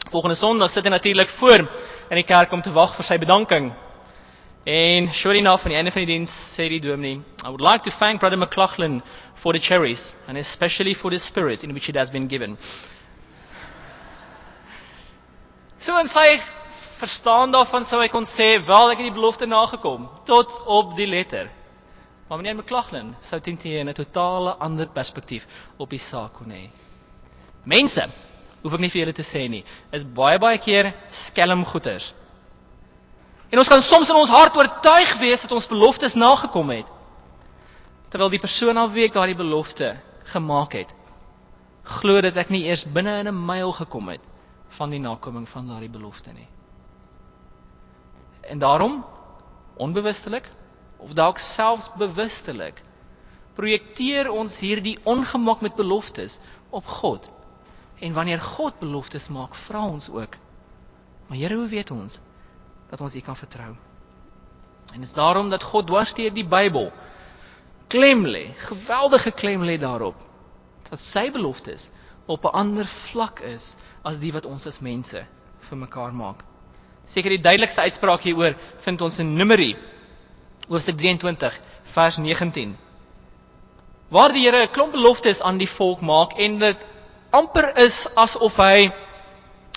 Volgende 0.09 0.35
Sondag 0.35 0.71
sit 0.71 0.83
hy 0.83 0.89
natuurlik 0.89 1.27
voor 1.29 1.59
in 2.09 2.15
die 2.15 2.23
kerk 2.23 2.51
om 2.51 2.61
te 2.61 2.71
wag 2.71 2.95
vir 2.95 3.05
sy 3.05 3.17
bedanking. 3.17 3.73
En 4.63 5.13
sure 5.13 5.37
enough 5.37 5.65
aan 5.65 5.71
die 5.71 5.77
einde 5.77 5.91
van 5.91 6.05
die 6.05 6.13
diens 6.15 6.31
sê 6.55 6.69
die 6.69 6.79
dominee, 6.79 7.21
I 7.43 7.49
would 7.49 7.61
like 7.61 7.83
to 7.83 7.91
thank 7.91 8.19
brother 8.19 8.37
McLaughlin 8.37 9.01
for 9.33 9.53
the 9.53 9.59
cherries 9.59 10.15
and 10.27 10.37
especially 10.37 10.93
for 10.93 11.11
the 11.11 11.19
spirit 11.19 11.63
in 11.63 11.73
which 11.73 11.89
it 11.89 11.95
has 11.95 12.11
been 12.11 12.27
given. 12.27 12.57
So 15.79 15.97
en 15.97 16.07
sy 16.07 16.39
verstaan 16.99 17.51
daarvan 17.51 17.85
sou 17.87 18.01
hy 18.01 18.09
kon 18.11 18.27
sê, 18.27 18.57
wel 18.65 18.91
ek 18.91 18.99
het 18.99 19.07
die 19.09 19.15
belofte 19.15 19.47
nagekom 19.47 20.09
tot 20.27 20.59
op 20.67 20.95
die 20.97 21.07
letter. 21.07 21.49
Maar 22.27 22.41
meneer 22.41 22.57
McLaughlin 22.59 23.15
sou 23.25 23.39
teen 23.41 23.57
teen 23.57 23.89
'n 23.89 23.93
totale 23.93 24.55
ander 24.59 24.87
perspektief 24.87 25.47
op 25.77 25.89
die 25.89 25.99
saak 25.99 26.33
kon 26.33 26.51
hê. 26.51 26.69
Mense, 27.63 28.05
hoef 28.61 28.73
ek 28.73 28.79
nie 28.79 28.89
vir 28.89 29.01
julle 29.01 29.15
te 29.15 29.23
sê 29.23 29.47
nie, 29.49 29.63
is 29.91 30.03
baie 30.03 30.39
baie 30.39 30.57
keer 30.57 30.93
skelmgoeters. 31.09 32.13
En 33.49 33.57
ons 33.59 33.67
kan 33.67 33.81
soms 33.81 34.09
in 34.09 34.15
ons 34.15 34.29
hart 34.29 34.57
oortuig 34.57 35.17
wees 35.17 35.41
dat 35.41 35.51
ons 35.51 35.67
beloftes 35.67 36.13
nagekom 36.13 36.69
het. 36.69 36.85
Terwyl 38.09 38.29
die 38.29 38.39
persoon 38.43 38.77
al 38.77 38.89
wie 38.89 39.05
ek 39.05 39.13
daardie 39.13 39.37
belofte 39.37 39.95
gemaak 40.33 40.73
het, 40.73 40.93
glo 41.83 42.21
dat 42.21 42.37
ek 42.37 42.49
nie 42.49 42.67
eers 42.67 42.85
binne 42.85 43.19
in 43.19 43.27
'n 43.27 43.45
myl 43.45 43.71
gekom 43.71 44.09
het 44.09 44.21
van 44.77 44.89
die 44.89 44.99
nakoming 44.99 45.49
van 45.49 45.67
daardie 45.67 45.89
belofte 45.89 46.31
nie. 46.33 46.47
En 48.49 48.57
daarom 48.57 49.05
onbewustelik 49.77 50.49
of 50.97 51.13
dalk 51.13 51.37
selfs 51.37 51.91
bewustelik 51.97 52.81
projekteer 53.53 54.29
ons 54.31 54.59
hierdie 54.63 54.97
ongemak 55.03 55.61
met 55.61 55.75
beloftes 55.75 56.39
op 56.69 56.85
God. 56.87 57.29
En 57.99 58.13
wanneer 58.15 58.39
God 58.39 58.79
beloftes 58.79 59.27
maak, 59.27 59.55
vra 59.55 59.83
ons 59.85 60.09
ook: 60.09 60.35
"Maar 61.27 61.37
Here, 61.37 61.55
hoe 61.55 61.67
weet 61.67 61.91
ons 61.91 62.19
dat 62.89 63.01
ons 63.01 63.15
U 63.15 63.19
kan 63.19 63.35
vertrou?" 63.35 63.75
En 64.93 64.99
dit 64.99 65.07
is 65.09 65.13
daarom 65.13 65.49
dat 65.49 65.63
God 65.63 65.87
dwarsteer 65.87 66.33
die 66.33 66.47
Bybel 66.47 66.91
klem 67.87 68.25
lê, 68.25 68.47
geweldige 68.57 69.31
klem 69.31 69.63
lê 69.63 69.77
daarop 69.77 70.27
dat 70.89 70.99
sy 70.99 71.29
beloftes 71.31 71.89
op 72.25 72.45
'n 72.45 72.55
ander 72.63 72.85
vlak 72.85 73.39
is 73.39 73.75
as 74.01 74.17
die 74.19 74.33
wat 74.33 74.45
ons 74.45 74.65
as 74.67 74.79
mense 74.79 75.25
vir 75.59 75.77
mekaar 75.77 76.13
maak. 76.13 76.43
Seker 77.05 77.29
die 77.29 77.41
duidelikste 77.41 77.81
uitspraak 77.81 78.21
hieroor 78.21 78.55
vind 78.77 79.01
ons 79.01 79.19
in 79.19 79.35
Numeri 79.35 79.75
hoofstuk 80.69 80.97
23 80.97 81.59
vers 81.83 82.17
19. 82.17 82.77
Waar 84.09 84.33
die 84.33 84.45
Here 84.45 84.63
'n 84.65 84.71
klomp 84.71 84.91
beloftes 84.91 85.41
aan 85.41 85.57
die 85.57 85.69
volk 85.69 86.01
maak 86.01 86.33
en 86.37 86.59
dit 86.59 86.85
amper 87.31 87.77
is 87.77 88.07
asof 88.15 88.57
hy 88.57 88.91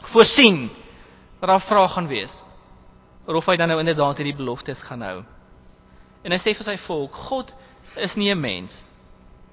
voorsien 0.02 0.70
dat 1.40 1.48
daar 1.48 1.60
vrae 1.60 1.88
gaan 1.88 2.08
wees 2.08 2.42
of 3.26 3.46
hy 3.46 3.56
dan 3.56 3.68
nou 3.68 3.78
inderdaad 3.78 4.16
hierdie 4.16 4.36
beloftes 4.36 4.82
gaan 4.82 5.02
hou. 5.02 5.24
En 6.22 6.32
hy 6.32 6.38
sê 6.38 6.52
vir 6.54 6.64
sy 6.64 6.76
volk, 6.76 7.14
God 7.14 7.54
is 7.96 8.16
nie 8.16 8.30
'n 8.30 8.40
mens 8.40 8.84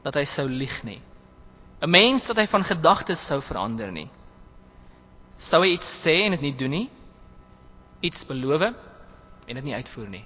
dat 0.04 0.16
hy 0.16 0.26
sou 0.26 0.48
lieg 0.50 0.84
nie. 0.84 1.02
'n 1.82 1.90
Mens 1.90 2.26
dat 2.28 2.38
hy 2.38 2.48
van 2.48 2.64
gedagtes 2.64 3.26
sou 3.26 3.42
verander 3.42 3.92
nie. 3.92 4.10
Sou 5.38 5.62
hy 5.62 5.74
iets 5.74 6.06
sê 6.06 6.26
en 6.26 6.32
dit 6.32 6.42
nie 6.42 6.56
doen 6.56 6.70
nie? 6.70 6.90
Iets 8.02 8.26
beloof 8.26 8.62
en 9.50 9.56
dit 9.56 9.64
nie 9.64 9.76
uitvoer 9.76 10.10
nie. 10.10 10.26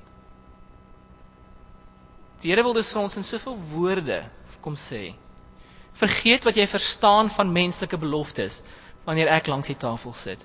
Die 2.43 2.51
Here 2.51 2.63
wil 2.63 2.75
dus 2.75 2.91
vir 2.91 3.01
ons 3.01 3.15
in 3.15 3.23
soveel 3.23 3.55
woorde 3.71 4.23
kom 4.63 4.75
sê. 4.79 5.13
Vergeet 5.99 6.47
wat 6.47 6.57
jy 6.57 6.65
verstaan 6.67 7.29
van 7.31 7.51
menslike 7.53 7.99
beloftes 7.99 8.61
wanneer 9.05 9.31
ek 9.35 9.47
langs 9.51 9.69
die 9.69 9.77
tafel 9.79 10.15
sit. 10.17 10.43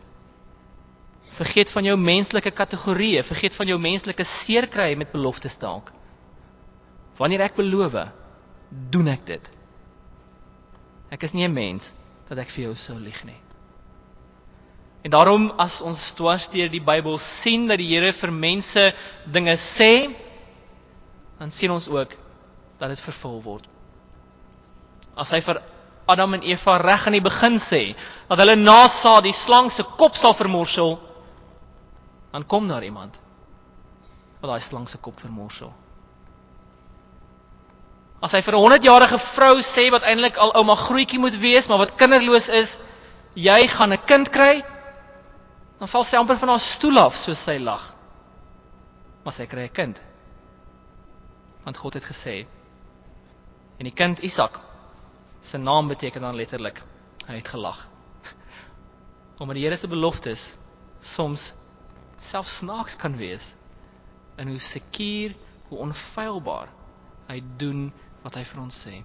Vergeet 1.38 1.70
van 1.70 1.86
jou 1.86 1.94
menslike 2.00 2.50
kategorieë, 2.50 3.22
vergeet 3.22 3.54
van 3.54 3.70
jou 3.70 3.78
menslike 3.78 4.26
seerkry 4.26 4.94
met 4.98 5.12
beloftes 5.14 5.58
dalk. 5.62 5.92
Wanneer 7.18 7.46
ek 7.46 7.58
beloof, 7.58 7.94
doen 8.94 9.10
ek 9.14 9.26
dit. 9.26 9.52
Ek 11.14 11.22
is 11.22 11.34
nie 11.34 11.46
'n 11.46 11.54
mens 11.54 11.94
dat 12.28 12.38
ek 12.38 12.48
vir 12.48 12.64
jou 12.64 12.74
sou 12.76 12.98
lieg 12.98 13.24
nie. 13.24 13.38
En 15.02 15.10
daarom 15.10 15.52
as 15.56 15.80
ons 15.80 16.12
dwars 16.18 16.48
deur 16.50 16.70
die 16.70 16.82
Bybel 16.82 17.18
sien 17.22 17.68
dat 17.70 17.78
die 17.78 17.88
Here 17.92 18.12
vir 18.12 18.32
mense 18.34 18.92
dinge 19.30 19.54
sê, 19.56 20.10
dan 21.38 21.50
sien 21.54 21.70
ons 21.70 21.88
ook 21.88 22.16
dat 22.78 22.90
dit 22.90 23.00
vervul 23.00 23.42
word. 23.42 23.66
As 25.18 25.30
hy 25.34 25.40
vir 25.42 25.62
Adam 26.08 26.34
en 26.38 26.42
Eva 26.46 26.78
reg 26.80 27.06
aan 27.06 27.18
die 27.18 27.24
begin 27.24 27.58
sê 27.62 27.82
dat 28.30 28.40
hulle 28.40 28.56
nasaad 28.56 29.26
die 29.26 29.36
slang 29.36 29.68
se 29.70 29.84
kop 30.00 30.16
sal 30.16 30.34
vermorsel, 30.34 30.96
dan 32.32 32.46
kom 32.46 32.68
daar 32.68 32.84
iemand 32.84 33.18
wat 34.40 34.50
daai 34.50 34.62
slang 34.62 34.86
se 34.88 34.98
kop 35.02 35.18
vermorsel. 35.20 35.70
As 38.22 38.32
hy 38.34 38.40
vir 38.42 38.54
'n 38.54 38.62
100-jarige 38.64 39.18
vrou 39.18 39.62
sê 39.62 39.90
wat 39.90 40.02
eintlik 40.02 40.36
al 40.38 40.54
ouma 40.58 40.74
grootjie 40.74 41.18
moet 41.18 41.38
wees, 41.38 41.68
maar 41.68 41.78
wat 41.78 41.94
kinderloos 41.94 42.48
is, 42.48 42.78
jy 43.34 43.66
gaan 43.68 43.92
'n 43.92 44.04
kind 44.06 44.30
kry, 44.30 44.64
dan 45.78 45.88
val 45.88 46.04
sy 46.04 46.18
amper 46.18 46.38
van 46.40 46.52
haar 46.54 46.62
stoel 46.62 46.98
af 46.98 47.16
soos 47.16 47.42
sy 47.46 47.58
lag. 47.62 47.84
Maar 49.24 49.34
sy 49.36 49.46
kry 49.46 49.66
'n 49.68 49.76
kind. 49.80 50.00
Want 51.64 51.76
God 51.76 51.94
het 51.94 52.04
gesê 52.04 52.46
en 53.78 53.84
die 53.84 53.94
kind 53.94 54.18
Isak 54.18 54.58
se 55.40 55.58
naam 55.58 55.88
beteken 55.88 56.20
dan 56.20 56.34
letterlik 56.34 56.82
hy 57.26 57.34
het 57.36 57.48
gelag. 57.48 57.86
Omdat 59.40 59.54
die 59.56 59.64
Here 59.64 59.76
se 59.76 59.88
beloftes 59.88 60.58
soms 61.00 61.52
selfs 62.18 62.56
snaaks 62.58 62.96
kan 62.96 63.16
wees 63.16 63.54
en 64.36 64.48
hoe 64.48 64.58
seker 64.58 65.34
hoe 65.68 65.78
onfeilbaar 65.78 66.68
hy 67.28 67.42
doen 67.56 67.92
wat 68.22 68.34
hy 68.34 68.44
vir 68.44 68.60
ons 68.62 68.84
sê 68.86 69.04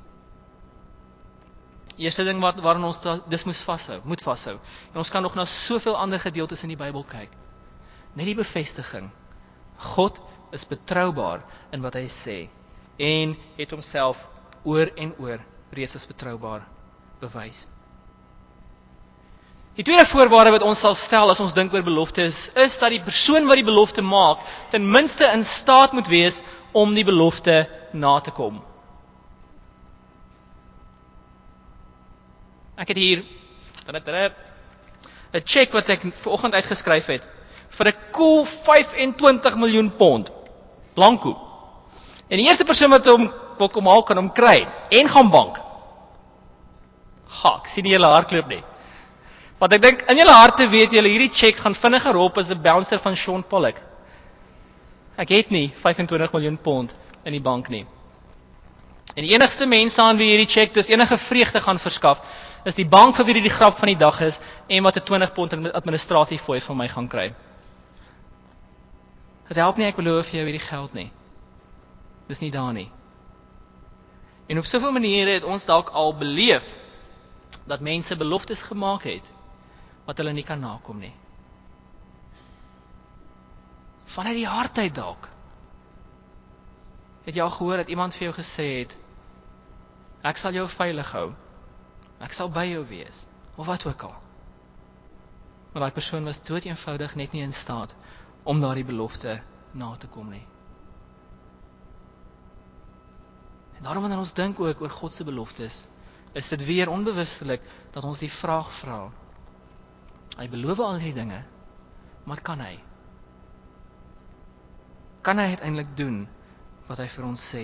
Eerste 1.98 2.24
ding 2.26 2.42
wat 2.42 2.60
waaraan 2.64 2.88
ons 2.90 3.00
dis 3.30 3.44
moet 3.46 3.58
vashou, 3.68 4.00
moet 4.04 4.22
vashou. 4.22 4.56
En 4.94 5.02
ons 5.02 5.10
kan 5.10 5.22
nog 5.22 5.36
na 5.36 5.46
soveel 5.46 5.98
ander 5.98 6.20
gedeeltes 6.20 6.64
in 6.64 6.74
die 6.74 6.80
Bybel 6.80 7.04
kyk. 7.06 7.30
Net 8.18 8.26
die 8.30 8.38
bevestiging. 8.38 9.12
God 9.96 10.20
is 10.54 10.66
betroubaar 10.70 11.44
in 11.74 11.82
wat 11.82 11.98
hy 11.98 12.08
sê 12.10 12.38
en 13.02 13.34
het 13.58 13.72
homself 13.74 14.28
oor 14.64 14.92
en 15.02 15.14
oor 15.20 15.42
reeds 15.74 15.96
as 15.98 16.06
betroubaar 16.08 16.62
bewys. 17.22 17.66
Die 19.74 19.86
tweede 19.86 20.06
voorwaarde 20.06 20.52
wat 20.54 20.66
ons 20.68 20.84
sal 20.86 20.94
stel 20.94 21.32
as 21.34 21.42
ons 21.42 21.56
dink 21.58 21.74
oor 21.74 21.82
beloftes 21.86 22.44
is 22.62 22.76
dat 22.78 22.94
die 22.94 23.02
persoon 23.02 23.48
wat 23.50 23.58
die 23.58 23.66
belofte 23.66 24.04
maak 24.06 24.44
ten 24.70 24.86
minste 24.86 25.26
in 25.34 25.42
staat 25.44 25.96
moet 25.98 26.10
wees 26.12 26.44
om 26.78 26.94
die 26.94 27.06
belofte 27.08 27.64
na 27.94 28.20
te 28.22 28.32
kom. 28.32 28.62
Ek 32.76 32.88
het 32.88 32.98
hier 32.98 33.24
'n 35.34 35.42
cheque 35.46 35.74
wat 35.74 35.90
ek 35.90 36.02
vanoggend 36.22 36.54
uitgeskryf 36.54 37.06
het 37.08 37.28
vir 37.70 37.88
'n 37.88 37.98
cool 38.12 38.46
25 38.46 39.56
miljoen 39.56 39.96
pond. 39.96 40.30
Blanco. 40.94 41.38
En 42.30 42.38
die 42.38 42.48
eerste 42.48 42.66
persoon 42.66 42.90
wat 42.90 43.06
hom 43.06 43.32
wil 43.58 43.70
kom 43.70 43.88
haal 43.88 44.04
kan 44.04 44.18
hom 44.18 44.32
kry 44.32 44.68
en 44.90 45.10
gaan 45.10 45.30
bank. 45.30 45.58
Hak, 47.28 47.68
sien 47.68 47.86
jy 47.86 47.98
hulle 47.98 48.14
hardloop 48.14 48.48
nie. 48.48 48.64
Want 49.60 49.74
ek 49.74 49.82
dink 49.82 50.02
in 50.12 50.18
julle 50.18 50.32
harte 50.32 50.68
weet 50.70 50.92
julle 50.92 51.10
hierdie 51.10 51.34
cheque 51.34 51.62
gaan 51.62 51.76
vinniger 51.76 52.16
op 52.16 52.38
as 52.38 52.52
'n 52.52 52.62
bouncer 52.62 53.00
van 53.00 53.16
Sean 53.16 53.44
Pollock. 53.44 53.82
Ek 55.18 55.30
het 55.30 55.50
nie 55.50 55.72
25 55.76 56.32
miljoen 56.34 56.58
pond 56.58 56.96
in 57.24 57.32
die 57.32 57.42
bank 57.42 57.70
nie. 57.70 57.86
En 59.16 59.24
die 59.24 59.34
enigste 59.34 59.66
mense 59.66 60.02
aan 60.02 60.18
wie 60.18 60.30
hierdie 60.30 60.50
cheque 60.50 60.74
dis 60.74 60.90
enige 60.90 61.18
vreugde 61.18 61.62
gaan 61.62 61.80
verskaf, 61.80 62.22
is 62.64 62.76
die 62.76 62.88
bank 62.88 63.16
vir 63.16 63.26
wie 63.26 63.34
dit 63.40 63.48
die 63.48 63.54
grap 63.54 63.78
van 63.78 63.92
die 63.92 64.00
dag 64.00 64.22
is 64.22 64.40
en 64.68 64.84
wat 64.84 64.98
'n 64.98 65.06
20 65.06 65.34
pond 65.34 65.54
administrasie 65.74 66.40
fooi 66.40 66.62
van 66.62 66.78
my 66.78 66.88
gaan 66.88 67.08
kry. 67.08 67.34
Dit 69.48 69.58
help 69.58 69.78
nie 69.78 69.86
ek 69.86 69.96
beloof 69.96 70.28
vir 70.28 70.40
jou 70.40 70.46
hierdie 70.46 70.68
geld 70.68 70.94
nie. 70.94 71.12
Dis 72.28 72.40
nie 72.40 72.52
daar 72.52 72.74
nie. 72.74 72.90
En 74.48 74.58
op 74.58 74.66
soveel 74.66 74.92
maniere 74.92 75.30
het 75.30 75.44
ons 75.44 75.66
dalk 75.66 75.90
al 75.90 76.16
beleef 76.18 76.78
dat 77.66 77.80
mense 77.80 78.16
beloftes 78.16 78.62
gemaak 78.62 79.04
het 79.04 79.30
wat 80.06 80.18
hulle 80.18 80.34
nie 80.34 80.44
kan 80.44 80.60
nakom 80.60 81.00
nie. 81.00 81.14
Vanuit 84.06 84.36
die 84.36 84.48
hart 84.48 84.78
uit 84.78 84.96
dalk. 84.96 85.30
Het 87.24 87.36
jy 87.36 87.42
al 87.42 87.56
gehoor 87.56 87.78
dat 87.78 87.88
iemand 87.88 88.16
vir 88.16 88.28
jou 88.28 88.36
gesê 88.36 88.68
het 88.80 88.98
ek 90.24 90.38
sal 90.38 90.56
jou 90.56 90.68
veilig 90.68 91.12
hou. 91.12 91.34
Ek 92.24 92.36
sal 92.36 92.52
by 92.54 92.66
jou 92.70 92.84
wees 92.88 93.26
of 93.60 93.68
wat 93.68 93.86
ook 93.86 94.06
al. 94.08 94.16
Maar 95.74 95.88
daai 95.88 95.96
persoon 95.96 96.28
was 96.30 96.42
dood 96.46 96.66
eenvoudig 96.70 97.16
net 97.20 97.34
nie 97.34 97.44
in 97.44 97.54
staat 97.54 97.96
om 98.44 98.62
daardie 98.62 98.86
belofte 98.88 99.40
na 99.74 99.90
te 99.98 100.08
kom 100.08 100.30
nie. 100.30 100.46
En 103.78 103.88
daarom 103.88 104.06
wanneer 104.06 104.22
ons 104.22 104.36
dink 104.38 104.60
ook 104.60 104.82
oor 104.82 104.94
God 104.94 105.14
se 105.14 105.26
beloftes, 105.28 105.84
is 106.34 106.50
dit 106.50 106.66
weer 106.66 106.90
onbewustelik 106.90 107.62
dat 107.92 108.04
ons 108.04 108.22
die 108.24 108.32
vraag 108.32 108.70
vra: 108.80 109.00
Hy 110.38 110.48
beloof 110.50 110.80
al 110.80 110.98
hierdie 110.98 111.18
dinge. 111.20 111.44
Maar 112.24 112.42
kan 112.42 112.62
hy? 112.64 112.78
Kan 115.22 115.40
hy 115.40 115.50
uiteindelik 115.54 115.92
doen 115.98 116.24
wat 116.88 117.02
hy 117.04 117.08
vir 117.12 117.26
ons 117.28 117.44
sê? 117.54 117.64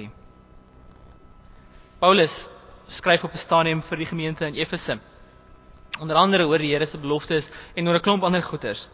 Paulus 1.99 2.47
skryf 2.89 3.23
op 3.23 3.33
'n 3.33 3.37
stadium 3.37 3.81
vir 3.81 3.97
die 3.97 4.05
gemeente 4.05 4.45
in 4.45 4.55
Efese. 4.55 4.99
Onder 5.99 6.15
andere 6.15 6.47
oor 6.47 6.57
die 6.57 6.73
Here 6.73 6.85
se 6.85 6.97
beloftes 6.97 7.49
en 7.75 7.87
oor 7.87 7.95
'n 7.95 8.01
klomp 8.01 8.23
ander 8.23 8.43
goeters. 8.43 8.87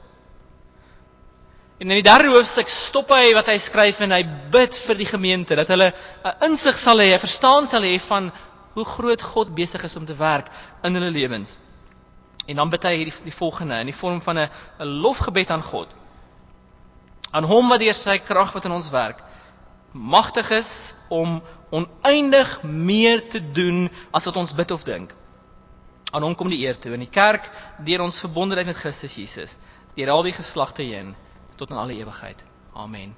En 1.77 1.89
in 1.89 2.03
die 2.03 2.03
derde 2.03 2.29
hoofstuk 2.29 2.67
stop 2.67 3.10
hy 3.10 3.34
wat 3.34 3.47
hy 3.47 3.58
skryf 3.58 3.99
en 3.99 4.12
hy 4.12 4.23
bid 4.51 4.77
vir 4.77 4.95
die 4.95 5.05
gemeente 5.05 5.55
dat 5.55 5.67
hulle 5.67 5.93
'n 6.23 6.51
insig 6.51 6.77
sal 6.77 6.97
hê, 6.97 7.13
'n 7.13 7.19
verstaan 7.19 7.67
sal 7.67 7.81
hê 7.81 7.99
van 7.99 8.31
hoe 8.73 8.86
groot 8.86 9.21
God 9.21 9.55
besig 9.55 9.84
is 9.84 9.95
om 9.95 10.05
te 10.05 10.15
werk 10.15 10.47
in 10.84 10.93
hulle 10.93 11.12
lewens. 11.12 11.58
En 12.47 12.55
dan 12.55 12.69
bid 12.69 12.84
hy 12.84 12.95
hierdie 12.95 13.23
die 13.23 13.34
volgende 13.34 13.79
in 13.79 13.86
die 13.86 13.99
vorm 14.01 14.21
van 14.21 14.38
'n 14.38 14.49
'n 14.79 14.88
lofgebed 15.01 15.51
aan 15.51 15.63
God. 15.63 15.88
Aan 17.31 17.43
hom 17.43 17.69
wat 17.69 17.79
deur 17.79 17.93
sy 17.93 18.17
krag 18.17 18.53
wat 18.53 18.65
in 18.65 18.71
ons 18.71 18.89
werk 18.89 19.23
magtig 19.95 20.49
is 20.51 20.93
om 21.08 21.41
oneindig 21.69 22.63
meer 22.63 23.28
te 23.30 23.41
doen 23.51 23.89
as 24.12 24.25
wat 24.25 24.36
ons 24.36 24.54
bid 24.56 24.71
of 24.71 24.84
dink. 24.84 25.13
Aan 26.12 26.23
hom 26.23 26.36
kom 26.36 26.49
die 26.49 26.62
eer 26.63 26.78
toe 26.80 26.93
in 26.93 27.04
die 27.04 27.12
kerk 27.12 27.49
deur 27.86 28.06
ons 28.06 28.19
verbondenheid 28.19 28.69
met 28.69 28.80
Christus 28.80 29.15
Jesus, 29.15 29.58
deur 29.95 30.12
al 30.13 30.23
die 30.28 30.36
geslagte 30.36 30.84
heen 30.84 31.15
tot 31.56 31.71
in 31.71 31.80
alle 31.80 31.95
ewigheid. 31.95 32.43
Amen. 32.73 33.15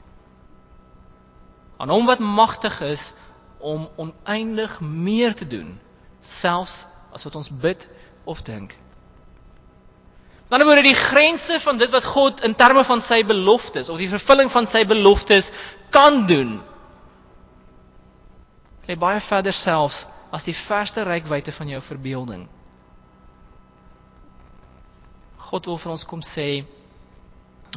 Aan 1.77 1.89
hom 1.89 2.05
wat 2.05 2.19
magtig 2.19 2.81
is 2.81 3.11
om 3.57 3.87
oneindig 3.95 4.79
meer 4.81 5.33
te 5.33 5.47
doen, 5.47 5.79
selfs 6.21 6.85
as 7.13 7.23
wat 7.25 7.35
ons 7.35 7.49
bid 7.49 7.89
of 8.25 8.41
dink. 8.45 8.75
Dan 10.47 10.63
word 10.63 10.85
die 10.85 10.95
grense 10.95 11.59
van 11.59 11.77
dit 11.77 11.91
wat 11.91 12.05
God 12.07 12.41
in 12.47 12.55
terme 12.55 12.83
van 12.87 13.01
sy 13.03 13.19
beloftes 13.27 13.89
of 13.91 13.99
die 13.99 14.09
vervulling 14.09 14.51
van 14.51 14.67
sy 14.69 14.85
beloftes 14.87 15.51
kan 15.91 16.23
doen. 16.29 16.61
Lê 18.87 18.95
baie 18.95 19.19
verder 19.19 19.53
selfs 19.53 20.05
as 20.31 20.45
die 20.47 20.55
verste 20.55 21.03
rykwyte 21.03 21.51
van 21.51 21.67
jou 21.67 21.81
verbeelding. 21.83 22.45
God 25.49 25.67
wil 25.67 25.79
vir 25.79 25.93
ons 25.95 26.05
kom 26.07 26.23
sê 26.23 26.65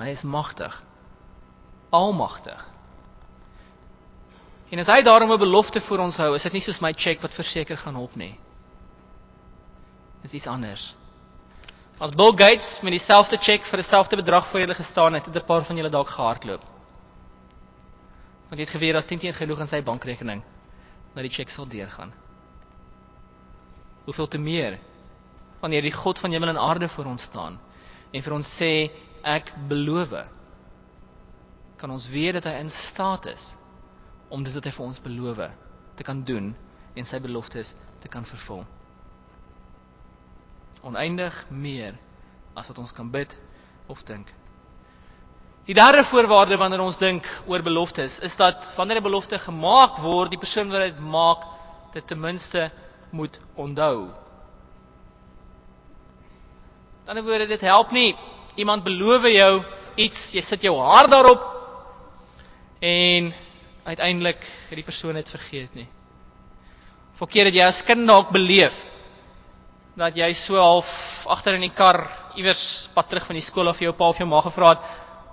Hy 0.01 0.07
is 0.09 0.23
magtig. 0.23 0.77
Almagtig. 1.93 2.61
En 4.71 4.79
as 4.79 4.89
hy 4.89 5.03
daarom 5.03 5.33
'n 5.35 5.43
belofte 5.43 5.81
vir 5.81 6.01
ons 6.01 6.17
hou, 6.23 6.35
is 6.35 6.47
dit 6.47 6.53
nie 6.53 6.63
soos 6.63 6.81
my 6.81 6.93
cheque 6.93 7.23
wat 7.23 7.35
verseker 7.35 7.77
gaan 7.77 7.99
help 7.99 8.15
nie. 8.17 8.39
Dis 10.23 10.35
iets 10.35 10.47
anders. 10.47 10.95
As 11.99 12.15
Bill 12.15 12.33
Gates 12.33 12.81
met 12.81 12.93
dieselfde 12.93 13.37
cheque 13.37 13.67
vir 13.67 13.83
dieselfde 13.83 14.17
bedrag 14.17 14.47
voor 14.47 14.61
julle 14.61 14.75
gestaan 14.75 15.15
het, 15.15 15.27
het 15.27 15.37
'n 15.37 15.45
paar 15.45 15.65
van 15.65 15.77
julle 15.77 15.91
dalk 15.91 16.09
gehardloop. 16.09 16.63
Want 18.49 18.59
jy 18.59 18.61
het 18.61 18.77
geweet 18.77 18.95
as 18.95 19.05
10 19.05 19.19
teen 19.19 19.35
genoeg 19.35 19.61
in 19.61 19.67
sy 19.67 19.83
bankrekening 19.83 20.43
dat 21.15 21.23
die 21.27 21.33
cheque 21.33 21.53
sal 21.53 21.69
deurgaan. 21.69 22.13
Hoeveel 24.05 24.29
te 24.29 24.39
meer 24.39 24.79
wanneer 25.61 25.83
die 25.83 25.93
God 25.95 26.19
van 26.19 26.33
hemel 26.33 26.49
en 26.49 26.61
aarde 26.61 26.89
voor 26.89 27.05
ons 27.05 27.23
staan 27.23 27.59
en 28.11 28.23
vir 28.23 28.35
ons 28.35 28.53
sê 28.61 28.73
ek 29.23 29.53
beloof 29.69 30.15
kan 31.81 31.93
ons 31.93 32.09
weet 32.13 32.39
dat 32.39 32.49
hy 32.51 32.59
in 32.61 32.71
staat 32.73 33.27
is 33.31 33.55
om 34.29 34.43
dit 34.45 34.55
wat 34.55 34.67
hy 34.69 34.73
vir 34.77 34.87
ons 34.87 35.03
beloof 35.05 35.41
te 35.99 36.07
kan 36.07 36.23
doen 36.25 36.53
en 36.95 37.09
sy 37.09 37.21
beloftes 37.21 37.75
te 38.01 38.09
kan 38.09 38.25
vervul. 38.25 38.65
Oneindig 40.87 41.45
meer 41.51 41.97
as 42.57 42.69
wat 42.71 42.79
ons 42.81 42.93
kan 42.97 43.11
bid 43.13 43.37
of 43.93 44.05
dink. 44.09 44.33
Die 45.71 45.77
derde 45.79 46.03
voorwaarde 46.03 46.57
wanneer 46.59 46.81
ons 46.83 46.97
dink 46.99 47.27
oor 47.47 47.63
beloftes 47.63 48.17
is 48.27 48.33
dat 48.35 48.65
wanneer 48.75 48.99
'n 48.99 49.07
belofte 49.07 49.39
gemaak 49.39 50.01
word, 50.03 50.31
die 50.31 50.39
persoon 50.39 50.71
wat 50.71 50.81
dit 50.83 50.99
maak 50.99 51.45
dit 51.93 52.07
ten 52.07 52.19
minste 52.21 52.73
moet 53.11 53.39
onthou. 53.55 54.11
Aan 57.07 57.15
die 57.15 57.23
ander 57.23 57.23
woorde 57.23 57.47
dit 57.47 57.61
help 57.61 57.93
nie 57.93 58.17
iemand 58.57 58.83
beloof 58.83 59.29
jou 59.31 59.63
iets, 59.95 60.33
jy 60.35 60.41
sit 60.41 60.63
jou 60.63 60.75
hart 60.77 61.11
daarop 61.11 61.45
en 62.81 63.33
uiteindelik 63.85 64.43
het 64.43 64.75
die 64.75 64.89
persoon 64.91 65.15
dit 65.15 65.29
vergeet 65.29 65.75
nie. 65.75 65.89
Volkeer 67.15 67.45
dat 67.45 67.55
jy 67.55 67.63
as 67.63 67.85
kind 67.85 68.07
dalk 68.07 68.31
beleef 68.31 68.87
dat 69.95 70.17
jy 70.17 70.33
so 70.35 70.57
half 70.57 71.27
agter 71.29 71.55
in 71.55 71.61
die 71.61 71.75
kar 71.75 72.11
iewers 72.35 72.89
pad 72.95 73.09
terug 73.09 73.27
van 73.27 73.39
die 73.39 73.45
skool 73.45 73.69
af 73.69 73.77
vir 73.77 73.85
jou 73.85 73.95
pa 73.95 74.09
of 74.09 74.19
jou 74.19 74.27
ma 74.27 74.41
gevra 74.41 74.69
het, 74.75 74.83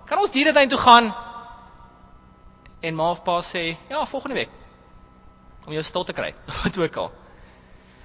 "Kan 0.07 0.19
ons 0.19 0.31
dieretuin 0.31 0.69
toe 0.69 0.79
gaan?" 0.79 1.15
En 2.79 2.95
ma 2.95 3.09
of 3.09 3.23
pa 3.23 3.41
sê, 3.41 3.77
"Ja, 3.89 4.05
volgende 4.05 4.35
week." 4.35 4.49
Om 5.65 5.73
jou 5.73 5.83
stil 5.83 6.03
te 6.03 6.13
kry, 6.13 6.33
wat 6.63 6.77
ook 6.77 6.95
al. 6.95 7.11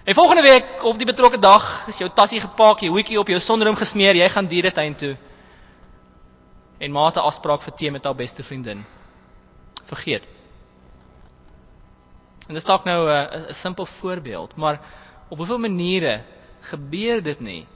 En 0.04 0.14
volgende 0.14 0.42
week 0.42 0.82
op 0.82 0.96
die 0.98 1.06
betrokke 1.06 1.38
dag 1.38 1.86
is 1.86 1.98
jou 1.98 2.10
tassie 2.10 2.40
gepak, 2.40 2.80
jy 2.80 2.88
hoetjie 2.88 3.18
op 3.20 3.28
jou 3.28 3.38
sonroom 3.40 3.76
gesmeer, 3.78 4.16
jy 4.18 4.28
gaan 4.28 4.46
dieretuin 4.50 4.94
toe. 4.98 5.16
En 6.78 6.90
ma 6.90 7.04
het 7.06 7.16
'n 7.16 7.28
afspraak 7.30 7.62
vir 7.62 7.74
tee 7.74 7.90
met 7.90 8.04
haar 8.04 8.14
beste 8.14 8.42
vriendin. 8.42 8.84
Vergeet. 9.84 10.24
En 12.48 12.54
dit 12.54 12.56
is 12.56 12.64
dalk 12.64 12.84
nou 12.84 13.08
'n 13.08 13.46
'n 13.48 13.54
simpel 13.54 13.86
voorbeeld, 13.86 14.56
maar 14.56 14.80
op 15.28 15.38
hoeveel 15.38 15.58
maniere 15.58 16.24
gebeur 16.60 17.22
dit 17.22 17.40
nie 17.40 17.66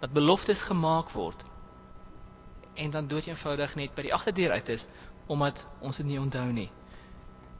dat 0.00 0.12
beloftes 0.12 0.62
gemaak 0.62 1.10
word 1.10 1.44
en 2.74 2.90
dan 2.90 3.08
dood 3.08 3.26
eenvoudig 3.26 3.74
net 3.74 3.94
by 3.94 4.02
die 4.02 4.14
agterdeur 4.14 4.52
uit 4.52 4.68
is 4.68 4.88
omdat 5.30 5.66
ons 5.80 5.96
dit 5.96 6.06
nie 6.06 6.20
onthou 6.20 6.46
nie. 6.52 6.70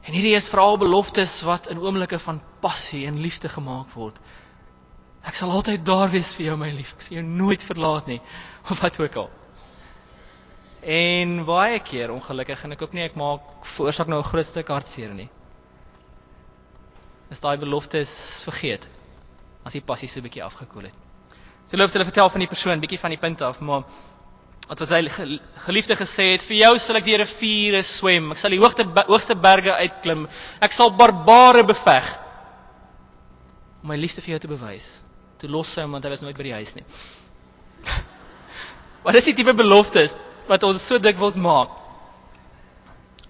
En 0.01 0.15
hierdie 0.17 0.35
is 0.35 0.49
veral 0.49 0.77
beloftes 0.81 1.41
wat 1.47 1.69
in 1.71 1.79
oomblikke 1.79 2.19
van 2.19 2.41
passie 2.59 3.05
en 3.07 3.19
liefde 3.21 3.49
gemaak 3.49 3.91
word. 3.93 4.17
Ek 5.21 5.37
sal 5.37 5.53
altyd 5.53 5.85
daar 5.85 6.09
wees 6.09 6.33
vir 6.33 6.49
jou 6.49 6.57
my 6.57 6.71
lief. 6.73 6.95
Ek 6.97 7.05
sal 7.05 7.19
jou 7.19 7.25
nooit 7.27 7.63
verlaat 7.63 8.09
nie 8.09 8.19
of 8.71 8.81
wat 8.81 8.99
ook 8.99 9.19
al. 9.23 9.29
En 10.81 11.43
baie 11.45 11.77
keer 11.85 12.11
ongelukkig 12.11 12.63
en 12.65 12.73
ek 12.73 12.81
hoop 12.81 12.95
nie 12.97 13.05
ek 13.05 13.19
maak 13.19 13.45
veroorsaak 13.75 14.09
nou 14.09 14.19
'n 14.19 14.29
groot 14.31 14.49
stuk 14.49 14.73
hartseer 14.73 15.13
nie. 15.13 15.29
Is 17.29 17.39
daai 17.39 17.57
beloftes 17.61 18.43
vergeet 18.49 18.89
as 19.63 19.77
die 19.77 19.85
passie 19.85 20.09
so 20.09 20.19
'n 20.19 20.25
bietjie 20.25 20.43
afgekoel 20.43 20.89
het. 20.89 20.97
So 21.69 21.77
loop 21.77 21.93
hulle 21.93 22.03
vertel 22.09 22.29
van 22.29 22.41
die 22.43 22.49
persoon 22.49 22.81
bietjie 22.81 22.99
van 22.99 23.13
die 23.13 23.21
punt 23.21 23.41
af, 23.41 23.59
maar 23.61 23.85
wat 24.71 24.79
was 24.79 24.91
hy 24.95 25.01
geliefde 25.65 25.97
gesê 25.99 26.29
het 26.31 26.43
vir 26.47 26.55
jou 26.61 26.75
sal 26.79 26.95
ek 27.01 27.03
die 27.03 27.17
riviere 27.19 27.81
swem. 27.83 28.29
Ek 28.31 28.39
sal 28.39 28.53
die 28.53 28.59
hoogste 28.61 28.85
hoogste 29.09 29.35
berge 29.35 29.73
uitklim. 29.75 30.29
Ek 30.63 30.71
sal 30.71 30.93
barbare 30.95 31.65
beveg. 31.67 32.07
Om 33.83 33.91
my 33.91 33.97
liefde 33.99 34.23
vir 34.23 34.37
jou 34.37 34.39
te 34.45 34.51
bewys. 34.53 34.87
Toe 35.43 35.49
los 35.51 35.73
hy 35.75 35.83
hom 35.83 35.97
want 35.97 36.07
hy 36.07 36.13
was 36.13 36.23
nooit 36.23 36.39
by 36.39 36.45
die 36.47 36.55
huis 36.55 36.71
nie. 36.77 36.85
Wat 39.03 39.19
is 39.19 39.27
die 39.27 39.35
tipe 39.41 39.51
beloftes 39.59 40.15
wat 40.47 40.63
ons 40.63 40.87
so 40.87 41.03
dikwels 41.03 41.35
maak? 41.35 41.75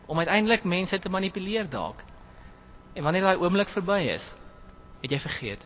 Om 0.05 0.21
uiteindelik 0.21 0.69
mense 0.69 1.01
te 1.01 1.09
manipuleer 1.09 1.65
dalk. 1.65 2.05
En 2.93 3.07
wanneer 3.07 3.25
daai 3.31 3.41
oomblik 3.41 3.73
verby 3.73 4.03
is 4.13 4.35
het 5.01 5.09
jy 5.09 5.23
vergeet. 5.25 5.65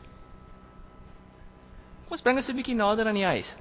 Kom 2.06 2.16
ons 2.16 2.24
bring 2.24 2.40
ons 2.40 2.48
'n 2.48 2.56
bietjie 2.56 2.80
nader 2.80 3.12
aan 3.12 3.20
die 3.20 3.28
huis 3.28 3.58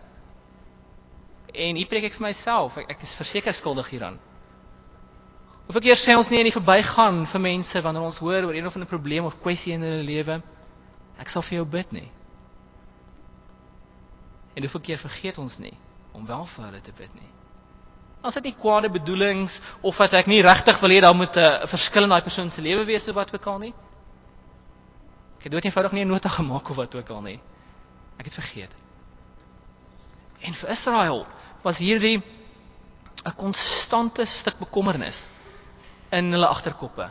En 1.54 1.76
hier 1.78 1.86
preek 1.86 2.08
ek 2.10 2.16
vir 2.18 2.26
myself. 2.26 2.76
Ek, 2.82 2.88
ek 2.96 3.02
is 3.06 3.14
verseker 3.14 3.54
skuldig 3.54 3.90
hieraan. 3.94 4.18
Hoeveel 5.64 5.86
keer 5.86 5.96
sê 6.00 6.16
ons 6.18 6.28
nie 6.28 6.42
in 6.42 6.48
die 6.50 6.52
verbygaan 6.54 7.22
vir 7.30 7.40
mense 7.40 7.80
wanneer 7.84 8.04
ons 8.04 8.18
hoor 8.20 8.48
oor 8.48 8.56
een 8.56 8.66
of 8.68 8.74
ander 8.76 8.90
probleem 8.90 9.24
of 9.24 9.38
kwessie 9.40 9.72
in 9.72 9.84
hulle 9.86 10.02
lewe, 10.04 10.40
ek 11.22 11.30
sal 11.32 11.44
vir 11.46 11.60
jou 11.60 11.64
bid 11.76 11.94
nie. 11.96 12.08
En 14.54 14.66
hoeveel 14.66 14.82
keer 14.90 15.00
vergeet 15.00 15.38
ons 15.40 15.56
nie 15.62 15.72
om 16.14 16.26
wel 16.28 16.44
vir 16.52 16.66
hulle 16.66 16.82
te 16.84 16.92
bid 16.98 17.14
nie. 17.16 17.30
As 18.24 18.36
dit 18.38 18.46
nie 18.48 18.54
kwade 18.56 18.90
bedoelings 18.92 19.58
of 19.84 19.98
dat 20.00 20.18
ek 20.20 20.28
nie 20.30 20.42
regtig 20.44 20.78
wil 20.82 20.92
hê 20.92 21.00
daar 21.04 21.16
moet 21.16 21.36
'n 21.36 21.66
verskil 21.68 22.04
in 22.04 22.12
daai 22.12 22.22
persoon 22.22 22.50
se 22.50 22.62
lewe 22.62 22.84
wees 22.84 23.08
of 23.08 23.14
wat 23.14 23.32
ook 23.34 23.46
al 23.46 23.58
nie. 23.58 23.74
Ek 25.38 25.44
het 25.48 25.52
dood 25.52 25.64
eenvoudig 25.64 25.92
nie 25.92 26.04
'n 26.04 26.08
nota 26.08 26.28
gemaak 26.28 26.70
of 26.70 26.76
wat 26.76 26.94
ook 26.94 27.10
al 27.10 27.22
nie. 27.22 27.40
Ek 28.18 28.24
het 28.24 28.34
vergeet. 28.34 28.74
En 30.40 30.52
vir 30.54 30.70
Israel 30.70 31.26
was 31.64 31.78
hierdie 31.80 32.22
'n 33.24 33.34
konstante 33.36 34.24
stuk 34.24 34.58
bekommernis 34.58 35.26
in 36.12 36.32
hulle 36.32 36.46
agterkoppe. 36.46 37.10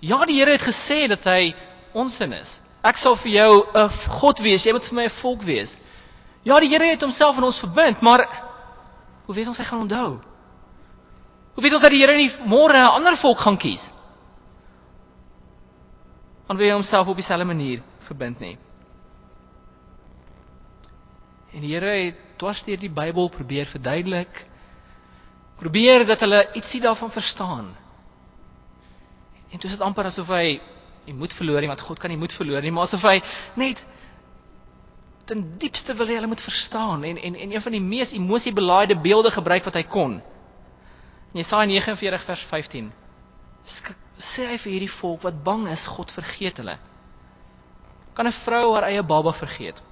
Ja, 0.00 0.24
die 0.24 0.38
Here 0.40 0.50
het 0.56 0.64
gesê 0.64 1.08
dat 1.08 1.24
hy 1.24 1.54
ons 1.92 2.20
in 2.20 2.32
is. 2.32 2.60
Ek 2.82 2.96
sal 2.96 3.16
vir 3.16 3.32
jou 3.32 3.66
'n 3.74 3.88
God 4.20 4.38
wees, 4.40 4.64
jy 4.64 4.72
moet 4.72 4.84
vir 4.84 4.94
my 4.96 5.04
'n 5.04 5.10
volk 5.10 5.42
wees. 5.42 5.76
Ja, 6.42 6.58
die 6.60 6.68
Here 6.68 6.88
het 6.88 7.02
homself 7.02 7.36
aan 7.36 7.44
ons 7.44 7.58
verbind, 7.58 8.00
maar 8.00 8.24
hoe 9.26 9.34
weet 9.34 9.48
ons 9.48 9.58
hy 9.58 9.64
gaan 9.64 9.80
onthou? 9.80 10.20
Hoe 11.54 11.62
weet 11.62 11.72
ons 11.72 11.82
dat 11.82 11.90
die 11.90 12.00
Here 12.00 12.16
nie 12.16 12.30
môre 12.46 12.72
'n 12.72 12.94
ander 12.96 13.16
volk 13.16 13.38
gaan 13.38 13.56
kies? 13.56 13.92
Want 16.46 16.58
wie 16.58 16.72
homself 16.72 17.08
op 17.08 17.16
dieselfde 17.16 17.44
manier 17.44 17.82
verbind 17.98 18.40
nie. 18.40 18.58
En 21.52 21.60
die 21.64 21.72
Here 21.74 21.92
het 22.06 22.18
dwars 22.40 22.62
deur 22.64 22.78
die 22.78 22.90
Bybel 22.90 23.28
probeer 23.28 23.66
verduidelik 23.66 24.46
probeer 25.60 26.06
dat 26.08 26.22
hulle 26.24 26.40
ietsie 26.56 26.80
daarvan 26.80 27.10
verstaan. 27.12 27.66
En 29.50 29.58
dit 29.58 29.70
is 29.70 29.80
amper 29.84 30.08
asof 30.08 30.30
hy 30.32 30.60
nie 31.04 31.16
moed 31.16 31.34
verloor 31.36 31.60
nie, 31.60 31.68
want 31.68 31.82
God 31.84 31.98
kan 32.00 32.12
nie 32.12 32.20
moed 32.20 32.32
verloor 32.32 32.64
nie, 32.64 32.72
maar 32.72 32.86
asof 32.88 33.04
hy 33.04 33.18
net 33.60 33.82
ten 35.28 35.42
diepste 35.62 35.94
wil 35.98 36.08
hê 36.08 36.16
hulle 36.16 36.30
moet 36.30 36.42
verstaan 36.42 37.04
en 37.06 37.18
en 37.18 37.36
en 37.36 37.52
een 37.52 37.62
van 37.62 37.76
die 37.76 37.82
mees 37.82 38.14
emosiebelaaide 38.16 38.96
beelde 38.98 39.30
gebruik 39.30 39.66
wat 39.68 39.76
hy 39.78 39.84
kon. 39.84 40.16
In 41.34 41.42
Jesaja 41.42 41.68
49 41.68 42.24
vers 42.30 42.46
15 42.54 42.88
sê 44.20 44.46
hy 44.48 44.56
vir 44.58 44.72
hierdie 44.72 44.92
volk 44.92 45.22
wat 45.26 45.44
bang 45.44 45.68
is, 45.68 45.86
God 45.86 46.10
vergeet 46.12 46.58
hulle. 46.62 46.78
Kan 48.14 48.26
'n 48.26 48.32
vrou 48.32 48.74
haar 48.74 48.88
eie 48.88 49.02
baba 49.02 49.32
vergeet? 49.32 49.82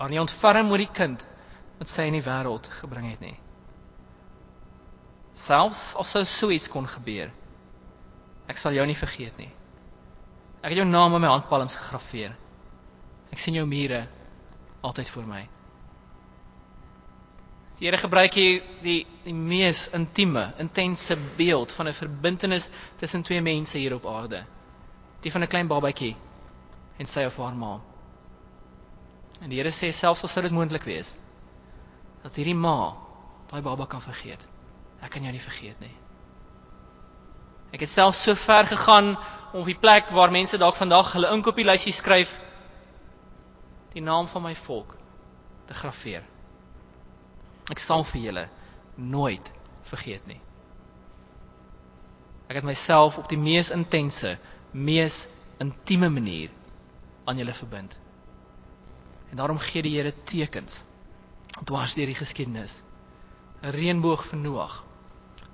Haar 0.00 0.08
nie 0.08 0.20
ontferm 0.20 0.70
oor 0.72 0.80
die 0.80 0.88
kind 0.96 1.22
wat 1.78 1.90
sy 1.92 2.06
in 2.08 2.16
die 2.16 2.24
wêreld 2.24 2.68
gebring 2.80 3.06
het 3.10 3.20
nie. 3.20 3.36
Selfs 5.36 5.94
al 6.00 6.08
sou 6.08 6.24
so 6.28 6.50
iets 6.52 6.68
kon 6.72 6.88
gebeur, 6.88 7.30
ek 8.50 8.58
sal 8.60 8.74
jou 8.76 8.84
nie 8.88 8.96
vergeet 8.98 9.36
nie. 9.40 9.50
Ek 10.60 10.72
het 10.72 10.80
jou 10.80 10.88
naam 10.88 11.14
in 11.16 11.22
my 11.24 11.30
handpalms 11.30 11.78
gegraveer. 11.80 12.34
Ek 13.32 13.40
sien 13.40 13.56
jou 13.56 13.64
mure 13.68 14.02
altyd 14.84 15.08
vir 15.14 15.28
my. 15.28 15.40
Die 17.80 17.86
Here 17.88 17.96
gebruik 17.96 18.34
hier 18.36 18.58
die 18.84 18.98
die 19.24 19.32
mees 19.32 19.86
intieme, 19.96 20.50
intense 20.60 21.16
beeld 21.38 21.72
van 21.72 21.88
'n 21.88 21.96
verbintenis 21.96 22.70
tussen 23.00 23.22
twee 23.22 23.40
mense 23.40 23.78
hier 23.78 23.94
op 23.94 24.06
aarde. 24.06 24.44
Die 25.22 25.32
van 25.32 25.42
'n 25.42 25.48
klein 25.48 25.68
babatjie 25.68 26.16
en 26.98 27.06
sy 27.06 27.24
of 27.24 27.36
haar 27.36 27.54
ma. 27.56 27.80
En 29.40 29.48
die 29.48 29.58
Here 29.60 29.72
sê 29.72 29.92
selfs 29.94 30.24
al 30.26 30.32
sou 30.32 30.42
dit 30.44 30.54
moontlik 30.54 30.86
wees 30.88 31.16
dat 32.20 32.34
hierdie 32.36 32.58
ma 32.58 32.92
daai 33.48 33.62
baba 33.64 33.86
kan 33.88 34.02
vergeet. 34.04 34.42
Ek 35.00 35.14
kan 35.14 35.24
jou 35.24 35.32
nie 35.32 35.40
vergeet 35.42 35.78
nie. 35.80 35.94
Ek 37.72 37.80
het 37.80 37.90
self 37.90 38.18
so 38.18 38.34
ver 38.34 38.66
gegaan 38.68 39.14
om 39.52 39.62
op 39.62 39.70
die 39.70 39.78
plek 39.78 40.10
waar 40.14 40.32
mense 40.34 40.58
dalk 40.60 40.76
vandag 40.76 41.14
hulle 41.14 41.30
inkopieslysie 41.34 41.94
skryf 41.94 42.34
die 43.94 44.02
naam 44.02 44.28
van 44.30 44.44
my 44.44 44.54
volk 44.54 44.96
te 45.66 45.74
graweer. 45.74 46.26
Ek 47.70 47.78
sal 47.78 48.04
vir 48.12 48.22
julle 48.26 48.46
nooit 48.98 49.52
vergeet 49.90 50.26
nie. 50.26 50.40
Ek 52.50 52.58
het 52.58 52.66
myself 52.66 53.18
op 53.18 53.28
die 53.30 53.38
mees 53.38 53.70
intense, 53.70 54.34
mees 54.74 55.24
intieme 55.62 56.10
manier 56.10 56.50
aan 57.24 57.38
julle 57.38 57.54
verbind. 57.54 57.94
En 59.30 59.36
daarom 59.36 59.58
gee 59.58 59.82
die 59.82 59.96
Here 59.96 60.14
tekens 60.24 60.84
dwars 61.64 61.94
deur 61.94 62.06
die 62.06 62.18
geskiedenis. 62.18 62.82
'n 63.62 63.74
Reënboog 63.76 64.24
vir 64.24 64.38
Noag, 64.38 64.84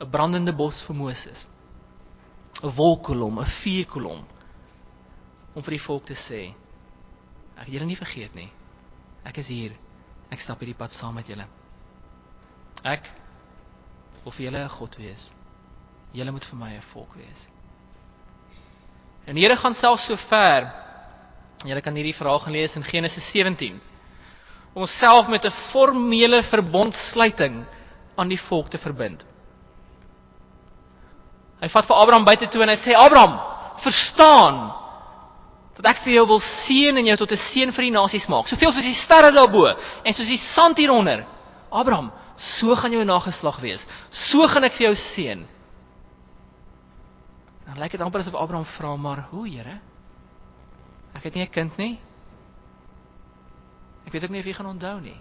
'n 0.00 0.10
brandende 0.10 0.52
bos 0.52 0.80
vir 0.82 0.96
Moses, 0.96 1.46
'n 2.62 2.70
wolkkolom, 2.76 3.40
'n 3.40 3.46
vuurkolom 3.46 4.22
om 5.54 5.62
vir 5.62 5.70
die 5.76 5.86
volk 5.88 6.04
te 6.06 6.14
sê 6.14 6.54
Ek 7.56 7.64
het 7.64 7.72
julle 7.72 7.88
nie 7.88 7.96
vergeet 7.96 8.34
nie. 8.36 8.50
Ek 9.24 9.38
is 9.40 9.48
hier. 9.48 9.72
Ek 10.30 10.42
stap 10.42 10.60
hierdie 10.60 10.76
pad 10.76 10.92
saam 10.92 11.16
met 11.16 11.28
julle. 11.30 11.46
Ek 12.84 13.08
wil 14.24 14.32
vir 14.32 14.44
julle 14.46 14.64
'n 14.64 14.74
God 14.76 14.96
wees. 15.00 15.34
Julle 16.12 16.32
moet 16.32 16.44
vir 16.44 16.58
my 16.58 16.72
'n 16.76 16.82
volk 16.82 17.14
wees. 17.14 17.48
En 19.26 19.34
die 19.34 19.42
Here 19.42 19.56
gaan 19.56 19.74
self 19.74 20.00
so 20.00 20.16
ver. 20.16 20.85
Julle 21.64 21.80
kan 21.80 21.94
hierdie 21.96 22.14
verhaal 22.14 22.38
gaan 22.38 22.52
lees 22.52 22.76
in 22.76 22.84
Genesis 22.84 23.30
17 23.32 23.80
om 24.76 24.82
homself 24.84 25.28
met 25.32 25.44
'n 25.46 25.50
formele 25.50 26.42
verbondsluiting 26.42 27.64
aan 28.16 28.28
die 28.28 28.40
volk 28.40 28.68
te 28.68 28.78
verbind. 28.78 29.24
Hy 31.60 31.68
vat 31.68 31.86
vir 31.86 31.96
Abraham 31.96 32.24
buite 32.24 32.48
toe 32.48 32.62
en 32.62 32.68
hy 32.68 32.76
sê 32.76 32.92
Abraham, 32.92 33.38
verstaan 33.80 34.58
dat 35.76 35.86
ek 35.92 35.96
vir 36.04 36.12
jou 36.12 36.26
wil 36.26 36.40
seën 36.40 36.96
en 36.96 37.06
jou 37.06 37.16
tot 37.16 37.32
'n 37.32 37.36
seën 37.36 37.72
vir 37.72 37.82
die 37.84 37.90
nasies 37.90 38.28
maak. 38.28 38.48
Soveel 38.48 38.72
soos 38.72 38.84
die 38.84 38.94
sterre 38.94 39.32
daarbo 39.32 39.66
en 40.04 40.14
soos 40.14 40.28
die 40.28 40.38
sand 40.40 40.76
hieronder. 40.78 41.26
Abraham, 41.70 42.12
so 42.36 42.76
gaan 42.76 42.92
jou 42.92 43.04
nageslag 43.04 43.60
wees. 43.60 43.86
So 44.10 44.46
gaan 44.46 44.64
ek 44.64 44.72
vir 44.72 44.86
jou 44.86 44.94
seën. 44.94 45.46
Dan 47.66 47.78
lyk 47.78 47.90
dit 47.90 48.00
amper 48.00 48.20
asof 48.20 48.34
Abraham 48.34 48.64
vra 48.64 48.96
maar, 48.96 49.26
"Hoe, 49.30 49.48
Here? 49.48 49.80
Ek 51.16 51.22
het 51.24 51.34
nie 51.34 51.44
'n 51.44 51.50
kind 51.50 51.76
nie. 51.76 51.98
Ek 54.06 54.12
weet 54.12 54.24
ook 54.24 54.30
nie 54.30 54.40
of 54.40 54.46
jy 54.46 54.52
gaan 54.52 54.66
onthou 54.74 55.00
nie." 55.00 55.20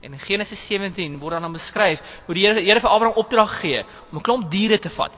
En 0.00 0.12
in 0.12 0.18
Genesis 0.18 0.66
17 0.66 1.18
word 1.18 1.40
dan 1.40 1.52
beskryf 1.52 2.22
hoe 2.26 2.34
die 2.34 2.46
Here 2.46 2.60
Here 2.60 2.80
vir 2.80 2.90
Abraham 2.90 3.16
opdrag 3.16 3.60
gee 3.60 3.84
om 4.10 4.18
'n 4.18 4.22
klomp 4.22 4.50
diere 4.50 4.78
te 4.78 4.90
vat. 4.90 5.12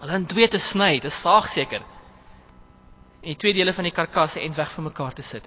Hulle 0.00 0.14
in 0.14 0.26
twee 0.26 0.48
te 0.48 0.58
sny, 0.58 0.94
dit 0.94 1.04
is 1.04 1.20
saag 1.20 1.46
seker 1.46 1.82
en 3.22 3.30
die 3.30 3.38
twee 3.38 3.54
dele 3.54 3.72
van 3.72 3.86
die 3.86 3.94
karkas 3.94 4.34
end 4.36 4.56
weg 4.58 4.70
van 4.74 4.88
mekaar 4.88 5.14
te 5.14 5.22
sit. 5.22 5.44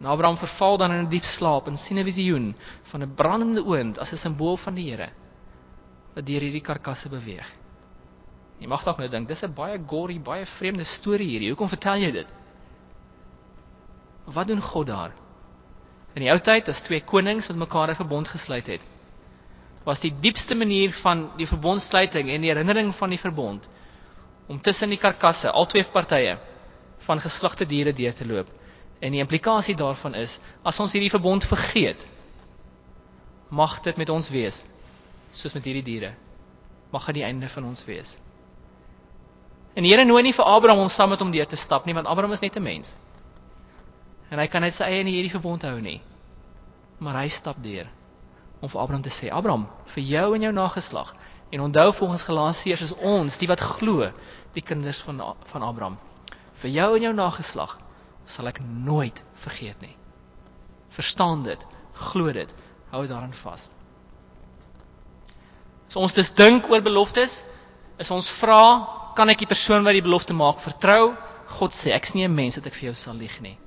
En 0.00 0.06
Abraham 0.12 0.36
verval 0.36 0.76
dan 0.76 0.92
in 0.92 1.04
'n 1.04 1.08
diep 1.08 1.24
slaap 1.24 1.66
en 1.66 1.78
sien 1.78 1.98
'n 1.98 2.04
visioen 2.04 2.56
van 2.82 3.02
'n 3.02 3.14
brandende 3.14 3.64
oond 3.64 3.98
as 3.98 4.12
'n 4.12 4.16
simbool 4.16 4.56
van 4.56 4.74
die 4.74 4.90
Here 4.90 5.08
wat 6.14 6.26
deur 6.26 6.40
hierdie 6.40 6.60
karkasse 6.60 7.08
beweeg. 7.08 7.61
Jy 8.62 8.68
mag 8.70 8.84
dalk 8.86 9.00
nou 9.02 9.08
dink 9.10 9.26
dis 9.28 9.42
'n 9.42 9.54
baie 9.54 9.78
gory, 9.90 10.20
baie 10.22 10.46
vreemde 10.46 10.84
storie 10.86 11.26
hierdie. 11.26 11.48
Hoekom 11.50 11.68
vertel 11.68 12.04
jy 12.04 12.10
dit? 12.14 12.28
Wat 14.24 14.46
doen 14.46 14.60
God 14.62 14.86
daar? 14.86 15.12
In 16.14 16.22
die 16.22 16.30
ou 16.30 16.38
tyd 16.38 16.68
as 16.68 16.80
twee 16.86 17.00
konings 17.00 17.48
met 17.48 17.58
mekaar 17.64 17.90
'n 17.90 17.98
verbond 17.98 18.28
gesluit 18.28 18.66
het, 18.66 18.82
was 19.84 20.00
die 20.00 20.12
diepste 20.20 20.54
manier 20.54 20.92
van 20.92 21.30
die 21.36 21.46
verbondsluiting 21.46 22.30
en 22.30 22.40
die 22.40 22.52
herinnering 22.52 22.94
van 22.94 23.10
die 23.10 23.18
verbond 23.18 23.68
om 24.46 24.60
tussen 24.60 24.88
die 24.88 24.98
karkasse, 24.98 25.50
al 25.50 25.66
twee 25.66 25.84
partye 25.84 26.38
van 26.98 27.20
geslagte 27.20 27.66
diere 27.66 27.92
deur 27.92 28.14
te 28.14 28.26
loop. 28.26 28.48
En 29.00 29.12
die 29.12 29.20
implikasie 29.20 29.74
daarvan 29.74 30.14
is 30.14 30.38
as 30.62 30.80
ons 30.80 30.92
hierdie 30.92 31.10
verbond 31.10 31.44
vergeet, 31.44 32.06
mag 33.48 33.80
dit 33.80 33.96
met 33.96 34.08
ons 34.08 34.28
wees 34.30 34.66
soos 35.32 35.54
met 35.54 35.64
hierdie 35.64 35.82
diere. 35.82 36.14
Mag 36.92 37.06
dit 37.06 37.14
die 37.14 37.24
einde 37.24 37.48
van 37.48 37.64
ons 37.64 37.84
wees. 37.84 38.18
En 39.74 39.82
die 39.82 39.92
Here 39.92 40.04
nooi 40.04 40.22
nie 40.22 40.34
vir 40.36 40.44
Abraham 40.44 40.82
om 40.84 40.88
saam 40.88 41.10
met 41.10 41.20
hom 41.20 41.30
deur 41.32 41.46
te 41.46 41.56
stap 41.56 41.86
nie, 41.86 41.94
want 41.94 42.06
Abraham 42.06 42.32
is 42.32 42.40
net 42.40 42.56
'n 42.56 42.62
mens. 42.62 42.96
En 44.30 44.38
hy 44.38 44.46
kan 44.46 44.62
net 44.62 44.74
sy 44.74 44.84
eie 44.84 45.00
in 45.00 45.06
hierdie 45.06 45.30
verbond 45.30 45.62
hou 45.62 45.80
nie. 45.80 46.00
Maar 46.98 47.14
hy 47.22 47.28
stap 47.28 47.56
deur 47.62 47.88
om 48.60 48.68
vir 48.68 48.80
Abraham 48.80 49.02
te 49.02 49.10
sê: 49.10 49.30
"Abraham, 49.30 49.68
vir 49.86 50.02
jou 50.02 50.34
en 50.34 50.42
jou 50.42 50.52
nageslag 50.52 51.14
En 51.52 51.60
onthou 51.60 51.92
volgens 51.94 52.22
Galasiërs 52.22 52.80
is 52.80 52.94
ons 52.94 53.36
die 53.38 53.48
wat 53.48 53.60
glo, 53.60 54.06
die 54.56 54.64
kinders 54.64 55.02
van 55.04 55.18
van 55.50 55.62
Abraham. 55.62 55.98
Vir 56.62 56.70
jou 56.70 56.86
en 56.96 57.04
jou 57.04 57.12
nageslag 57.12 57.74
sal 58.24 58.48
ek 58.48 58.62
nooit 58.64 59.20
vergeet 59.42 59.80
nie. 59.84 59.92
Verstaan 60.96 61.42
dit, 61.44 61.66
glo 61.92 62.32
dit, 62.32 62.54
hou 62.88 63.02
daaraan 63.06 63.36
vas. 63.36 63.66
So 65.92 66.00
ons 66.00 66.16
dis 66.16 66.32
dink 66.32 66.70
oor 66.72 66.80
beloftes, 66.80 67.42
is 68.00 68.10
ons 68.10 68.32
vra, 68.40 68.64
kan 69.16 69.28
ek 69.28 69.42
die 69.42 69.50
persoon 69.50 69.84
wat 69.84 69.96
die 69.96 70.04
belofte 70.04 70.34
maak 70.36 70.60
vertrou? 70.60 71.16
God 71.58 71.76
sê 71.76 71.92
ek's 71.92 72.14
nie 72.14 72.24
'n 72.24 72.34
mens 72.34 72.54
dat 72.54 72.66
ek 72.66 72.74
vir 72.74 72.90
jou 72.90 72.94
sal 72.94 73.14
lieg 73.14 73.40
nie. 73.40 73.58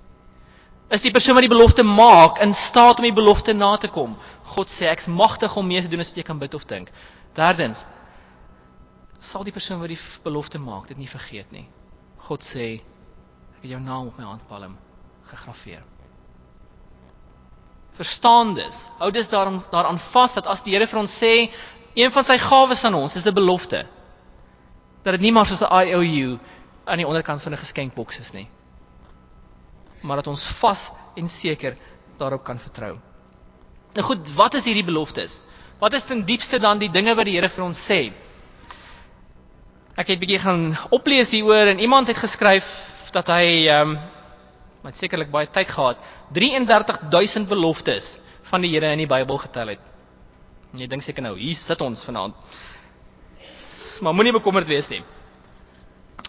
Is 0.89 1.01
die 1.01 1.11
persoon 1.11 1.35
wat 1.35 1.45
die 1.45 1.55
belofte 1.55 1.83
maak 1.83 2.39
in 2.39 2.53
staat 2.53 2.99
om 2.99 3.07
die 3.07 3.13
belofte 3.13 3.53
na 3.53 3.75
te 3.77 3.87
kom? 3.87 4.15
God 4.43 4.67
sê 4.67 4.85
ek's 4.91 5.07
magtig 5.07 5.55
om 5.57 5.67
meer 5.67 5.81
te 5.81 5.87
doen 5.87 5.99
as 5.99 6.09
wat 6.09 6.17
jy 6.17 6.23
kan 6.23 6.39
bid 6.39 6.53
of 6.53 6.65
dink. 6.65 6.91
Derdens 7.33 7.87
sal 9.19 9.43
die 9.43 9.51
persoon 9.51 9.79
wat 9.79 9.89
die 9.89 9.99
belofte 10.23 10.59
maak 10.59 10.87
dit 10.87 10.97
nie 10.97 11.09
vergeet 11.09 11.51
nie. 11.51 11.65
God 12.27 12.43
sê 12.43 12.75
ek 12.75 13.63
het 13.63 13.71
jou 13.71 13.81
naam 13.81 14.07
op 14.07 14.17
my 14.17 14.25
handpalm 14.25 14.77
gegraveer. 15.25 15.83
Verstaan 17.97 18.53
dus. 18.53 18.89
Hou 18.99 19.11
dus 19.11 19.29
daarom 19.29 19.63
daaraan 19.71 19.99
vas 19.99 20.33
dat 20.33 20.47
as 20.47 20.61
die 20.63 20.75
Here 20.75 20.87
vir 20.87 20.99
ons 20.99 21.23
sê 21.23 21.49
een 21.95 22.11
van 22.11 22.23
sy 22.23 22.37
gawes 22.37 22.83
aan 22.85 22.93
ons 22.93 23.15
is 23.15 23.25
'n 23.25 23.33
belofte 23.33 23.85
dat 25.05 25.13
dit 25.13 25.21
nie 25.21 25.31
maar 25.35 25.45
soos 25.45 25.61
'n 25.61 25.69
IOU 25.85 26.37
aan 26.89 26.97
die 26.97 27.07
onderkant 27.07 27.41
van 27.41 27.53
'n 27.53 27.57
geskenkboks 27.61 28.19
is 28.19 28.31
nie. 28.31 28.47
Maar 30.01 30.15
dat 30.15 30.27
ons 30.27 30.45
vas 30.45 30.91
en 31.15 31.27
seker 31.29 31.77
daarop 32.17 32.43
kan 32.43 32.59
vertrou. 32.59 32.97
Nou 33.93 34.05
goed, 34.05 34.33
wat 34.35 34.53
is 34.53 34.65
hierdie 34.65 34.83
beloftes? 34.85 35.39
Wat 35.79 35.93
is 35.93 36.03
ten 36.03 36.25
diepste 36.25 36.59
dan 36.59 36.77
die 36.79 36.91
dinge 36.91 37.15
wat 37.15 37.25
die 37.25 37.35
Here 37.35 37.49
vir 37.49 37.63
ons 37.63 37.79
sê? 37.91 38.11
Ek 39.95 40.07
het 40.07 40.19
bietjie 40.19 40.39
gaan 40.39 40.77
oplees 40.89 41.31
hieroor 41.31 41.67
en 41.71 41.79
iemand 41.79 42.07
het 42.07 42.17
geskryf 42.17 42.65
dat 43.11 43.27
hy 43.27 43.67
ehm 43.67 43.89
um, 43.89 43.97
met 44.85 44.95
sekerlik 44.97 45.31
baie 45.31 45.47
tyd 45.49 45.69
gehad 45.69 45.97
33000 46.31 47.47
beloftes 47.49 48.19
van 48.41 48.61
die 48.61 48.71
Here 48.73 48.91
in 48.91 48.97
die 48.97 49.07
Bybel 49.09 49.37
getel 49.37 49.67
het. 49.67 49.79
Jy 50.75 50.87
dink 50.87 51.01
seker 51.01 51.23
nou, 51.23 51.37
hier 51.39 51.55
sit 51.55 51.81
ons 51.81 52.03
vanaand. 52.03 52.35
Maar 54.01 54.13
moenie 54.13 54.33
bekommerd 54.35 54.67
wees 54.67 54.87
nie. 54.91 55.03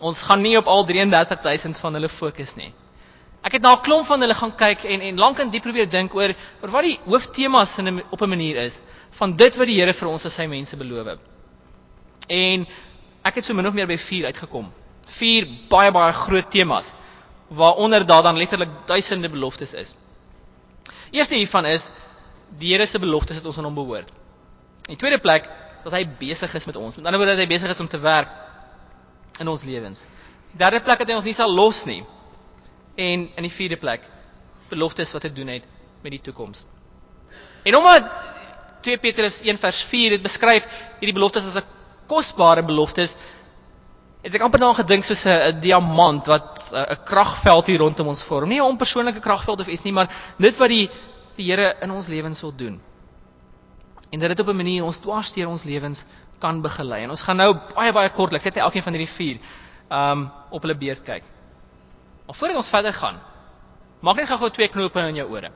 Ons 0.01 0.23
gaan 0.23 0.43
nie 0.45 0.57
op 0.59 0.67
al 0.69 0.85
33000 0.85 1.79
van 1.79 1.97
hulle 1.97 2.09
fokus 2.13 2.55
nie. 2.57 2.73
Ek 3.47 3.53
het 3.57 3.63
na 3.63 3.77
'n 3.77 3.83
klomp 3.83 4.07
van 4.07 4.21
hulle 4.21 4.35
gaan 4.35 4.55
kyk 4.57 4.85
en 4.85 5.01
en 5.01 5.19
lank 5.19 5.39
en 5.39 5.51
diep 5.51 5.63
probeer 5.63 5.89
dink 5.91 6.15
oor 6.15 6.35
oor 6.63 6.71
wat 6.71 6.85
die 6.85 6.99
hooftemas 7.05 7.79
in 7.79 8.03
op 8.11 8.23
'n 8.23 8.29
manier 8.29 8.57
is 8.57 8.83
van 9.11 9.37
dit 9.37 9.57
wat 9.57 9.67
die 9.67 9.81
Here 9.81 9.93
vir 9.93 10.09
ons 10.09 10.27
as 10.27 10.35
sy 10.35 10.47
mense 10.47 10.77
beloof 10.77 11.07
het. 11.07 11.19
En 12.29 12.67
ek 13.25 13.35
het 13.35 13.45
so 13.45 13.55
min 13.55 13.67
of 13.67 13.75
meer 13.75 13.87
by 13.87 13.97
4 13.97 14.25
uitgekom. 14.25 14.73
4 15.07 15.47
baie 15.69 15.93
baie 15.93 16.13
groot 16.13 16.51
temas 16.51 16.93
waaronder 17.49 18.07
daar 18.07 18.23
dan 18.23 18.37
letterlik 18.37 18.69
duisende 18.87 19.29
beloftes 19.29 19.75
is. 19.75 19.95
Eerste 21.11 21.35
hiervan 21.35 21.67
is 21.67 21.91
die 22.59 22.73
Here 22.73 22.87
se 22.87 22.99
beloftes 22.99 23.37
het 23.37 23.47
ons 23.47 23.59
aan 23.59 23.65
hom 23.65 23.75
behoort. 23.75 24.11
In 24.89 24.97
tweede 24.97 25.19
plek 25.19 25.49
dat 25.87 25.95
hy 25.95 26.03
besig 26.19 26.55
is 26.59 26.67
met 26.67 26.77
ons. 26.81 26.97
Met 26.99 27.07
ander 27.07 27.21
woorde 27.21 27.37
dat 27.37 27.45
hy 27.45 27.51
besig 27.51 27.71
is 27.71 27.81
om 27.83 27.89
te 27.89 28.01
werk 28.03 28.31
in 29.43 29.49
ons 29.49 29.63
lewens. 29.69 30.07
Die 30.51 30.59
derde 30.59 30.81
plek 30.83 31.03
dat 31.05 31.13
hy 31.13 31.19
ons 31.21 31.29
nie 31.29 31.37
sal 31.37 31.53
los 31.53 31.85
nie. 31.87 32.01
En 32.97 33.27
in 33.29 33.47
die 33.47 33.53
vierde 33.53 33.79
plek 33.79 34.07
beloftes 34.71 35.13
wat 35.15 35.29
hy 35.29 35.31
doen 35.37 35.53
het 35.55 35.69
met 36.03 36.17
die 36.17 36.23
toekoms. 36.27 36.65
En 37.67 37.77
omdat 37.79 38.09
2 38.87 38.99
Petrus 39.03 39.41
1 39.47 39.59
vers 39.63 39.83
4 39.87 40.17
dit 40.17 40.23
beskryf 40.23 40.67
hierdie 41.01 41.15
beloftes 41.17 41.47
as 41.51 41.59
'n 41.63 41.67
kosbare 42.11 42.63
beloftes 42.63 43.17
het 44.27 44.35
ek 44.35 44.43
amper 44.43 44.59
daaraan 44.59 44.83
gedink 44.83 45.05
soos 45.05 45.25
'n 45.27 45.61
diamant 45.61 46.27
wat 46.27 46.73
'n 46.75 46.99
kragveld 47.05 47.67
hier 47.67 47.79
rondom 47.79 48.09
ons 48.09 48.23
vorm. 48.23 48.49
Nie 48.49 48.61
'n 48.61 48.71
onpersoonlike 48.75 49.21
kragveld 49.21 49.61
of 49.61 49.67
iets 49.69 49.85
nie, 49.85 49.93
maar 49.93 50.11
dit 50.39 50.57
wat 50.57 50.69
die 50.69 50.91
die 51.37 51.51
Here 51.53 51.77
in 51.81 51.91
ons 51.91 52.07
lewens 52.07 52.41
wil 52.41 52.55
doen. 52.57 52.81
En 54.11 54.19
dat 54.19 54.29
dit 54.29 54.41
op 54.41 54.49
'n 54.49 54.57
manier 54.57 54.85
ons 54.85 54.99
dwars 54.99 55.33
deur 55.33 55.49
ons 55.49 55.65
lewens 55.65 56.05
kan 56.39 56.61
begelei. 56.63 57.03
En 57.03 57.11
ons 57.11 57.23
gaan 57.23 57.37
nou 57.37 57.55
baie 57.75 57.93
baie 57.93 58.11
kortliks 58.11 58.45
net 58.45 58.57
elkeen 58.57 58.83
van 58.83 58.93
hierdie 58.93 59.15
vier 59.15 59.39
um 59.91 60.31
op 60.51 60.63
hulle 60.63 60.77
beurt 60.77 61.03
kyk. 61.03 61.23
Maar 62.27 62.35
voordat 62.35 62.57
ons 62.57 62.69
verder 62.69 62.93
gaan, 62.93 63.21
maak 64.01 64.17
net 64.17 64.29
gou-gou 64.29 64.51
twee 64.51 64.69
knope 64.69 65.01
in 65.01 65.15
jou 65.15 65.29
ore. 65.31 65.53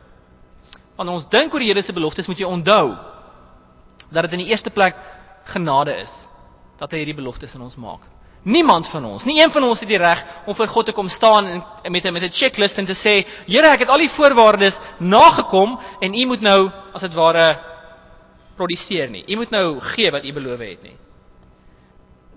Wanneer 0.96 1.14
ons 1.14 1.28
dink 1.28 1.54
oor 1.54 1.60
die 1.60 1.68
Here 1.68 1.82
se 1.82 1.92
beloftes, 1.92 2.26
moet 2.26 2.38
jy 2.38 2.46
onthou 2.46 2.96
dat 4.10 4.22
dit 4.22 4.32
in 4.32 4.44
die 4.44 4.50
eerste 4.50 4.70
plek 4.70 4.96
genade 5.44 5.94
is 5.96 6.26
dat 6.78 6.92
hy 6.92 7.02
hierdie 7.02 7.18
beloftes 7.18 7.54
aan 7.54 7.66
ons 7.66 7.76
maak. 7.76 8.06
Niemand 8.42 8.88
van 8.88 9.04
ons, 9.04 9.26
nie 9.28 9.42
een 9.42 9.50
van 9.52 9.66
ons 9.68 9.80
het 9.82 9.88
die 9.88 9.98
reg 10.00 10.22
om 10.48 10.54
voor 10.56 10.68
God 10.68 10.86
te 10.88 10.92
kom 10.96 11.08
staan 11.12 11.48
en 11.48 11.92
met 11.92 12.04
'n 12.06 12.12
met 12.12 12.22
'n 12.22 12.32
checklist 12.32 12.78
en 12.78 12.86
te 12.86 12.94
sê, 12.94 13.26
Here, 13.46 13.68
ek 13.68 13.80
het 13.80 13.88
al 13.88 13.98
die 13.98 14.08
voorwaardes 14.08 14.80
nagekom 14.98 15.78
en 16.00 16.14
U 16.14 16.26
moet 16.26 16.40
nou 16.40 16.70
as 16.94 17.00
dit 17.00 17.14
ware 17.14 17.69
produseer 18.60 19.10
nie. 19.12 19.24
U 19.32 19.40
moet 19.40 19.54
nou 19.54 19.80
gee 19.94 20.10
wat 20.12 20.26
U 20.28 20.34
beloof 20.36 20.64
het 20.64 20.84
nie. 20.84 20.96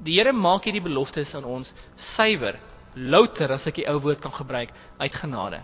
Die 0.04 0.18
Here 0.20 0.34
maak 0.36 0.66
hierdie 0.68 0.84
beloftes 0.84 1.36
aan 1.38 1.48
ons 1.48 1.74
suiwer 1.96 2.60
louter 2.96 3.52
as 3.56 3.68
ek 3.70 3.82
die 3.82 3.88
ou 3.90 3.98
woord 4.04 4.22
kan 4.24 4.34
gebruik 4.36 4.74
uit 5.00 5.16
genade. 5.16 5.64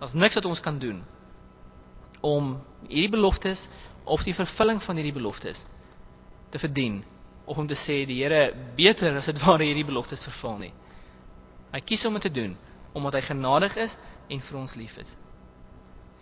Daar's 0.00 0.16
niks 0.18 0.38
wat 0.38 0.48
ons 0.50 0.62
kan 0.64 0.80
doen 0.82 1.02
om 2.22 2.56
hierdie 2.88 3.12
beloftes 3.12 3.68
of 4.04 4.24
die 4.26 4.34
vervulling 4.34 4.80
van 4.82 4.98
hierdie 4.98 5.14
beloftes 5.14 5.64
te 6.50 6.58
verdien 6.62 7.02
of 7.44 7.58
om 7.58 7.66
te 7.66 7.78
sê 7.78 8.02
die 8.06 8.20
Here 8.22 8.52
beter 8.76 9.16
as 9.18 9.30
dit 9.30 9.42
ware 9.42 9.66
hierdie 9.66 9.86
beloftes 9.86 10.24
vervul 10.26 10.58
nie. 10.66 10.72
Hy 11.72 11.80
kies 11.80 12.04
om 12.06 12.18
dit 12.18 12.26
te 12.28 12.34
doen 12.40 12.56
omdat 12.92 13.18
hy 13.18 13.26
genadig 13.30 13.76
is 13.80 13.96
en 14.28 14.42
vir 14.44 14.58
ons 14.60 14.74
lief 14.76 14.98
is. 15.00 15.16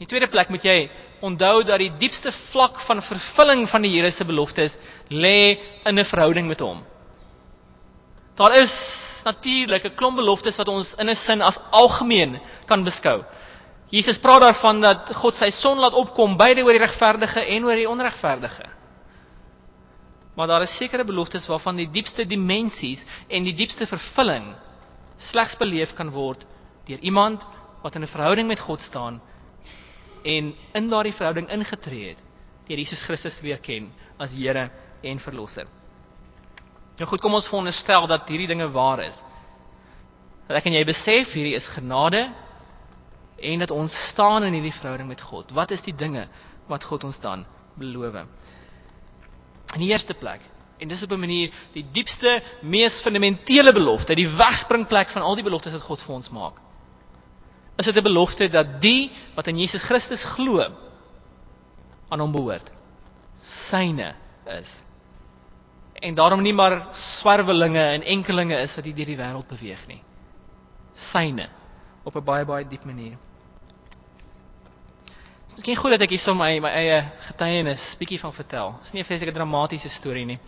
In 0.00 0.06
die 0.06 0.14
tweede 0.14 0.30
plek 0.32 0.48
moet 0.48 0.62
jy 0.64 0.78
onthou 1.20 1.58
dat 1.68 1.82
die 1.82 1.90
diepste 2.00 2.30
vlak 2.32 2.78
van 2.80 3.02
vervulling 3.04 3.66
van 3.68 3.84
die 3.84 3.90
Here 3.92 4.08
se 4.10 4.24
beloftes 4.24 4.78
lê 5.12 5.60
in 5.84 5.98
'n 6.00 6.04
verhouding 6.08 6.48
met 6.48 6.60
hom. 6.64 6.80
Daar 8.40 8.56
is 8.56 9.20
natuurlik 9.26 9.84
'n 9.84 9.94
klomp 9.94 10.16
beloftes 10.16 10.56
wat 10.56 10.68
ons 10.68 10.94
in 10.94 11.10
'n 11.10 11.14
sin 11.14 11.42
as 11.42 11.60
algemeen 11.70 12.40
kan 12.66 12.84
beskou. 12.84 13.24
Jesus 13.90 14.18
praat 14.18 14.40
daarvan 14.40 14.80
dat 14.80 15.12
God 15.14 15.34
sy 15.34 15.50
son 15.50 15.78
laat 15.78 15.92
opkom 15.92 16.36
beide 16.36 16.64
oor 16.64 16.72
die 16.72 16.86
regverdige 16.86 17.40
en 17.40 17.64
oor 17.64 17.76
die 17.76 17.88
onregverdige. 17.88 18.64
Maar 20.34 20.46
daar 20.46 20.62
is 20.62 20.76
sekere 20.76 21.04
beloftes 21.04 21.46
waarvan 21.46 21.76
die 21.76 21.90
diepste 21.90 22.26
dimensies 22.26 23.04
en 23.28 23.44
die 23.44 23.54
diepste 23.54 23.86
vervulling 23.86 24.54
slegs 25.18 25.56
beleef 25.56 25.92
kan 25.94 26.10
word 26.10 26.46
deur 26.86 26.98
iemand 27.00 27.46
wat 27.82 27.94
in 27.94 28.02
'n 28.02 28.06
verhouding 28.16 28.48
met 28.48 28.60
God 28.60 28.82
staan 28.82 29.20
en 30.22 30.54
in 30.74 30.88
daardie 30.88 31.14
verhouding 31.14 31.48
ingetree 31.50 32.08
het 32.08 32.24
deur 32.70 32.78
Jesus 32.78 33.02
Christus 33.02 33.40
leer 33.42 33.58
ken 33.58 33.90
as 34.18 34.34
Here 34.36 34.68
en 35.02 35.18
verlosser. 35.18 35.66
Nou 37.00 37.08
goed, 37.08 37.20
kom 37.20 37.34
ons 37.34 37.48
veronderstel 37.48 38.06
dat 38.06 38.28
hierdie 38.28 38.46
dinge 38.50 38.68
waar 38.70 39.00
is. 39.02 39.22
Dat 40.46 40.60
ek 40.60 40.68
en 40.68 40.76
jy 40.76 40.84
besef 40.86 41.32
hierdie 41.34 41.56
is 41.56 41.66
genade 41.72 42.28
en 43.40 43.64
dat 43.64 43.72
ons 43.74 43.96
staan 44.10 44.44
in 44.46 44.54
hierdie 44.58 44.74
verhouding 44.76 45.08
met 45.08 45.24
God. 45.24 45.50
Wat 45.56 45.72
is 45.74 45.82
die 45.82 45.96
dinge 45.96 46.26
wat 46.68 46.84
God 46.84 47.08
ons 47.08 47.18
dan 47.22 47.46
beloof? 47.80 48.20
In 49.74 49.82
die 49.82 49.90
eerste 49.90 50.14
plek, 50.14 50.44
en 50.80 50.88
dis 50.88 51.02
op 51.02 51.12
'n 51.12 51.20
manier 51.20 51.52
die 51.72 51.84
diepste, 51.92 52.42
mees 52.62 53.00
fundamentele 53.00 53.72
belofte, 53.72 54.14
die 54.14 54.28
wegspringplek 54.28 55.08
van 55.08 55.22
al 55.22 55.34
die 55.34 55.44
beloftes 55.44 55.72
wat 55.72 55.82
God 55.82 56.00
vir 56.02 56.14
ons 56.14 56.30
maak. 56.30 56.60
Is 57.80 57.86
dit 57.86 57.96
'n 57.96 58.02
belofte 58.04 58.48
dat 58.48 58.80
die 58.80 59.10
wat 59.34 59.46
in 59.46 59.56
Jesus 59.56 59.82
Christus 59.82 60.24
glo 60.24 60.60
aan 62.08 62.20
hom 62.20 62.32
behoort, 62.32 62.72
syne 63.40 64.14
is 64.44 64.82
en 66.00 66.14
daarom 66.14 66.42
nie 66.42 66.52
maar 66.52 66.86
swerwelinge 66.92 67.82
en 67.82 68.02
enkelinge 68.02 68.56
is 68.56 68.74
wat 68.74 68.84
hier 68.84 68.94
deur 68.94 69.10
die 69.12 69.18
wêreld 69.18 69.48
beweeg 69.48 69.86
nie. 69.88 70.00
Syne 70.94 71.48
op 72.04 72.16
'n 72.16 72.24
baie 72.24 72.44
baie 72.44 72.64
diep 72.64 72.84
manier. 72.84 73.16
Dit 75.04 75.46
is 75.46 75.54
miskien 75.54 75.76
goed 75.76 75.90
dat 75.90 76.00
ek 76.00 76.10
hierso 76.10 76.34
my 76.34 76.58
my 76.58 76.68
eie 76.68 77.04
getuienis 77.26 77.96
bietjie 77.98 78.20
van 78.20 78.32
vertel. 78.32 78.72
Dit 78.72 78.86
is 78.86 78.92
nie 78.92 79.02
'n 79.02 79.04
vreeslike 79.04 79.32
dramatiese 79.32 79.88
storie 79.88 80.24
nie. 80.24 80.38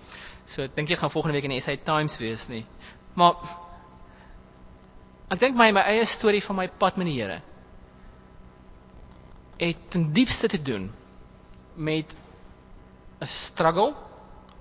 So 0.47 0.63
ek 0.63 0.75
dink 0.75 0.91
ek 0.91 0.99
gaan 0.99 1.11
volgende 1.11 1.35
week 1.35 1.45
in 1.45 1.51
die 1.51 1.61
SA 1.61 1.77
Times 1.77 2.19
wees 2.19 2.49
nie. 2.49 2.67
Maar 3.15 3.35
ek 5.33 5.41
dink 5.41 5.57
my 5.57 5.71
my 5.73 5.85
eie 5.95 6.05
storie 6.07 6.43
van 6.45 6.59
my 6.61 6.69
pad 6.69 6.99
met 7.01 7.09
die 7.09 7.17
Here 7.21 7.41
het 9.63 9.79
ten 9.95 10.11
diepste 10.13 10.49
te 10.49 10.59
doen 10.63 10.91
met 11.75 12.17
'n 13.21 13.27
struggle 13.27 13.95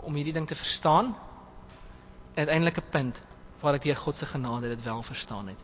om 0.05 0.15
hierdie 0.15 0.33
ding 0.33 0.47
te 0.47 0.55
verstaan 0.55 1.15
en 2.33 2.37
uiteindelik 2.45 2.77
'n 2.77 2.89
punt 2.91 3.21
waar 3.61 3.73
ek 3.73 3.83
deur 3.83 3.97
God 3.97 4.15
se 4.15 4.25
genade 4.25 4.69
dit 4.69 4.83
wel 4.83 5.03
verstaan 5.03 5.47
het. 5.47 5.59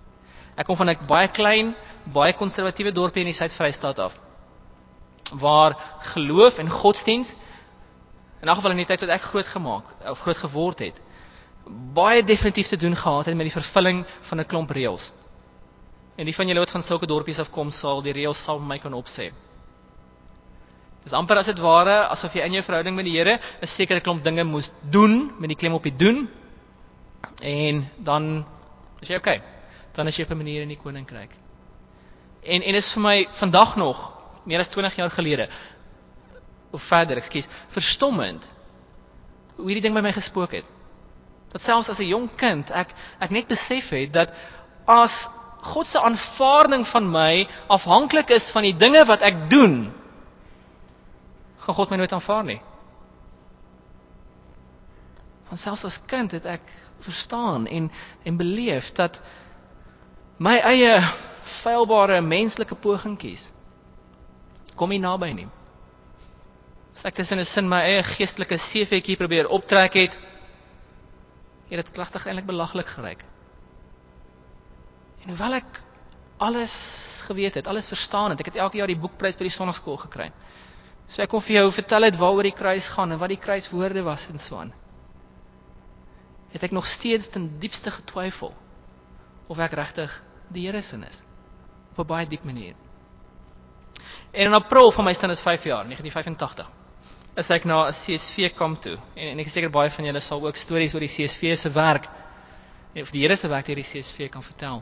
Ek 0.56 0.66
kom 0.66 0.76
van 0.76 0.90
'n 0.90 1.06
baie 1.08 1.28
klein, 1.28 1.76
baie 2.04 2.34
konservatiewe 2.34 2.92
dorpie 2.92 3.22
in 3.22 3.32
die 3.32 3.40
Suid-Vrystaat 3.40 4.00
af 4.00 4.20
waar 5.34 5.76
geloof 6.00 6.58
en 6.58 6.70
godsdiens 6.70 7.36
in 8.42 8.48
elk 8.48 8.56
geval 8.56 8.72
in 8.72 8.78
die 8.78 8.86
tyd 8.86 9.00
wat 9.00 9.10
ek 9.10 9.22
groot 9.22 9.48
gemaak 9.48 9.84
of 10.10 10.20
groot 10.20 10.38
geword 10.38 10.80
het 10.80 11.02
baie 11.70 12.24
definitief 12.24 12.68
te 12.68 12.78
doen 12.78 12.96
gehad 12.96 13.26
het 13.26 13.36
met 13.36 13.48
die 13.50 13.62
vervulling 13.62 14.06
van 14.22 14.40
'n 14.40 14.46
klomp 14.46 14.70
reëls. 14.70 15.12
En 16.16 16.26
die 16.26 16.36
van 16.36 16.48
julle 16.48 16.60
wat 16.60 16.72
van 16.72 16.82
sulke 16.82 17.06
dorpies 17.06 17.40
afkom 17.40 17.72
sal 17.72 18.02
die 18.02 18.14
reëls 18.14 18.44
saam 18.44 18.60
met 18.60 18.68
my 18.68 18.80
kan 18.80 18.94
opsê. 18.94 19.32
Dis 21.04 21.14
amper 21.14 21.38
as 21.38 21.46
dit 21.46 21.60
ware 21.60 22.08
asof 22.12 22.34
jy 22.34 22.42
in 22.44 22.58
jou 22.58 22.64
verhouding 22.64 22.96
met 22.96 23.06
die 23.06 23.14
Here 23.18 23.40
'n 23.62 23.66
sekere 23.66 24.00
klomp 24.00 24.24
dinge 24.24 24.44
moes 24.44 24.72
doen 24.82 25.34
met 25.40 25.48
die 25.50 25.56
klem 25.56 25.74
op 25.74 25.84
die 25.84 25.96
doen. 25.96 26.30
En 27.42 27.90
dan 27.98 28.46
is 29.00 29.08
jy 29.08 29.16
okay. 29.16 29.42
Dan 29.94 30.08
is 30.08 30.18
jy 30.18 30.24
op 30.24 30.32
'n 30.32 30.38
manier 30.38 30.62
in 30.62 30.68
die 30.68 30.78
koninkryk. 30.84 31.32
En 32.44 32.62
en 32.62 32.76
is 32.76 32.94
vir 32.94 33.02
my 33.02 33.28
vandag 33.32 33.76
nog 33.76 34.14
meer 34.44 34.60
as 34.60 34.70
20 34.70 34.96
jaar 34.96 35.10
gelede 35.10 35.50
of 36.72 36.82
verder, 36.82 37.18
ekskuus, 37.18 37.48
verstommend 37.68 38.52
hoe 39.56 39.66
hierdie 39.66 39.82
ding 39.82 39.96
by 39.96 40.02
my 40.02 40.12
gespook 40.12 40.52
het. 40.52 40.66
Dat 41.52 41.62
selfs 41.62 41.90
as 41.90 42.00
'n 42.00 42.08
jong 42.08 42.30
kind 42.36 42.72
ek 42.72 42.94
ek 43.20 43.30
net 43.30 43.48
besef 43.48 43.90
het 43.90 44.14
dat 44.14 44.34
as 44.86 45.30
God 45.62 45.88
se 45.88 46.00
aanvaarding 46.00 46.88
van 46.88 47.12
my 47.12 47.48
afhanklik 47.68 48.30
is 48.30 48.52
van 48.52 48.64
die 48.64 48.76
dinge 48.76 49.06
wat 49.06 49.22
ek 49.22 49.50
doen, 49.50 49.94
gaan 51.58 51.76
God 51.76 51.90
my 51.90 51.98
nooit 51.98 52.14
aanvaar 52.14 52.44
nie. 52.44 52.62
Want 55.48 55.60
selfs 55.60 55.86
as 55.86 56.00
kind 56.06 56.32
het 56.32 56.46
ek 56.46 56.62
verstaan 57.00 57.68
en 57.68 57.92
en 58.24 58.38
beleef 58.38 58.92
dat 58.92 59.22
my 60.38 60.58
eie 60.60 61.02
feilbare 61.44 62.22
menslike 62.22 62.76
pogingkies 62.76 63.52
kom 64.76 64.90
nie 64.94 65.02
naby 65.02 65.32
nie. 65.34 65.48
As 66.96 67.06
ek 67.06 67.16
tussen 67.16 67.40
'n 67.40 67.46
sin 67.46 67.70
my 67.70 67.82
eie 67.82 68.04
geestelike 68.04 68.58
CV'tjie 68.58 69.18
probeer 69.18 69.48
optrek 69.48 69.94
het, 69.94 70.20
het 71.70 71.86
dit 71.86 71.92
klagtig 71.96 72.26
eintlik 72.26 72.48
belaglik 72.48 72.88
gelyk. 72.88 73.24
En 75.24 75.34
hoewel 75.34 75.58
ek 75.60 75.82
alles 76.38 76.74
geweet 77.28 77.58
het, 77.60 77.68
alles 77.68 77.88
verstaan 77.88 78.30
het, 78.30 78.40
ek 78.40 78.52
het 78.54 78.60
elke 78.64 78.78
jaar 78.78 78.88
die 78.92 79.00
boekprys 79.00 79.38
by 79.40 79.48
die 79.50 79.54
sonnaskool 79.54 79.98
gekry. 79.98 80.30
So 81.08 81.24
ek 81.24 81.32
kon 81.32 81.44
vir 81.44 81.60
jou 81.60 81.72
vertel 81.72 82.08
het 82.08 82.20
waaroor 82.20 82.48
die 82.48 82.56
kruis 82.56 82.88
gaan 82.94 83.12
en 83.12 83.20
wat 83.20 83.34
die 83.34 83.42
kruiswoorde 83.42 84.04
was 84.04 84.28
en 84.32 84.40
so 84.40 84.60
aan. 84.60 84.74
Het 86.54 86.64
ek 86.70 86.76
nog 86.76 86.88
steeds 86.88 87.30
ten 87.34 87.50
diepste 87.60 87.92
getwyfel 87.92 88.54
of 89.48 89.60
ek 89.64 89.76
regtig 89.80 90.14
die 90.54 90.68
Here 90.68 90.82
se 90.82 91.00
is 91.10 91.24
op 91.92 92.06
'n 92.06 92.08
baie 92.08 92.28
diep 92.28 92.44
manier. 92.44 92.76
En 94.32 94.46
in 94.46 94.54
April 94.54 94.92
van 94.92 95.06
my 95.06 95.14
standaard 95.14 95.42
5 95.42 95.64
jaar, 95.64 95.84
1985, 95.84 96.72
is 97.38 97.50
ek 97.54 97.66
na 97.70 97.88
'n 97.88 97.94
CSV 97.94 98.50
kamp 98.56 98.82
toe 98.82 98.98
en 99.16 99.28
en 99.32 99.40
ek 99.40 99.46
is 99.46 99.54
seker 99.54 99.70
baie 99.70 99.90
van 99.94 100.06
julle 100.06 100.20
sal 100.20 100.42
ook 100.46 100.56
stories 100.58 100.94
oor 100.94 101.06
die 101.06 101.16
CSV 101.16 101.56
se 101.56 101.70
werk 101.70 102.08
of 103.02 103.12
die 103.12 103.22
Here 103.22 103.36
se 103.36 103.48
werk 103.48 103.66
deur 103.66 103.76
die 103.76 103.84
CSV 103.86 104.30
kan 104.30 104.44
vertel. 104.44 104.82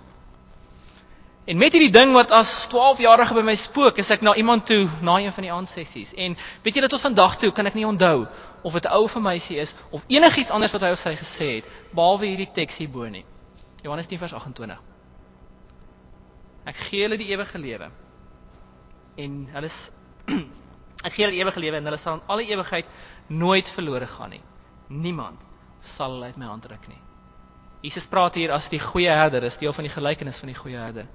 En 1.45 1.57
met 1.57 1.75
hierdie 1.75 1.91
ding 1.93 2.13
wat 2.15 2.31
as 2.33 2.67
12-jarige 2.71 3.35
by 3.37 3.43
my 3.45 3.53
spook, 3.55 3.99
is 4.01 4.09
ek 4.09 4.23
na 4.25 4.33
iemand 4.39 4.65
toe 4.65 4.87
na 5.05 5.19
een 5.21 5.33
van 5.35 5.45
die 5.45 5.51
aansessies. 5.53 6.13
En 6.17 6.33
weet 6.65 6.79
julle 6.79 6.89
tot 6.89 7.03
vandag 7.03 7.35
toe 7.37 7.51
kan 7.53 7.69
ek 7.69 7.75
nie 7.77 7.85
onthou 7.85 8.25
of 8.65 8.73
dit 8.73 8.85
'n 8.85 8.95
ou 8.97 9.05
vir 9.07 9.21
meisie 9.21 9.59
is 9.61 9.75
of 9.91 10.03
enigiets 10.07 10.49
anders 10.49 10.71
wat 10.71 10.81
hy 10.81 10.91
of 10.95 10.99
sy 10.99 11.13
gesê 11.15 11.49
het 11.59 11.69
behalwe 11.93 12.25
hierdie 12.25 12.49
teks 12.51 12.77
hierbo 12.77 13.05
nie. 13.05 13.25
Johannes 13.83 14.07
10 14.07 14.17
vers 14.17 14.33
28. 14.33 14.81
Ek 16.65 16.75
gee 16.75 17.01
hulle 17.03 17.17
die 17.17 17.29
ewige 17.29 17.57
lewe. 17.59 17.91
En 19.17 19.47
hulle 19.53 19.69
ek 21.05 21.13
gee 21.13 21.27
hulle 21.27 21.37
ewige 21.37 21.61
lewe 21.61 21.77
en 21.77 21.89
hulle 21.89 22.01
sal 22.01 22.17
in 22.17 22.23
alle 22.33 22.45
ewigheid 22.49 22.87
nooit 23.27 23.69
verlore 23.69 24.07
gaan 24.09 24.33
nie. 24.33 24.41
Niemand 24.89 25.41
sal 25.85 26.15
hulle 26.17 26.31
uit 26.31 26.39
my 26.41 26.49
hand 26.49 26.65
ruk 26.71 26.87
nie. 26.89 27.01
Jesus 27.85 28.07
praat 28.09 28.37
hier 28.39 28.53
as 28.55 28.69
die 28.71 28.81
goeie 28.81 29.13
herder, 29.13 29.43
is 29.45 29.59
deel 29.61 29.73
van 29.73 29.85
die 29.85 29.93
gelykenis 29.93 30.39
van 30.41 30.49
die 30.49 30.57
goeie 30.57 30.79
herder. 30.81 31.05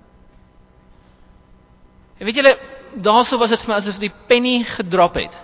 En 2.20 2.28
weet 2.28 2.36
julle, 2.38 2.53
daaroor 2.95 3.41
was 3.41 3.55
dit 3.55 3.62
vir 3.64 3.72
my 3.72 3.78
asof 3.80 3.99
die 4.03 4.12
penny 4.30 4.61
gedrop 4.68 5.16
het. 5.18 5.38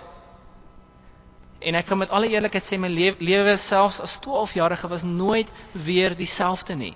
En 1.59 1.75
ek 1.75 1.87
kan 1.89 1.97
met 1.99 2.13
alle 2.13 2.29
eerlikheid 2.29 2.63
sê 2.63 2.77
my 2.79 2.89
lewe 2.93 3.55
selfs 3.57 3.99
as 4.03 4.19
12-jarige 4.23 4.87
was 4.91 5.03
nooit 5.03 5.49
weer 5.73 6.15
dieselfde 6.15 6.77
nie. 6.77 6.93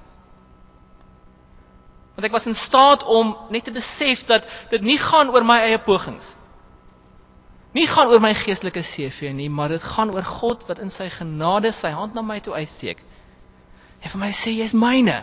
Want 2.15 2.27
ek 2.29 2.35
was 2.35 2.45
in 2.47 2.55
staat 2.55 3.03
om 3.03 3.33
net 3.49 3.65
te 3.65 3.73
besef 3.73 4.23
dat 4.29 4.45
dit 4.69 4.85
nie 4.85 4.99
gaan 5.01 5.33
oor 5.33 5.43
my 5.47 5.57
eie 5.65 5.79
pogings. 5.81 6.35
Nie 7.71 7.87
gaan 7.87 8.11
oor 8.11 8.19
my 8.19 8.33
geestelike 8.35 8.83
CV 8.83 9.31
nie, 9.31 9.49
maar 9.49 9.71
dit 9.71 9.83
gaan 9.83 10.11
oor 10.11 10.25
God 10.27 10.65
wat 10.67 10.81
in 10.83 10.91
sy 10.91 11.07
genade 11.09 11.71
sy 11.71 11.93
hand 11.95 12.17
na 12.17 12.23
my 12.25 12.39
toe 12.43 12.53
uitsteek. 12.57 12.99
En 14.01 14.11
vir 14.11 14.19
my 14.19 14.31
sê 14.35 14.51
jy's 14.51 14.73
myne. 14.75 15.21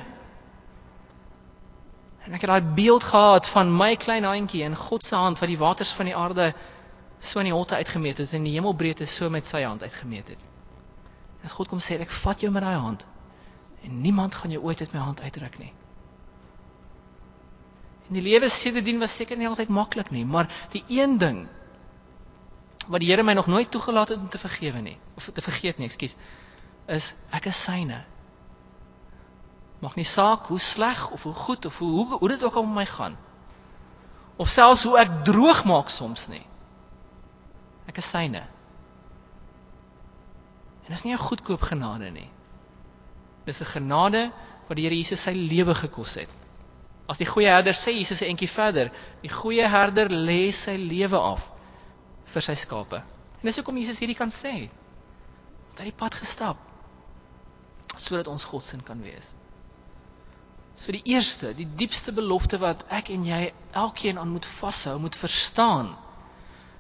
En 2.25 2.37
ek 2.37 2.45
het 2.45 2.53
daai 2.53 2.75
beeld 2.77 3.05
gehad 3.05 3.49
van 3.53 3.73
my 3.73 3.95
klein 4.01 4.25
handjie 4.25 4.65
in 4.65 4.77
God 4.77 5.05
se 5.05 5.17
hand 5.17 5.41
wat 5.43 5.49
die 5.49 5.61
waters 5.61 5.93
van 5.97 6.09
die 6.09 6.17
aarde 6.17 6.53
so 7.21 7.41
in 7.41 7.51
die 7.51 7.55
holte 7.57 7.77
uitgemeet 7.77 8.23
het 8.23 8.33
en 8.37 8.47
die 8.47 8.55
hemelbreedte 8.55 9.07
so 9.07 9.29
met 9.33 9.47
sy 9.47 9.63
hand 9.65 9.83
uitgemeet 9.83 10.33
het. 10.33 10.45
En 11.43 11.53
God 11.53 11.69
kom 11.69 11.81
sê 11.83 11.99
ek 12.01 12.13
vat 12.23 12.41
jou 12.41 12.53
met 12.53 12.65
daai 12.65 12.81
hand 12.81 13.07
en 13.85 14.01
niemand 14.03 14.35
gaan 14.35 14.51
jou 14.51 14.63
ooit 14.65 14.81
uit 14.81 14.93
my 14.93 15.01
hand 15.01 15.21
uitruk 15.21 15.59
nie. 15.61 15.73
En 18.09 18.17
die 18.17 18.25
lewe 18.25 18.49
sedertdien 18.49 18.99
was 19.01 19.15
seker 19.15 19.37
nie 19.37 19.49
altyd 19.49 19.69
maklik 19.69 20.11
nie, 20.11 20.25
maar 20.25 20.49
die 20.73 20.85
een 20.89 21.19
ding 21.21 21.45
wat 22.89 23.01
die 23.01 23.11
Here 23.11 23.23
my 23.23 23.35
nog 23.37 23.47
nooit 23.47 23.71
toegelaat 23.71 24.09
het 24.09 24.19
om 24.19 24.29
te 24.29 24.39
vergewe 24.39 24.81
nie 24.81 24.97
of 25.17 25.31
te 25.35 25.43
vergeet 25.43 25.79
nie, 25.79 25.89
ekskuus, 25.89 26.17
is 26.89 27.13
ek 27.37 27.51
is 27.51 27.63
syne. 27.63 28.01
Maak 29.83 29.99
nie 29.99 30.07
saak 30.09 30.49
hoe 30.49 30.61
sleg 30.63 31.11
of 31.15 31.23
hoe 31.23 31.35
goed 31.35 31.67
of 31.69 31.79
hoe 31.79 31.91
hoe, 31.91 32.19
hoe 32.19 32.29
dit 32.29 32.45
ook 32.45 32.55
al 32.55 32.65
met 32.67 32.75
my 32.75 32.87
gaan. 32.87 33.19
Of 34.37 34.49
selfs 34.49 34.87
hoe 34.89 34.97
ek 34.99 35.13
droog 35.27 35.65
maak 35.69 35.93
soms 35.93 36.29
nie. 36.33 36.45
Ek 37.91 38.01
is 38.01 38.09
syne. 38.09 38.47
En 40.87 40.95
dis 40.95 41.05
nie 41.05 41.13
'n 41.13 41.27
goedkoop 41.29 41.63
genade 41.63 42.11
nie. 42.11 42.31
Dis 43.45 43.61
'n 43.61 43.73
genade 43.75 44.31
wat 44.69 44.77
die 44.77 44.85
Here 44.85 44.97
Jesus 44.97 45.23
sy 45.23 45.33
lewe 45.33 45.75
gekos 45.75 46.15
het. 46.15 46.29
As 47.09 47.19
die 47.19 47.27
goeie 47.27 47.49
herder 47.49 47.75
sê 47.75 47.93
Jesus 47.93 48.23
'n 48.23 48.33
entjie 48.33 48.49
verder, 48.49 48.91
die 49.23 49.33
goeie 49.33 49.69
herder 49.69 50.09
lê 50.09 50.53
sy 50.53 50.77
lewe 50.77 51.19
af 51.19 51.58
vir 52.33 52.45
sy 52.45 52.55
skape. 52.59 53.03
En 53.39 53.49
dis 53.49 53.59
hoekom 53.61 53.79
Jesus 53.81 54.01
hierdie 54.03 54.19
kan 54.19 54.33
sê. 54.35 54.69
Dat 55.73 55.85
hy 55.85 55.91
die 55.91 55.99
pad 55.99 56.17
gestap 56.19 56.65
sodat 57.99 58.29
ons 58.31 58.45
God 58.47 58.63
se 58.63 58.77
kan 58.87 59.01
wees. 59.03 59.33
So 60.79 60.93
die 60.95 61.03
eerste, 61.11 61.51
die 61.57 61.67
diepste 61.67 62.13
belofte 62.15 62.61
wat 62.63 62.85
ek 62.95 63.09
en 63.11 63.25
jy 63.27 63.49
elkeen 63.75 64.21
aan 64.21 64.31
moet 64.31 64.47
vashou, 64.47 64.99
moet 65.03 65.17
verstaan, 65.19 65.89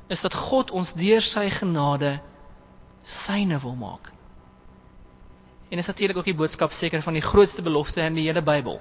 is 0.07 0.23
dat 0.23 0.37
God 0.37 0.71
ons 0.71 0.93
deur 0.95 1.25
sy 1.25 1.49
genade 1.51 2.13
syne 3.03 3.59
wil 3.65 3.75
maak. 3.75 4.13
En 5.69 5.83
is 5.83 5.91
natuurlik 5.91 6.21
ook 6.21 6.31
die 6.31 6.39
boodskap 6.39 6.73
seker 6.73 7.03
van 7.03 7.19
die 7.19 7.25
grootste 7.25 7.65
belofte 7.67 8.05
in 8.05 8.15
die 8.15 8.29
hele 8.29 8.45
Bybel. 8.45 8.79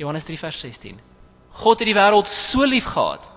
Johannes 0.00 0.24
3 0.24 0.38
vers 0.38 0.62
16. 0.64 0.96
God 1.60 1.82
het 1.82 1.90
die 1.90 1.98
wêreld 1.98 2.30
so 2.30 2.64
lief 2.64 2.88
gehad 2.94 3.28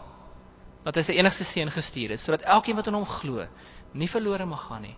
dat 0.83 0.95
hy 0.95 1.03
sy 1.07 1.15
enigste 1.17 1.45
seun 1.47 1.71
gestuur 1.71 2.13
het 2.15 2.21
sodat 2.21 2.43
elkeen 2.55 2.75
wat 2.75 2.87
in 2.91 2.97
hom 2.97 3.07
glo 3.07 3.45
nie 3.93 4.09
verlore 4.09 4.45
mag 4.45 4.65
gaan 4.67 4.81
nie, 4.81 4.95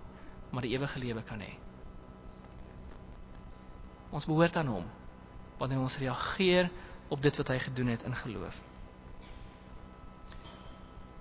maar 0.52 0.64
die 0.64 0.72
ewige 0.74 1.00
lewe 1.00 1.22
kan 1.28 1.42
hê. 1.44 1.52
Ons 4.16 4.28
behoort 4.30 4.56
aan 4.58 4.72
hom 4.72 4.86
wanneer 5.60 5.80
ons 5.84 5.98
reageer 6.00 6.70
op 7.12 7.22
dit 7.22 7.38
wat 7.38 7.52
hy 7.52 7.60
gedoen 7.60 7.92
het 7.94 8.06
in 8.08 8.16
geloof. 8.16 8.62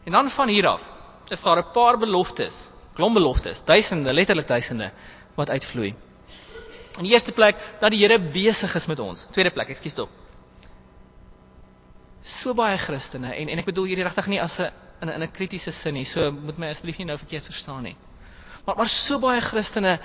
En 0.04 0.12
dan 0.12 0.30
van 0.30 0.48
hier 0.48 0.66
af 0.68 0.82
is 1.28 1.42
daar 1.42 1.58
'n 1.58 1.72
paar 1.72 1.98
beloftes, 1.98 2.68
klomp 2.94 3.14
beloftes, 3.14 3.64
duisende, 3.64 4.12
letterlik 4.12 4.46
duisende 4.46 4.92
wat 5.34 5.50
uitvloei. 5.50 5.94
In 6.98 7.02
die 7.02 7.12
eerste 7.12 7.32
plek 7.32 7.56
dat 7.80 7.90
die 7.90 8.00
Here 8.00 8.20
besig 8.20 8.74
is 8.74 8.86
met 8.86 8.98
ons. 8.98 9.26
Tweede 9.30 9.50
plek, 9.50 9.68
ekskuus 9.68 9.94
tog. 9.94 10.08
So 12.24 12.54
baie 12.56 12.78
Christene 12.80 13.34
en 13.36 13.50
en 13.52 13.60
ek 13.60 13.66
bedoel 13.68 13.90
hierdie 13.90 14.04
regtig 14.06 14.30
nie 14.32 14.40
as 14.40 14.58
'n 14.60 14.70
in 15.02 15.08
'n 15.08 15.22
'n 15.22 15.30
kritiese 15.30 15.72
sin 15.72 15.94
nie. 15.94 16.04
So 16.04 16.30
moet 16.32 16.58
my 16.58 16.70
asseblief 16.70 16.98
nie 16.98 17.06
nou 17.06 17.18
verkeerd 17.18 17.44
verstaan 17.44 17.82
nie. 17.82 17.96
Maar 18.64 18.76
maar 18.76 18.88
so 18.88 19.18
baie 19.18 19.40
Christene 19.40 19.98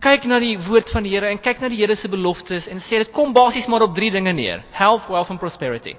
kyk 0.00 0.24
na 0.24 0.38
die 0.38 0.56
woord 0.58 0.90
van 0.90 1.02
die 1.02 1.12
Here 1.14 1.28
en 1.28 1.40
kyk 1.40 1.60
na 1.60 1.68
die 1.68 1.76
Here 1.76 1.94
se 1.96 2.08
beloftes 2.08 2.68
en 2.68 2.80
sê 2.80 2.98
dit 3.02 3.12
kom 3.12 3.32
basies 3.32 3.66
maar 3.66 3.82
op 3.82 3.94
drie 3.94 4.10
dinge 4.10 4.32
neer: 4.32 4.64
health, 4.72 5.08
wealth 5.08 5.30
and 5.30 5.40
prosperity. 5.40 5.96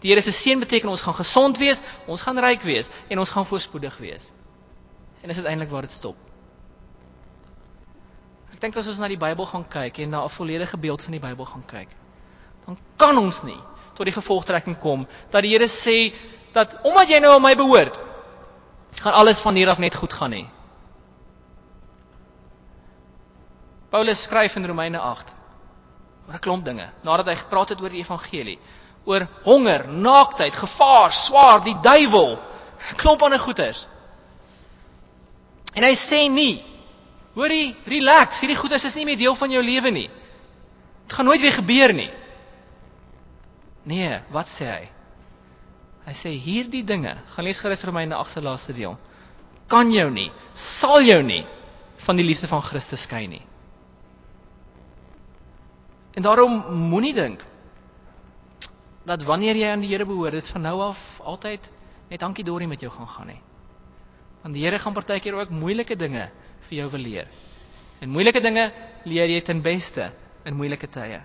Die 0.00 0.10
Here 0.10 0.22
se 0.22 0.32
seën 0.32 0.58
beteken 0.58 0.88
ons 0.88 1.02
gaan 1.02 1.14
gesond 1.14 1.58
wees, 1.58 1.82
ons 2.06 2.22
gaan 2.22 2.38
ryk 2.38 2.62
wees 2.62 2.88
en 3.08 3.18
ons 3.18 3.30
gaan 3.30 3.46
voorspoedig 3.46 3.96
wees. 3.96 4.32
En 5.22 5.28
dis 5.28 5.36
uiteindelik 5.36 5.70
waar 5.70 5.82
dit 5.82 5.92
stop. 5.92 6.16
Ek 8.52 8.60
dink 8.60 8.76
as 8.76 8.88
ons 8.88 8.98
na 8.98 9.08
die 9.08 9.20
Bybel 9.20 9.46
gaan 9.46 9.68
kyk 9.68 9.98
en 9.98 10.10
na 10.10 10.24
'n 10.24 10.30
volledige 10.30 10.76
beeld 10.76 11.02
van 11.02 11.12
die 11.12 11.20
Bybel 11.20 11.44
gaan 11.44 11.64
kyk, 11.66 11.88
dan 12.70 12.78
kan 12.96 13.18
ons 13.18 13.42
nie 13.42 13.58
tot 13.98 14.06
die 14.06 14.14
gevolgtrekking 14.14 14.78
kom 14.78 15.02
dat 15.32 15.42
die 15.42 15.50
Here 15.50 15.66
sê 15.66 16.12
dat 16.54 16.76
omdat 16.86 17.10
jy 17.10 17.18
nou 17.22 17.32
aan 17.34 17.42
my 17.42 17.54
behoort, 17.58 17.98
gaan 19.02 19.16
alles 19.18 19.42
van 19.42 19.58
hier 19.58 19.70
af 19.70 19.78
net 19.82 19.94
goed 19.94 20.12
gaan 20.12 20.30
nie. 20.34 20.46
Paulus 23.90 24.22
skryf 24.22 24.54
in 24.56 24.66
Romeine 24.66 24.98
8 24.98 25.34
oor 26.28 26.34
'n 26.34 26.42
klomp 26.46 26.64
dinge 26.64 26.86
nadat 27.02 27.26
hy 27.26 27.36
gepraat 27.42 27.74
het 27.74 27.82
oor 27.82 27.90
die 27.90 28.02
evangelie, 28.04 28.58
oor 29.04 29.26
honger, 29.42 29.88
naaktheid, 29.88 30.54
gevaar, 30.54 31.12
swaar, 31.12 31.64
die 31.64 31.76
duiwel, 31.82 32.38
'n 32.38 32.96
klomp 32.96 33.22
ander 33.22 33.38
goeters. 33.38 33.86
En 35.74 35.82
hy 35.82 35.94
sê 35.94 36.28
nie, 36.30 36.62
hoorie, 37.34 37.76
relax, 37.86 38.40
hierdie 38.40 38.58
goeters 38.58 38.84
is 38.84 38.94
nie 38.94 39.04
meer 39.04 39.18
deel 39.18 39.34
van 39.34 39.50
jou 39.50 39.62
lewe 39.62 39.90
nie. 39.90 40.10
Dit 41.06 41.12
gaan 41.12 41.24
nooit 41.24 41.40
weer 41.40 41.52
gebeur 41.52 41.92
nie. 41.92 42.10
Nee, 43.90 44.20
wat 44.30 44.50
sê 44.50 44.68
hy? 44.70 44.88
Hy 46.06 46.14
sê 46.16 46.32
hierdie 46.38 46.84
dinge, 46.86 47.12
gaan 47.34 47.46
lees 47.46 47.60
gerus 47.62 47.82
Romeine 47.88 48.16
8 48.16 48.36
se 48.36 48.42
laaste 48.44 48.74
deel. 48.76 48.96
Kan 49.70 49.90
jou 49.94 50.08
nie, 50.14 50.30
sal 50.54 51.02
jou 51.06 51.20
nie 51.26 51.42
van 52.06 52.18
die 52.18 52.26
liefde 52.26 52.48
van 52.50 52.62
Christus 52.64 53.04
skei 53.06 53.26
nie. 53.30 53.42
En 56.18 56.26
daarom 56.26 56.62
moenie 56.90 57.14
dink 57.14 57.44
dat 59.06 59.22
wanneer 59.26 59.58
jy 59.58 59.68
aan 59.72 59.82
die 59.84 59.90
Here 59.90 60.06
behoort, 60.06 60.36
dit 60.36 60.48
van 60.54 60.64
nou 60.66 60.76
af 60.84 61.20
altyd 61.24 61.70
net 62.10 62.20
dankie 62.20 62.44
dorie 62.44 62.68
met 62.68 62.82
jou 62.82 62.90
gaan 62.92 63.08
gaan 63.08 63.30
nie. 63.32 63.40
Want 64.42 64.56
die 64.56 64.64
Here 64.64 64.78
gaan 64.78 64.96
partykeer 64.96 65.38
ook 65.38 65.54
moeilike 65.54 65.96
dinge 65.96 66.28
vir 66.68 66.76
jou 66.82 66.88
wil 66.94 67.06
leer. 67.06 67.30
En 68.00 68.10
moeilike 68.10 68.42
dinge 68.42 68.70
leer 69.04 69.30
jy 69.30 69.40
ten 69.44 69.62
beste 69.62 70.10
in 70.44 70.56
moeilike 70.56 70.88
tye. 70.90 71.20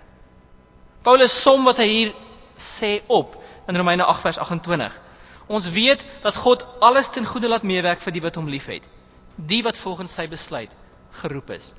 Paulus 1.02 1.34
som 1.34 1.64
wat 1.64 1.80
hy 1.82 1.88
hier 1.90 2.14
sê 2.56 3.02
op 3.06 3.36
in 3.66 3.76
Romeine 3.76 4.04
8 4.04 4.20
vers 4.20 4.38
28. 4.38 5.00
Ons 5.46 5.68
weet 5.70 6.04
dat 6.22 6.36
God 6.36 6.66
alles 6.80 7.10
ten 7.10 7.26
goeie 7.26 7.48
laat 7.48 7.62
meewerk 7.62 8.00
vir 8.02 8.12
die 8.12 8.22
wat 8.22 8.34
hom 8.34 8.48
liefhet, 8.50 8.88
die 9.36 9.62
wat 9.62 9.78
volgens 9.78 10.14
sy 10.14 10.26
besluit 10.28 10.74
geroep 11.22 11.50
is. 11.50 11.74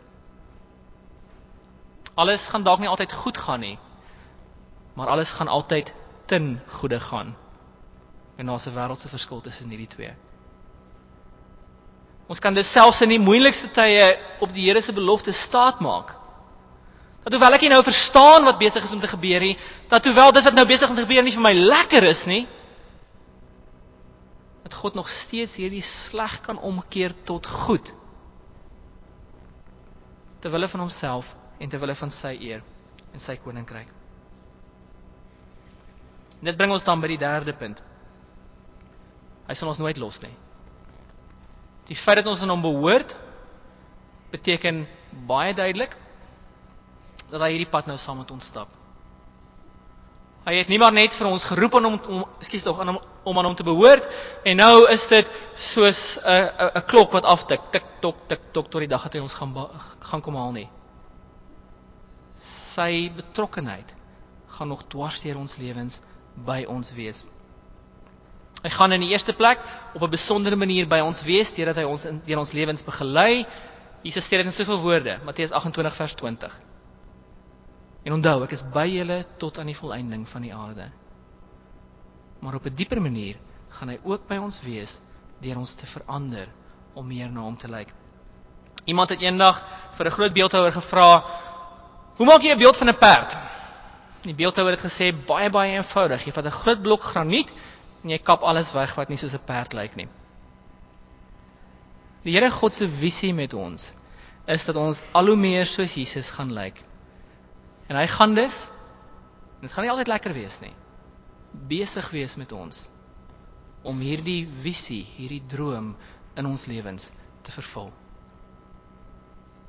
Alles 2.16 2.48
gaan 2.48 2.64
dalk 2.64 2.80
nie 2.80 2.90
altyd 2.90 3.14
goed 3.14 3.38
gaan 3.38 3.60
nie. 3.60 3.78
Maar 4.98 5.08
alles 5.14 5.32
gaan 5.32 5.48
altyd 5.48 5.94
ten 6.26 6.62
goeie 6.80 7.00
gaan. 7.00 7.36
En 8.38 8.46
daar's 8.46 8.66
'n 8.66 8.74
wêreldse 8.74 9.10
verskil 9.10 9.42
tussen 9.42 9.70
hierdie 9.70 9.88
twee. 9.88 10.14
Ons 12.28 12.40
kan 12.40 12.54
dit 12.54 12.66
selfs 12.66 13.02
in 13.02 13.10
die 13.10 13.20
moeilikste 13.20 13.72
tye 13.72 14.18
op 14.40 14.54
die 14.54 14.66
Here 14.68 14.82
se 14.82 14.94
belofte 14.94 15.32
staat 15.32 15.80
maak. 15.80 16.17
Dat 17.28 17.36
hoewel 17.36 17.58
ek 17.58 17.66
nie 17.66 17.74
nou 17.74 17.82
verstaan 17.84 18.46
wat 18.48 18.56
besig 18.56 18.86
is 18.88 18.92
om 18.96 19.02
te 19.04 19.10
gebeur 19.12 19.44
nie, 19.44 19.58
dat 19.92 20.06
hoewel 20.08 20.32
dit 20.32 20.46
wat 20.48 20.56
nou 20.56 20.64
besig 20.70 20.88
om 20.88 20.96
te 20.96 21.04
gebeur 21.04 21.26
nie 21.28 21.34
vir 21.36 21.44
my 21.44 21.52
lekker 21.58 22.08
is 22.08 22.22
nie, 22.30 22.46
dat 24.64 24.78
God 24.80 24.96
nog 24.96 25.10
steeds 25.12 25.58
hierdie 25.60 25.84
sleg 25.84 26.38
kan 26.46 26.56
omkeer 26.70 27.12
tot 27.28 27.50
goed. 27.52 27.92
Ter 30.40 30.56
wille 30.56 30.72
van 30.72 30.86
homself 30.86 31.34
en 31.60 31.68
ter 31.68 31.84
wille 31.84 31.98
van 32.00 32.16
sy 32.16 32.32
eer 32.48 32.64
en 33.12 33.20
sy 33.20 33.36
koninkryk. 33.44 33.92
Dit 36.48 36.56
bring 36.56 36.72
ons 36.72 36.88
dan 36.88 37.04
by 37.04 37.12
die 37.12 37.20
derde 37.28 37.60
punt. 37.60 37.84
Hy 39.52 39.60
sal 39.60 39.76
ons 39.76 39.84
nooit 39.84 40.00
los 40.00 40.24
nie. 40.24 40.32
Die 41.92 42.00
feit 42.00 42.22
dat 42.24 42.32
ons 42.32 42.48
aan 42.48 42.56
hom 42.56 42.64
behoort 42.64 43.20
beteken 44.32 44.86
baie 45.28 45.52
duidelik 45.52 46.00
dat 47.32 47.42
hy 47.42 47.50
hierdie 47.56 47.70
pad 47.72 47.88
nou 47.88 47.98
saam 47.98 48.18
met 48.22 48.32
ons 48.32 48.46
stap. 48.46 48.68
Hy 50.48 50.54
het 50.62 50.70
nie 50.72 50.78
maar 50.80 50.94
net 50.96 51.12
vir 51.12 51.28
ons 51.28 51.44
geroep 51.44 51.74
om 51.76 51.86
om 51.92 52.22
ekskuus 52.40 52.64
tog 52.64 52.78
aan 52.80 52.94
hom 52.94 53.00
om 53.28 53.38
aan 53.40 53.50
hom 53.50 53.56
te 53.60 53.66
behoort 53.68 54.06
en 54.48 54.56
nou 54.62 54.86
is 54.94 55.04
dit 55.12 55.32
soos 55.60 56.00
'n 56.24 56.70
'n 56.80 56.86
klok 56.88 57.12
wat 57.12 57.26
aftik 57.26 57.66
tik 57.72 57.84
tok 58.02 58.22
tik 58.30 58.42
tok 58.54 58.70
tot 58.72 58.80
die 58.80 58.88
dag 58.88 59.04
dat 59.04 59.14
hy 59.14 59.20
ons 59.20 59.34
gaan 59.34 59.52
gaan 60.00 60.22
kom 60.22 60.36
haal 60.36 60.52
nie. 60.52 60.70
Sy 62.40 63.12
betrokkenheid 63.16 63.96
gaan 64.48 64.68
nog 64.68 64.88
dwars 64.88 65.20
deur 65.22 65.38
ons 65.38 65.58
lewens 65.58 66.00
by 66.46 66.64
ons 66.68 66.94
wees. 66.94 67.26
Hy 68.64 68.70
gaan 68.70 68.92
in 68.92 69.02
die 69.02 69.10
eerste 69.12 69.34
plek 69.34 69.60
op 69.94 70.02
'n 70.02 70.10
besondere 70.10 70.56
manier 70.56 70.88
by 70.88 71.00
ons 71.00 71.24
wees 71.24 71.54
deurdat 71.54 71.76
hy 71.76 71.84
ons 71.84 72.06
in 72.06 72.22
deur 72.26 72.38
ons 72.40 72.54
lewens 72.54 72.84
begelei. 72.84 73.46
Jesus 74.04 74.26
sê 74.26 74.38
dit 74.38 74.46
in 74.46 74.52
soveel 74.52 74.80
woorde, 74.80 75.20
Matteus 75.26 75.52
28 75.52 75.94
vers 75.96 76.14
20. 76.16 76.67
En 78.08 78.16
onthou, 78.16 78.38
ek 78.46 78.54
is 78.56 78.64
by 78.72 78.86
julle 78.88 79.18
tot 79.42 79.58
aan 79.60 79.68
die 79.68 79.76
volëinding 79.76 80.24
van 80.32 80.46
die 80.46 80.54
aarde. 80.56 80.86
Maar 82.40 82.56
op 82.56 82.66
'n 82.66 82.76
dieper 82.80 83.02
manier 83.02 83.36
gaan 83.70 83.90
hy 83.90 84.00
ook 84.04 84.28
by 84.28 84.38
ons 84.38 84.62
wees 84.64 85.02
deur 85.42 85.58
ons 85.58 85.74
te 85.76 85.86
verander 85.86 86.48
om 86.94 87.08
meer 87.08 87.30
na 87.30 87.42
hom 87.42 87.58
te 87.58 87.68
lyk. 87.68 87.92
Iemand 88.86 89.10
het 89.10 89.22
eendag 89.22 89.60
vir 89.92 90.06
'n 90.06 90.16
groot 90.18 90.34
beeldhouer 90.34 90.72
gevra, 90.72 91.24
"Hoe 92.18 92.26
maak 92.26 92.42
jy 92.42 92.52
'n 92.52 92.58
beeld 92.60 92.78
van 92.78 92.90
'n 92.90 92.98
perd?" 92.98 93.38
Die 94.22 94.36
beeldhouer 94.36 94.72
het 94.72 94.86
gesê, 94.86 95.12
"Baie 95.26 95.50
baie 95.50 95.76
eenvoudig. 95.76 96.26
Jy 96.26 96.32
vat 96.32 96.46
'n 96.46 96.60
groot 96.62 96.82
blok 96.82 97.02
graniet 97.02 97.54
en 98.04 98.10
jy 98.10 98.18
kap 98.18 98.42
alles 98.42 98.72
weg 98.72 98.96
wat 98.96 99.10
nie 99.10 99.18
soos 99.18 99.34
'n 99.34 99.46
perd 99.46 99.74
lyk 99.74 99.96
nie." 99.96 100.08
Die 102.24 102.34
Here 102.34 102.52
God 102.52 102.74
se 102.74 102.88
visie 102.88 103.34
met 103.34 103.54
ons 103.54 103.94
is 104.46 104.66
dat 104.66 104.76
ons 104.76 105.04
al 105.12 105.26
hoe 105.26 105.36
meer 105.36 105.66
soos 105.66 105.94
Jesus 105.94 106.32
gaan 106.32 106.54
lyk. 106.54 106.84
En 107.88 107.96
hy 107.96 108.08
gaan 108.12 108.36
dus 108.36 108.68
dit 109.62 109.72
gaan 109.74 109.88
nie 109.88 109.92
altyd 109.92 110.12
lekker 110.12 110.36
wees 110.36 110.60
nie. 110.62 110.74
Besig 111.68 112.10
wees 112.14 112.36
met 112.38 112.52
ons 112.52 112.88
om 113.88 114.00
hierdie 114.04 114.44
visie, 114.62 115.04
hierdie 115.16 115.44
droom 115.50 115.94
in 116.38 116.46
ons 116.46 116.66
lewens 116.68 117.12
te 117.46 117.54
vervul. 117.56 117.90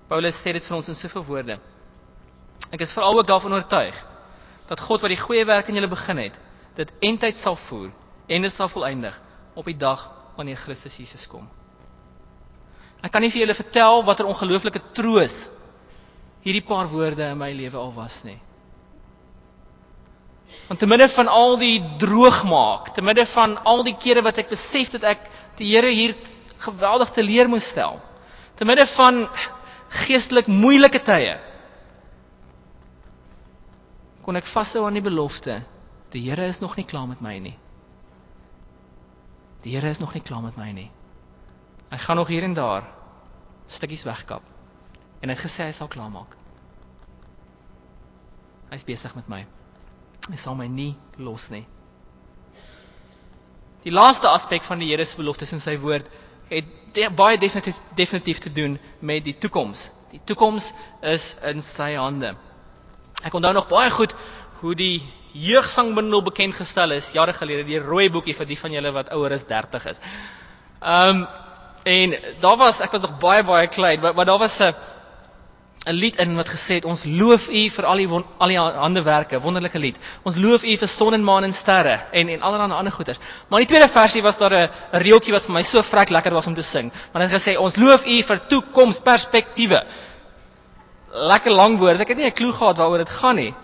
Paulus 0.09 0.41
sê 0.41 0.53
dit 0.57 0.65
vir 0.65 0.77
ons 0.77 0.89
in 0.91 0.97
soveel 0.99 1.25
woorde. 1.29 1.59
Ek 2.75 2.83
is 2.85 2.93
veral 2.93 3.21
ook 3.21 3.29
daarvan 3.29 3.55
oortuig 3.57 3.97
dat 4.69 4.83
God 4.85 5.05
wat 5.05 5.13
die 5.13 5.21
goeie 5.21 5.45
werk 5.49 5.69
in 5.71 5.79
julle 5.79 5.89
begin 5.89 6.21
het, 6.21 6.35
dit 6.77 6.91
eintyd 7.05 7.37
sal 7.37 7.57
voer 7.57 7.93
en 8.29 8.45
dit 8.45 8.53
sal 8.53 8.69
volëindig 8.69 9.15
op 9.57 9.69
die 9.69 9.77
dag 9.79 10.03
wanneer 10.37 10.59
Christus 10.61 10.99
Jesus 11.01 11.25
kom. 11.31 11.47
Ek 13.01 13.13
kan 13.15 13.23
nie 13.23 13.31
vir 13.33 13.45
julle 13.45 13.57
vertel 13.57 14.03
watter 14.05 14.29
ongelooflike 14.29 14.83
troos 14.97 15.47
hierdie 16.45 16.65
paar 16.65 16.89
woorde 16.91 17.31
in 17.33 17.39
my 17.41 17.51
lewe 17.53 17.77
al 17.77 17.93
was 17.97 18.23
nie. 18.25 18.39
Want 20.69 20.81
te 20.81 20.89
midde 20.89 21.09
van 21.13 21.29
al 21.29 21.59
die 21.61 21.79
droogmaak, 22.01 22.93
te 22.97 23.03
midde 23.05 23.27
van 23.29 23.57
al 23.69 23.83
die 23.85 23.97
kere 24.01 24.23
wat 24.25 24.41
ek 24.41 24.53
besef 24.53 24.93
dat 24.97 25.05
ek 25.05 25.27
die 25.59 25.73
Here 25.75 25.91
hier 25.93 26.15
geweldig 26.63 27.11
te 27.15 27.23
leer 27.23 27.51
moes 27.51 27.67
stel, 27.69 27.99
te 28.57 28.65
midde 28.69 28.87
van 28.95 29.27
geestelik 30.05 30.49
moeilike 30.49 31.01
tye, 31.05 31.37
kon 34.25 34.37
ek 34.37 34.49
vashou 34.49 34.85
aan 34.87 34.99
die 34.99 35.05
belofte, 35.05 35.63
die 36.13 36.25
Here 36.29 36.49
is 36.49 36.61
nog 36.65 36.77
nie 36.77 36.87
klaar 36.89 37.09
met 37.09 37.21
my 37.25 37.37
nie. 37.41 37.57
Die 39.65 39.75
Here 39.77 39.91
is 39.91 40.01
nog 40.01 40.15
nie 40.15 40.23
klaar 40.25 40.45
met 40.45 40.57
my 40.57 40.69
nie. 40.73 40.91
Hy 41.89 41.99
gaan 42.05 42.21
nog 42.21 42.29
hier 42.29 42.45
en 42.45 42.55
daar 42.57 42.85
stukkies 43.73 44.05
wegkap. 44.05 44.45
En 45.21 45.29
hy 45.29 45.35
het 45.35 45.45
gesê 45.45 45.67
hy 45.67 45.75
sal 45.75 45.91
klaarmaak. 45.91 46.37
Hy's 48.71 48.85
besig 48.87 49.15
met 49.17 49.29
my. 49.29 49.43
Hy 50.29 50.37
sal 50.37 50.57
my 50.59 50.67
nie 50.71 50.93
los 51.17 51.49
nie. 51.51 51.65
Die 53.85 53.95
laaste 53.95 54.29
aspek 54.29 54.67
van 54.67 54.83
die 54.83 54.91
Here 54.91 55.05
se 55.07 55.17
beloftes 55.17 55.55
in 55.57 55.63
sy 55.65 55.79
woord 55.81 56.09
het 56.51 56.67
de, 56.97 57.07
baie 57.13 57.39
definitief 57.39 57.81
definitief 57.97 58.43
te 58.45 58.53
doen 58.53 58.79
met 59.01 59.25
die 59.25 59.37
toekoms. 59.39 59.89
Die 60.13 60.21
toekoms 60.25 60.73
is 61.05 61.35
in 61.47 61.63
sy 61.65 61.93
hande. 61.97 62.35
Ek 63.25 63.35
onthou 63.35 63.53
nog 63.57 63.69
baie 63.71 63.91
goed 63.93 64.15
hoe 64.61 64.75
die 64.79 65.03
jeugsangbundel 65.39 66.23
bekend 66.27 66.57
gestel 66.57 66.97
is 66.97 67.13
jare 67.15 67.35
gelede, 67.37 67.67
die 67.69 67.81
rooi 67.83 68.09
boekie 68.11 68.35
vir 68.35 68.49
die 68.49 68.59
van 68.59 68.75
julle 68.75 68.93
wat 68.97 69.13
ouer 69.15 69.37
as 69.37 69.47
30 69.47 69.87
is. 69.93 70.01
Um, 70.81 71.27
en 71.89 72.17
daar 72.43 72.57
was 72.61 72.81
ek 72.85 72.95
was 72.97 73.05
nog 73.05 73.19
baie 73.23 73.45
baie 73.45 73.69
klein, 73.71 74.01
maar, 74.01 74.15
maar 74.15 74.27
daar 74.27 74.41
was 74.43 74.59
'n 74.61 74.75
'n 75.87 75.95
lied 75.95 76.17
in 76.17 76.35
wat 76.37 76.49
gesê 76.49 76.79
het 76.79 76.85
ons 76.85 77.05
loof 77.05 77.49
U 77.49 77.61
vir 77.71 77.87
al 77.87 78.01
die 78.03 78.09
al 78.11 78.51
die 78.51 78.59
handewerke, 78.59 79.41
wonderlike 79.41 79.79
lied. 79.79 79.99
Ons 80.27 80.37
loof 80.37 80.65
U 80.65 80.77
vir 80.77 80.89
son 80.89 81.15
en 81.15 81.25
maan 81.25 81.45
en 81.45 81.53
sterre 81.53 81.99
en 82.13 82.29
en 82.29 82.43
allerlei 82.43 82.73
ander 82.73 82.93
goeters. 82.93 83.19
Maar 83.49 83.61
in 83.61 83.67
die 83.67 83.75
tweede 83.75 83.89
versie 83.93 84.23
was 84.23 84.39
daar 84.39 84.55
'n 84.55 84.71
reeltjie 84.93 85.33
wat 85.33 85.45
vir 85.47 85.55
my 85.55 85.63
so 85.63 85.83
vrek 85.83 86.11
lekker 86.11 86.35
was 86.35 86.47
om 86.47 86.55
te 86.55 86.63
sing. 86.63 86.93
Want 87.13 87.31
dit 87.31 87.41
gesê 87.41 87.57
ons 87.59 87.77
loof 87.77 88.05
U 88.07 88.23
vir 88.23 88.47
toekomsperspektiewe. 88.47 89.85
Lekker 91.13 91.51
lang 91.53 91.79
woord. 91.79 92.01
Ek 92.01 92.09
het 92.09 92.17
nie 92.17 92.27
'n 92.27 92.33
klou 92.33 92.53
gehad 92.53 92.77
waaroor 92.77 92.99
dit 92.99 93.09
gaan 93.09 93.37
nie. 93.37 93.55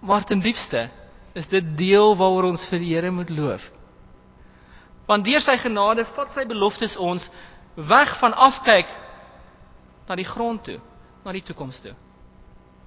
Maar 0.00 0.24
ten 0.24 0.40
diepste 0.40 0.90
is 1.34 1.48
dit 1.48 1.76
deel 1.76 2.16
waaroor 2.16 2.44
ons 2.44 2.64
vir 2.64 2.78
die 2.78 2.94
Here 2.94 3.10
moet 3.10 3.30
loof. 3.30 3.70
Want 5.06 5.24
deur 5.24 5.40
sy 5.40 5.56
genade 5.56 6.04
vat 6.04 6.30
sy 6.30 6.44
beloftes 6.46 6.96
ons 6.96 7.30
weg 7.74 8.16
van 8.18 8.34
afkyk 8.34 8.86
na 10.08 10.14
die 10.14 10.24
grond 10.24 10.64
toe 10.64 10.80
na 11.28 11.34
die 11.36 11.44
toekoms 11.44 11.82
toe. 11.84 11.92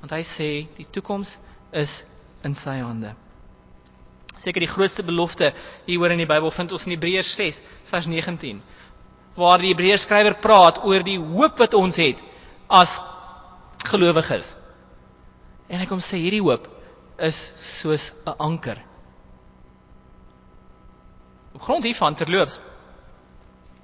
Want 0.01 0.15
hy 0.17 0.23
sê 0.25 0.49
die 0.73 0.87
toekoms 0.89 1.35
is 1.77 1.99
in 2.41 2.55
sy 2.57 2.79
hande. 2.81 3.13
Seker 4.41 4.63
die 4.63 4.71
grootste 4.71 5.05
belofte 5.05 5.51
hieroor 5.85 6.15
in 6.15 6.23
die 6.23 6.29
Bybel 6.29 6.49
vind 6.55 6.73
ons 6.73 6.87
in 6.87 6.95
Hebreërs 6.95 7.35
6 7.37 7.59
vers 7.91 8.07
19 8.09 8.63
waar 9.37 9.61
die 9.61 9.69
Hebreërs 9.69 10.07
skrywer 10.07 10.39
praat 10.41 10.81
oor 10.83 11.05
die 11.05 11.19
hoop 11.21 11.61
wat 11.61 11.77
ons 11.77 11.99
het 12.01 12.19
as 12.67 12.97
gelowiges. 13.87 14.55
En 15.69 15.79
hy 15.79 15.87
kom 15.87 16.01
sê 16.03 16.19
hierdie 16.19 16.41
hoop 16.41 16.65
is 17.21 17.37
soos 17.61 18.09
'n 18.25 18.35
anker. 18.41 18.81
Op 21.53 21.61
grond 21.61 21.85
hiervan 21.85 22.17
terloops 22.17 22.59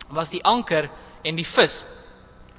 was 0.09 0.33
die 0.33 0.43
anker 0.43 0.89
en 1.23 1.35
die 1.35 1.45
vis 1.45 1.83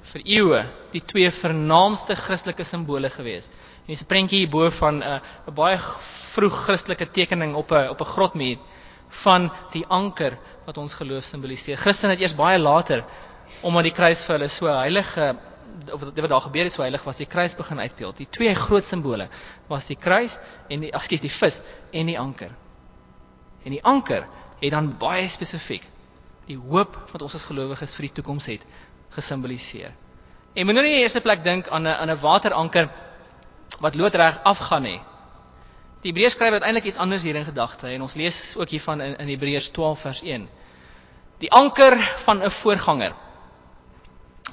vir 0.09 0.21
eeue 0.25 0.61
die 0.93 1.01
twee 1.05 1.29
vernaamste 1.31 2.15
Christelike 2.17 2.65
simbole 2.65 3.09
gewees. 3.13 3.49
En 3.85 3.93
dis 3.93 4.01
'n 4.01 4.09
prentjie 4.09 4.39
hierbo 4.39 4.69
van 4.69 4.99
'n 4.99 5.03
uh, 5.03 5.19
'n 5.47 5.53
baie 5.53 5.77
vroeg 5.77 6.55
Christelike 6.65 7.11
tekening 7.11 7.55
op 7.55 7.71
'n 7.71 7.89
op 7.89 8.01
'n 8.01 8.11
grotmuur 8.15 8.57
van 9.23 9.51
die 9.71 9.85
anker 9.87 10.37
wat 10.65 10.77
ons 10.77 10.93
geloof 10.93 11.23
simboliseer. 11.23 11.77
Christen 11.77 12.09
het 12.09 12.19
eers 12.19 12.35
baie 12.35 12.59
later 12.59 13.03
omdat 13.61 13.83
die 13.83 13.93
kruis 13.93 14.21
vir 14.23 14.37
hulle 14.37 14.49
so 14.49 14.67
heilige 14.67 15.35
of 15.93 16.01
wat 16.01 16.29
daar 16.29 16.41
gebeur 16.41 16.63
het 16.63 16.73
so 16.73 16.81
heilig 16.81 17.03
was, 17.03 17.17
die 17.17 17.25
kruis 17.25 17.55
begin 17.55 17.79
uitbeeld. 17.79 18.17
Die 18.17 18.27
twee 18.29 18.55
groot 18.55 18.85
simbole 18.85 19.27
was 19.67 19.85
die 19.85 19.95
kruis 19.95 20.39
en 20.69 20.79
die 20.79 20.91
ekskuus 20.91 21.21
die 21.21 21.31
vis 21.31 21.61
en 21.91 22.05
die 22.05 22.19
anker. 22.19 22.51
En 23.63 23.71
die 23.71 23.83
anker 23.83 24.27
het 24.59 24.71
dan 24.71 24.97
baie 24.97 25.27
spesifiek 25.27 25.87
die 26.49 26.57
hoop 26.57 26.97
wat 27.11 27.21
ons 27.21 27.35
as 27.35 27.45
gelowiges 27.45 27.95
vir 27.95 28.07
die 28.07 28.15
toekoms 28.19 28.47
het 28.49 28.65
gesimboliseer. 29.09 29.91
En 30.53 30.65
moenie 30.65 30.83
in 30.83 30.95
die 30.95 31.01
eerste 31.01 31.21
plek 31.21 31.43
dink 31.43 31.67
aan 31.67 31.87
'n 31.87 31.95
aan 31.95 32.09
'n 32.09 32.19
wateranker 32.19 32.89
wat 33.79 33.95
loodreg 33.95 34.39
afgaan 34.43 34.81
nie. 34.81 35.01
Die 36.01 36.11
Hebreërs 36.11 36.33
skryf 36.33 36.51
uiteindelik 36.51 36.87
iets 36.87 36.97
anders 36.97 37.23
hier 37.23 37.35
in 37.35 37.45
gedagte 37.45 37.87
en 37.87 38.01
ons 38.01 38.13
lees 38.13 38.55
ook 38.57 38.69
hiervan 38.69 39.01
in 39.01 39.17
in 39.17 39.27
Hebreërs 39.27 39.69
12 39.69 39.99
vers 39.99 40.21
1. 40.21 40.49
Die 41.37 41.51
anker 41.51 41.97
van 41.97 42.43
'n 42.43 42.51
voorganger. 42.51 43.11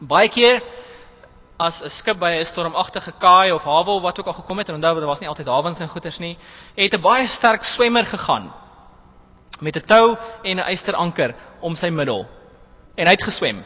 Baie 0.01 0.29
keer 0.29 0.63
as 1.57 1.83
'n 1.83 1.91
skip 1.91 2.19
by 2.19 2.31
'n 2.41 2.47
stormagtige 2.47 3.13
kaai 3.19 3.53
of 3.53 3.65
hawe 3.65 3.91
of 3.91 4.03
wat 4.03 4.19
ook 4.21 4.27
al 4.27 4.33
gekom 4.33 4.59
het 4.59 4.69
en 4.69 4.75
onthou 4.75 4.95
daar 4.95 5.07
was 5.07 5.21
nie 5.21 5.29
altyd 5.29 5.47
hawens 5.47 5.79
en 5.79 5.89
goeters 5.89 6.19
nie, 6.19 6.39
het 6.75 6.95
'n 6.95 7.01
baie 7.01 7.27
sterk 7.27 7.65
swemmer 7.65 8.07
gegaan 8.07 8.53
met 9.61 9.77
'n 9.77 9.87
tou 9.87 10.17
en 10.43 10.59
'n 10.59 10.71
ysteranker 10.71 11.35
om 11.61 11.75
sy 11.77 11.89
middel. 11.89 12.27
En 12.95 13.07
hy 13.07 13.13
het 13.13 13.23
geswem. 13.23 13.65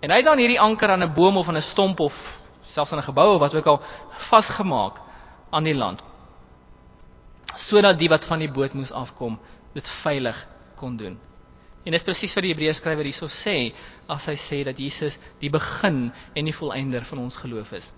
En 0.00 0.10
hy 0.10 0.16
het 0.20 0.28
dan 0.28 0.38
hierdie 0.38 0.60
anker 0.60 0.90
aan 0.92 1.02
'n 1.02 1.12
boom 1.14 1.36
of 1.36 1.48
aan 1.48 1.56
'n 1.56 1.62
stomp 1.62 2.00
of 2.00 2.42
selfs 2.66 2.92
in 2.92 2.98
'n 2.98 3.08
gebou 3.08 3.34
of 3.34 3.40
wat 3.40 3.54
ook 3.54 3.66
al 3.66 3.82
vasgemaak 4.10 5.00
aan 5.50 5.64
die 5.64 5.74
land. 5.74 6.02
Sodat 7.54 7.98
die 7.98 8.08
wat 8.08 8.24
van 8.24 8.38
die 8.38 8.50
boot 8.50 8.72
moes 8.72 8.92
afkom, 8.92 9.38
dit 9.72 9.88
veilig 9.88 10.46
kon 10.76 10.96
doen. 10.96 11.18
En 11.84 11.92
dis 11.92 12.02
presies 12.02 12.34
wat 12.34 12.42
die 12.42 12.50
Hebreërs 12.52 12.80
skrywer 12.82 13.04
hierso 13.04 13.28
sê 13.30 13.72
as 14.10 14.26
hy 14.26 14.34
sê 14.34 14.64
dat 14.64 14.78
Jesus 14.78 15.18
die 15.38 15.50
begin 15.50 16.12
en 16.34 16.44
die 16.44 16.54
volëinder 16.54 17.04
van 17.04 17.18
ons 17.18 17.36
geloof 17.36 17.72
is. 17.72 17.92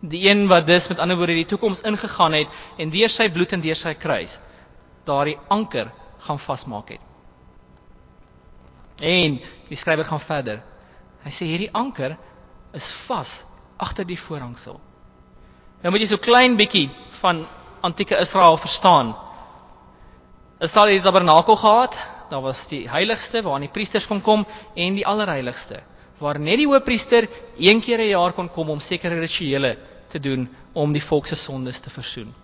Die 0.00 0.28
een 0.30 0.48
wat 0.48 0.66
dus 0.66 0.88
met 0.88 0.98
ander 0.98 1.16
woorde 1.16 1.36
die 1.36 1.46
toekoms 1.46 1.84
ingegaan 1.86 2.32
het 2.32 2.48
en 2.78 2.90
deur 2.90 3.12
sy 3.12 3.28
bloed 3.30 3.52
en 3.52 3.60
deur 3.60 3.76
sy 3.76 3.94
kruis 3.94 4.40
daardie 5.04 5.38
anker 5.48 5.92
gaan 6.18 6.38
vasmaak 6.38 6.88
het. 6.88 7.00
En 9.02 9.38
die 9.68 9.76
skrywer 9.76 10.04
gaan 10.04 10.20
verder. 10.20 10.62
Hy 11.22 11.30
sê 11.30 11.46
hierdie 11.46 11.70
anker 11.72 12.16
is 12.74 12.90
vas 13.06 13.44
agter 13.78 14.04
die 14.04 14.18
voorhangsel. 14.18 14.80
Nou 15.82 15.92
moet 15.92 16.02
jy 16.04 16.08
so 16.12 16.22
klein 16.22 16.56
bietjie 16.56 16.88
van 17.20 17.44
antieke 17.82 18.18
Israel 18.18 18.56
verstaan. 18.56 19.14
Israel 20.62 20.92
het 20.92 21.02
die 21.02 21.06
tabernakel 21.06 21.56
gehad. 21.56 21.98
Daar 22.30 22.42
was 22.42 22.66
die 22.70 22.88
heiligste 22.88 23.42
waar 23.42 23.60
die 23.60 23.72
priesters 23.72 24.06
kon 24.06 24.22
kom 24.22 24.46
en 24.74 24.94
die 24.94 25.06
allerheiligste 25.06 25.82
waar 26.22 26.38
net 26.38 26.60
die 26.60 26.68
hoofpriester 26.70 27.26
een 27.58 27.80
keer 27.82 27.98
'n 27.98 28.14
jaar 28.14 28.32
kon 28.32 28.48
kom 28.48 28.70
om 28.70 28.80
sekere 28.80 29.18
rituele 29.18 29.76
te 30.08 30.20
doen 30.20 30.48
om 30.72 30.92
die 30.92 31.02
volk 31.02 31.26
se 31.26 31.36
sondes 31.36 31.80
te 31.80 31.90
versoen. 31.90 32.34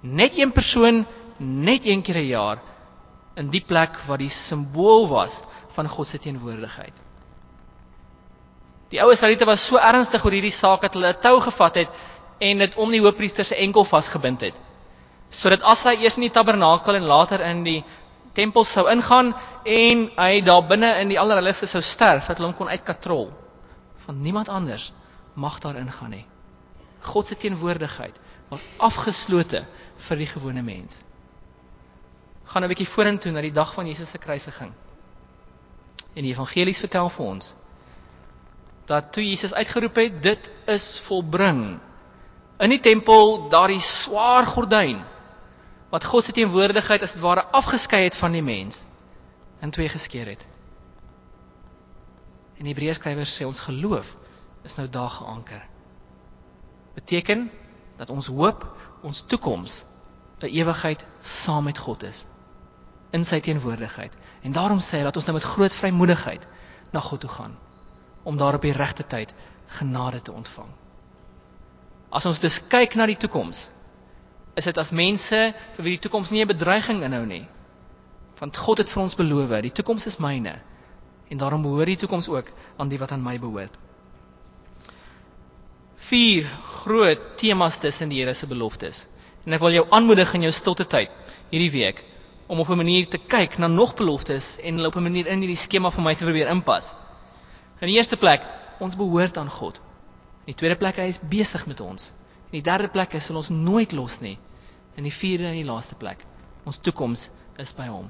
Net 0.00 0.38
een 0.38 0.52
persoon 0.52 1.06
net 1.38 1.84
een 1.84 2.02
keer 2.02 2.16
'n 2.16 2.28
jaar 2.28 2.58
in 3.36 3.50
die 3.50 3.64
plek 3.66 3.96
wat 4.06 4.18
die 4.18 4.30
simbool 4.30 5.08
was 5.08 5.42
van 5.68 5.88
God 5.88 6.06
se 6.06 6.18
teenwoordigheid. 6.18 6.92
Die 8.88 9.00
ou 9.04 9.10
Israeliete 9.12 9.46
was 9.46 9.66
so 9.66 9.76
ernstig 9.76 10.24
oor 10.24 10.32
hierdie 10.32 10.54
saak 10.54 10.80
dat 10.86 10.94
hulle 10.96 11.12
'n 11.12 11.20
tou 11.20 11.40
gevat 11.44 11.74
het 11.74 11.90
en 12.40 12.58
dit 12.58 12.74
om 12.76 12.90
die 12.90 13.00
hoofpriester 13.00 13.44
se 13.44 13.56
enkel 13.56 13.84
vasgebind 13.84 14.40
het. 14.40 14.60
Sodat 15.30 15.62
as 15.62 15.84
hy 15.84 15.96
eers 15.98 16.16
in 16.16 16.24
die 16.24 16.32
tabernakel 16.32 16.94
en 16.94 17.04
later 17.10 17.40
in 17.40 17.64
die 17.64 17.84
tempel 18.32 18.64
sou 18.64 18.86
ingaan 18.90 19.34
en 19.64 20.10
hy 20.16 20.40
daar 20.40 20.64
binne 20.66 20.94
in 21.02 21.08
die 21.08 21.18
allerheiligste 21.20 21.66
sou 21.66 21.82
sterf, 21.82 22.26
dat 22.26 22.38
hulle 22.38 22.48
hom 22.48 22.56
kon 22.56 22.68
uitkatrol. 22.68 23.30
Van 24.06 24.22
niemand 24.22 24.48
anders 24.48 24.92
mag 25.34 25.58
daar 25.58 25.76
ingaan 25.76 26.10
nie. 26.10 26.26
God 27.00 27.26
se 27.26 27.36
teenwoordigheid 27.36 28.16
was 28.48 28.64
afgeslote 28.78 29.66
vir 30.08 30.16
die 30.16 30.26
gewone 30.26 30.62
mens. 30.62 31.04
Gaan 32.44 32.64
'n 32.64 32.68
bietjie 32.68 32.88
vorentoe 32.88 33.32
na 33.32 33.40
die 33.40 33.52
dag 33.52 33.74
van 33.74 33.86
Jesus 33.86 34.10
se 34.10 34.18
kruisiging. 34.18 34.72
En 36.14 36.22
die 36.22 36.32
evangelies 36.32 36.78
vertel 36.78 37.08
vir 37.08 37.26
ons 37.26 37.54
dat 38.88 39.12
toe 39.12 39.22
Jesus 39.28 39.54
uitgeroep 39.54 39.94
het, 40.00 40.22
dit 40.22 40.50
is 40.64 41.00
volbring. 41.04 41.78
In 42.58 42.72
die 42.72 42.80
tempel 42.80 43.48
daardie 43.52 43.82
swaar 43.84 44.48
gordyn 44.48 45.02
wat 45.92 46.04
God 46.04 46.24
se 46.24 46.32
teenwoordigheid 46.36 47.04
as 47.04 47.12
dit 47.16 47.22
ware 47.24 47.44
afgeskei 47.56 48.02
het 48.06 48.16
van 48.16 48.32
die 48.32 48.44
mens 48.44 48.86
in 49.60 49.70
twee 49.70 49.88
geskeur 49.88 50.26
het. 50.28 50.46
En 52.58 52.66
Hebreërs 52.66 52.98
skrywer 53.00 53.28
sê 53.28 53.46
ons 53.46 53.60
geloof 53.68 54.16
is 54.64 54.74
nou 54.80 54.88
daar 54.88 55.10
geanker. 55.10 55.62
Beteken 56.96 57.46
dat 58.00 58.10
ons 58.10 58.26
hoop, 58.26 58.64
ons 59.02 59.24
toekoms 59.30 59.84
'n 60.40 60.48
ewigheid 60.48 61.04
saam 61.20 61.64
met 61.64 61.78
God 61.78 62.02
is 62.02 62.24
in 63.10 63.24
sy 63.24 63.40
teenwoordigheid. 63.40 64.12
En 64.42 64.52
daarom 64.52 64.80
sê 64.80 64.98
hy 64.98 65.02
dat 65.02 65.16
ons 65.16 65.24
nou 65.24 65.36
met 65.36 65.50
groot 65.54 65.74
vrymoedigheid 65.74 66.46
na 66.92 67.00
God 67.00 67.20
toe 67.20 67.30
gaan 67.30 67.56
om 68.22 68.36
daar 68.36 68.54
op 68.54 68.62
die 68.62 68.72
regte 68.72 69.06
tyd 69.06 69.32
genade 69.78 70.22
te 70.22 70.32
ontvang. 70.32 70.68
As 72.10 72.26
ons 72.26 72.40
dus 72.40 72.60
kyk 72.68 72.94
na 72.96 73.06
die 73.06 73.16
toekoms, 73.20 73.70
is 74.56 74.64
dit 74.64 74.78
as 74.80 74.90
mense 74.96 75.38
vir 75.76 75.84
wie 75.84 75.96
die 75.96 76.02
toekoms 76.06 76.30
nie 76.30 76.42
'n 76.44 76.48
bedreiging 76.48 77.02
inhou 77.04 77.24
nie. 77.26 77.46
Want 78.40 78.56
God 78.56 78.78
het 78.78 78.90
vir 78.90 79.02
ons 79.02 79.14
beloof, 79.14 79.60
die 79.62 79.70
toekoms 79.72 80.06
is 80.06 80.18
myne 80.18 80.56
en 81.28 81.36
daarom 81.36 81.62
behoort 81.62 81.86
die 81.86 81.96
toekoms 81.96 82.28
ook 82.28 82.50
aan 82.76 82.88
die 82.88 82.98
wat 82.98 83.12
aan 83.12 83.22
my 83.22 83.38
behoort. 83.38 83.74
Vier 86.08 86.46
groot 86.64 87.26
temas 87.36 87.76
tussen 87.78 88.08
die 88.08 88.20
Here 88.22 88.34
se 88.34 88.46
beloftes. 88.46 89.08
En 89.44 89.52
ek 89.52 89.60
wil 89.60 89.70
jou 89.76 89.86
aanmoedig 89.90 90.32
in 90.34 90.42
jou 90.42 90.52
stilte 90.52 90.86
tyd 90.86 91.10
hierdie 91.50 91.70
week 91.74 92.04
om 92.48 92.60
op 92.60 92.68
'n 92.70 92.76
manier 92.80 93.08
te 93.08 93.18
kyk 93.18 93.58
na 93.58 93.66
nog 93.66 93.94
beloftes 93.94 94.56
en 94.62 94.74
hulle 94.74 94.86
op 94.88 94.96
'n 94.96 95.02
manier 95.02 95.26
in 95.26 95.40
hierdie 95.40 95.56
skema 95.56 95.90
vir 95.90 96.02
my 96.02 96.14
te 96.14 96.24
probeer 96.24 96.48
inpas. 96.48 96.94
In 97.78 97.86
die 97.86 97.94
eerste 97.94 98.18
plek, 98.18 98.42
ons 98.82 98.96
behoort 98.98 99.38
aan 99.38 99.50
God. 99.50 99.78
In 100.46 100.54
die 100.54 100.58
tweede 100.58 100.78
plek, 100.80 100.98
hy 100.98 101.10
is 101.12 101.20
besig 101.30 101.66
met 101.70 101.80
ons. 101.84 102.10
In 102.50 102.58
die 102.58 102.64
derde 102.66 102.88
plek, 102.90 103.12
hy 103.14 103.20
sal 103.22 103.38
ons 103.38 103.50
nooit 103.54 103.92
los 103.94 104.18
nie. 104.24 104.34
In 104.98 105.06
die 105.06 105.14
vierde 105.14 105.46
en 105.46 105.58
die 105.60 105.66
laaste 105.66 105.94
plek, 105.98 106.24
ons 106.66 106.80
toekoms 106.82 107.28
is 107.62 107.74
by 107.78 107.86
hom. 107.90 108.08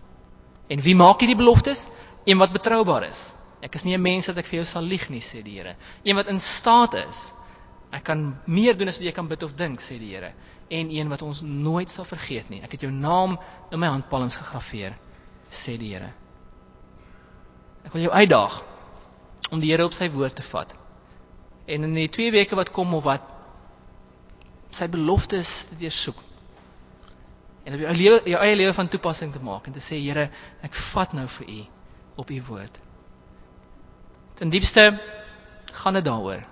En 0.73 0.81
wie 0.85 0.97
maak 0.97 1.21
hierdie 1.21 1.37
beloftes? 1.37 1.87
Een 2.29 2.41
wat 2.41 2.55
betroubaar 2.55 3.09
is. 3.09 3.35
Ek 3.64 3.75
is 3.75 3.85
nie 3.85 3.97
'n 3.97 4.03
mens 4.03 4.29
wat 4.29 4.39
ek 4.39 4.47
vir 4.47 4.61
jou 4.61 4.64
sal 4.64 4.83
lieg 4.83 5.09
nie, 5.11 5.21
sê 5.21 5.43
die 5.43 5.59
Here. 5.59 5.77
Een 6.05 6.16
wat 6.16 6.29
in 6.29 6.39
staat 6.41 6.95
is. 6.95 7.35
Ek 7.93 8.05
kan 8.05 8.41
meer 8.47 8.77
doen 8.77 8.89
as 8.89 8.99
wat 8.99 9.07
jy 9.07 9.12
kan 9.12 9.29
bid 9.29 9.43
of 9.43 9.57
dink, 9.57 9.81
sê 9.81 9.99
die 9.99 10.14
Here. 10.14 10.33
En 10.71 10.91
een 10.91 11.09
wat 11.09 11.23
ons 11.23 11.43
nooit 11.43 11.91
sal 11.91 12.05
vergeet 12.05 12.49
nie. 12.51 12.62
Ek 12.62 12.73
het 12.73 12.81
jou 12.81 12.91
naam 12.93 13.39
in 13.71 13.81
my 13.81 13.87
handpalms 13.87 14.37
gegraveer, 14.37 14.95
sê 15.51 15.77
die 15.77 15.95
Here. 15.95 16.12
Ek 17.85 17.93
wil 17.93 18.03
jou 18.03 18.12
uitdaag 18.12 18.68
om 19.51 19.61
die 19.61 19.71
Here 19.73 19.85
op 19.85 19.97
sy 19.97 20.11
woord 20.11 20.37
te 20.37 20.43
vat. 20.43 20.75
En 21.67 21.85
in 21.85 21.95
die 21.95 22.09
2 22.09 22.33
weke 22.33 22.57
wat 22.57 22.71
kom 22.71 22.95
of 22.95 23.05
wat 23.05 23.23
sy 24.75 24.89
beloftes 24.89 25.69
te 25.69 25.79
deursoek. 25.81 26.19
En 27.65 27.75
op 27.77 27.81
jou 27.85 27.95
lewe 27.97 28.21
jou 28.33 28.43
eie 28.43 28.57
lewe 28.57 28.75
van 28.77 28.89
toepassing 28.89 29.33
te 29.33 29.43
maak 29.45 29.67
en 29.67 29.75
te 29.77 29.83
sê 29.85 29.99
Here, 30.01 30.29
ek 30.65 30.77
vat 30.93 31.13
nou 31.17 31.27
vir 31.39 31.49
u 31.49 31.59
op 32.17 32.31
u 32.31 32.43
woord. 32.49 32.79
Ten 34.39 34.51
diepste 34.51 34.93
gaan 35.73 35.99
dit 35.99 36.05
daaroor 36.05 36.45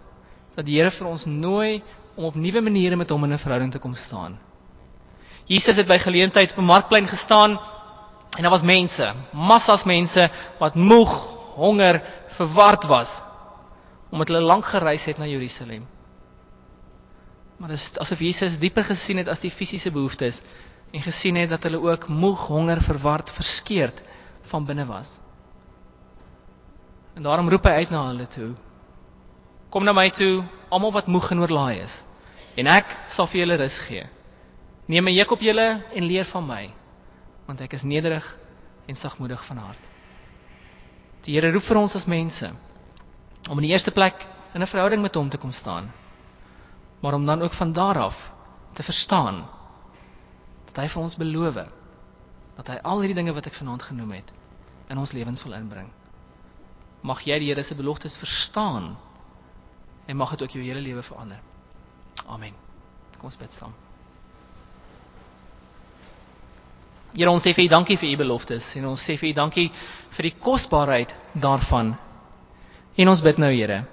dat 0.56 0.64
die 0.64 0.76
Here 0.78 0.90
vir 0.90 1.08
ons 1.08 1.24
nooi 1.28 1.82
om 2.16 2.24
op 2.24 2.36
nuwe 2.40 2.60
maniere 2.64 2.96
met 2.96 3.10
hom 3.10 3.24
in 3.24 3.32
'n 3.32 3.38
verhouding 3.38 3.72
te 3.72 3.78
kom 3.78 3.94
staan. 3.94 4.38
Jesus 5.46 5.76
het 5.76 5.86
by 5.86 5.98
geleentheid 5.98 6.50
op 6.50 6.58
'n 6.58 6.64
markplein 6.64 7.06
gestaan 7.06 7.60
en 8.36 8.42
daar 8.42 8.50
was 8.50 8.62
mense, 8.62 9.14
massas 9.32 9.84
mense 9.84 10.30
wat 10.58 10.74
moeg, 10.74 11.35
honger, 11.56 12.02
verward 12.38 12.86
was 12.90 13.22
omdat 14.10 14.30
hulle 14.30 14.46
lank 14.46 14.64
gereis 14.70 15.04
het 15.10 15.18
na 15.18 15.26
Jerusalem. 15.26 15.82
Maar 17.58 17.72
dit 17.74 17.80
is 17.80 17.98
asof 17.98 18.20
Jesus 18.22 18.58
dieper 18.62 18.84
gesien 18.86 19.18
het 19.18 19.28
as 19.28 19.42
die 19.42 19.50
fisiese 19.50 19.90
behoeftes 19.90 20.42
en 20.94 21.02
gesien 21.02 21.36
het 21.36 21.50
dat 21.50 21.66
hulle 21.66 21.80
ook 21.82 22.06
moeg, 22.08 22.46
honger, 22.46 22.80
verward, 22.82 23.30
verskeurd 23.30 24.02
van 24.46 24.64
binne 24.64 24.86
was. 24.86 25.18
En 27.14 27.22
daarom 27.26 27.48
roep 27.50 27.64
hy 27.64 27.74
uit 27.82 27.90
na 27.90 28.06
hulle 28.06 28.28
toe. 28.30 28.52
Kom 29.72 29.84
na 29.84 29.92
my 29.92 30.06
toe, 30.14 30.44
almal 30.70 30.94
wat 30.94 31.10
moeg 31.10 31.30
en 31.34 31.42
oorlaai 31.42 31.80
is, 31.82 32.04
en 32.56 32.68
ek 32.70 32.94
sal 33.10 33.26
vir 33.26 33.42
julle 33.42 33.58
rus 33.60 33.80
gee. 33.88 34.06
Neem 34.86 35.08
my 35.08 35.12
juk 35.16 35.34
op 35.34 35.42
julle 35.42 35.66
en 35.82 36.06
leer 36.06 36.28
van 36.28 36.46
my, 36.46 36.62
want 37.48 37.60
ek 37.64 37.74
is 37.74 37.84
nederig 37.88 38.26
en 38.86 38.96
sagmoedig 38.96 39.42
van 39.48 39.64
hart. 39.64 39.95
Die 41.26 41.34
Here 41.34 41.50
roep 41.50 41.64
vir 41.66 41.78
ons 41.80 41.96
as 41.98 42.06
mense 42.06 42.48
om 43.50 43.58
in 43.58 43.66
die 43.66 43.72
eerste 43.74 43.90
plek 43.94 44.22
in 44.54 44.62
'n 44.62 44.70
verhouding 44.70 45.02
met 45.02 45.14
hom 45.18 45.28
te 45.30 45.38
kom 45.42 45.52
staan. 45.52 45.90
Maar 47.02 47.14
om 47.14 47.26
dan 47.26 47.42
ook 47.42 47.52
van 47.52 47.72
daar 47.72 47.98
af 47.98 48.32
te 48.74 48.82
verstaan 48.82 49.42
dat 50.66 50.76
hy 50.76 50.88
vir 50.88 51.02
ons 51.02 51.16
beloof 51.16 51.58
dat 52.56 52.68
hy 52.68 52.76
al 52.82 53.00
hierdie 53.00 53.18
dinge 53.18 53.34
wat 53.34 53.46
ek 53.46 53.54
vanaand 53.58 53.82
genoem 53.82 54.12
het 54.16 54.32
in 54.88 54.98
ons 54.98 55.12
lewens 55.12 55.42
wil 55.42 55.52
inbring. 55.52 55.90
Mag 57.02 57.20
jy 57.26 57.38
die 57.38 57.48
Here 57.50 57.62
se 57.62 57.74
beloftes 57.74 58.16
verstaan 58.16 58.96
en 60.06 60.16
mag 60.16 60.30
dit 60.30 60.42
ook 60.42 60.50
jou 60.50 60.62
hele 60.64 60.80
lewe 60.80 61.02
verander. 61.02 61.40
Amen. 62.26 62.54
Kom 63.18 63.24
ons 63.24 63.36
bid 63.36 63.52
saam. 63.52 63.74
Here 67.14 67.30
ons 67.30 67.44
sê 67.46 67.52
vir 67.54 67.64
U 67.64 67.68
dankie 67.68 67.96
vir 67.96 68.10
U 68.10 68.16
beloftes 68.24 68.74
en 68.76 68.90
ons 68.90 69.02
sê 69.02 69.16
vir 69.20 69.30
U 69.30 69.32
dankie 69.36 69.70
vir 70.16 70.28
die 70.28 70.34
kosbaarheid 70.40 71.14
daarvan. 71.34 71.94
En 72.96 73.08
ons 73.12 73.22
bid 73.22 73.38
nou 73.38 73.52
Here 73.52 73.84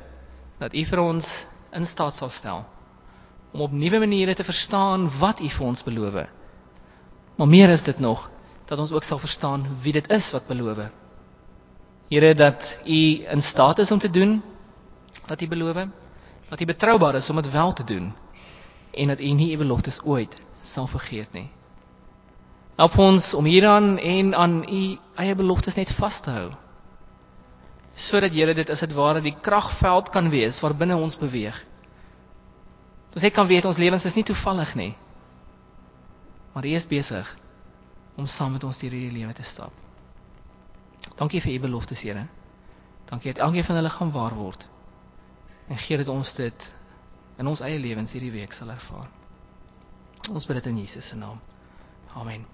dat 0.60 0.74
U 0.74 0.86
vir 0.86 1.02
ons 1.04 1.34
in 1.76 1.86
staat 1.86 2.16
sal 2.16 2.32
stel 2.32 2.64
om 3.54 3.62
op 3.62 3.72
nuwe 3.72 4.00
maniere 4.02 4.34
te 4.34 4.44
verstaan 4.44 5.06
wat 5.20 5.42
U 5.44 5.50
vir 5.50 5.66
ons 5.68 5.84
beloof. 5.86 6.24
Maar 7.38 7.48
meer 7.50 7.70
is 7.70 7.84
dit 7.86 8.00
nog 8.00 8.30
dat 8.66 8.80
ons 8.80 8.92
ook 8.92 9.04
sal 9.06 9.20
verstaan 9.22 9.66
wie 9.84 9.94
dit 9.94 10.10
is 10.12 10.32
wat 10.34 10.48
beloof. 10.48 10.88
Here 12.10 12.34
dat 12.34 12.80
U 12.86 13.00
in 13.36 13.42
staat 13.42 13.80
is 13.80 13.92
om 13.92 14.00
te 14.00 14.10
doen 14.10 14.42
wat 15.28 15.42
U 15.42 15.48
beloof, 15.48 15.86
dat 16.50 16.62
U 16.62 16.66
betroubaar 16.66 17.16
is 17.16 17.30
om 17.30 17.36
dit 17.36 17.52
wel 17.52 17.74
te 17.74 17.84
doen 17.84 18.14
en 18.92 19.08
dat 19.08 19.20
U 19.22 19.32
nie 19.32 19.54
U 19.54 19.58
beloftes 19.58 20.02
ooit 20.04 20.42
sal 20.62 20.88
vergeet 20.88 21.32
nie. 21.34 21.50
Help 22.76 22.98
ons 22.98 23.34
om 23.38 23.46
hieraan 23.46 23.98
en 24.02 24.34
aan 24.36 24.56
u 24.66 24.98
eie 25.22 25.36
beloftes 25.38 25.76
net 25.78 25.92
vas 25.94 26.20
te 26.26 26.32
hou. 26.34 26.48
Sodat 27.94 28.34
Here 28.34 28.56
dit 28.58 28.70
as 28.74 28.82
dit 28.82 28.96
ware 28.98 29.22
die 29.22 29.36
kragveld 29.46 30.10
kan 30.10 30.32
wees 30.34 30.62
waarbinne 30.64 30.98
ons 30.98 31.20
beweeg. 31.22 31.60
Dat 33.14 33.22
ons 33.22 33.28
net 33.28 33.36
kan 33.36 33.48
weet 33.48 33.70
ons 33.70 33.78
lewens 33.78 34.06
is 34.10 34.18
nie 34.18 34.26
toevallig 34.26 34.74
nie. 34.76 34.94
Maar 36.54 36.66
U 36.66 36.74
is 36.74 36.90
besig 36.90 37.30
om 38.18 38.26
saam 38.26 38.58
met 38.58 38.66
ons 38.66 38.82
deur 38.82 38.94
hierdie 38.94 39.20
lewe 39.20 39.34
te 39.38 39.46
stap. 39.46 39.74
Dankie 41.18 41.42
vir 41.46 41.54
U 41.54 41.60
beloftes, 41.68 42.02
Here. 42.02 42.26
Dankie 43.10 43.34
dat 43.34 43.46
elkeen 43.46 43.70
van 43.70 43.76
hulle 43.76 43.94
gaan 43.94 44.12
waar 44.12 44.34
word. 44.34 44.68
En 45.70 45.78
gee 45.78 45.98
dit 45.98 46.10
ons 46.10 46.36
dit 46.42 46.70
in 47.38 47.48
ons 47.48 47.62
eie 47.62 47.78
lewens 47.80 48.12
hierdie 48.18 48.34
week 48.34 48.54
sal 48.54 48.74
ervaar. 48.74 49.10
Ons 50.32 50.46
bid 50.50 50.58
dit 50.58 50.74
in 50.74 50.82
Jesus 50.82 51.14
se 51.14 51.18
naam. 51.22 51.38
Amen. 52.16 52.46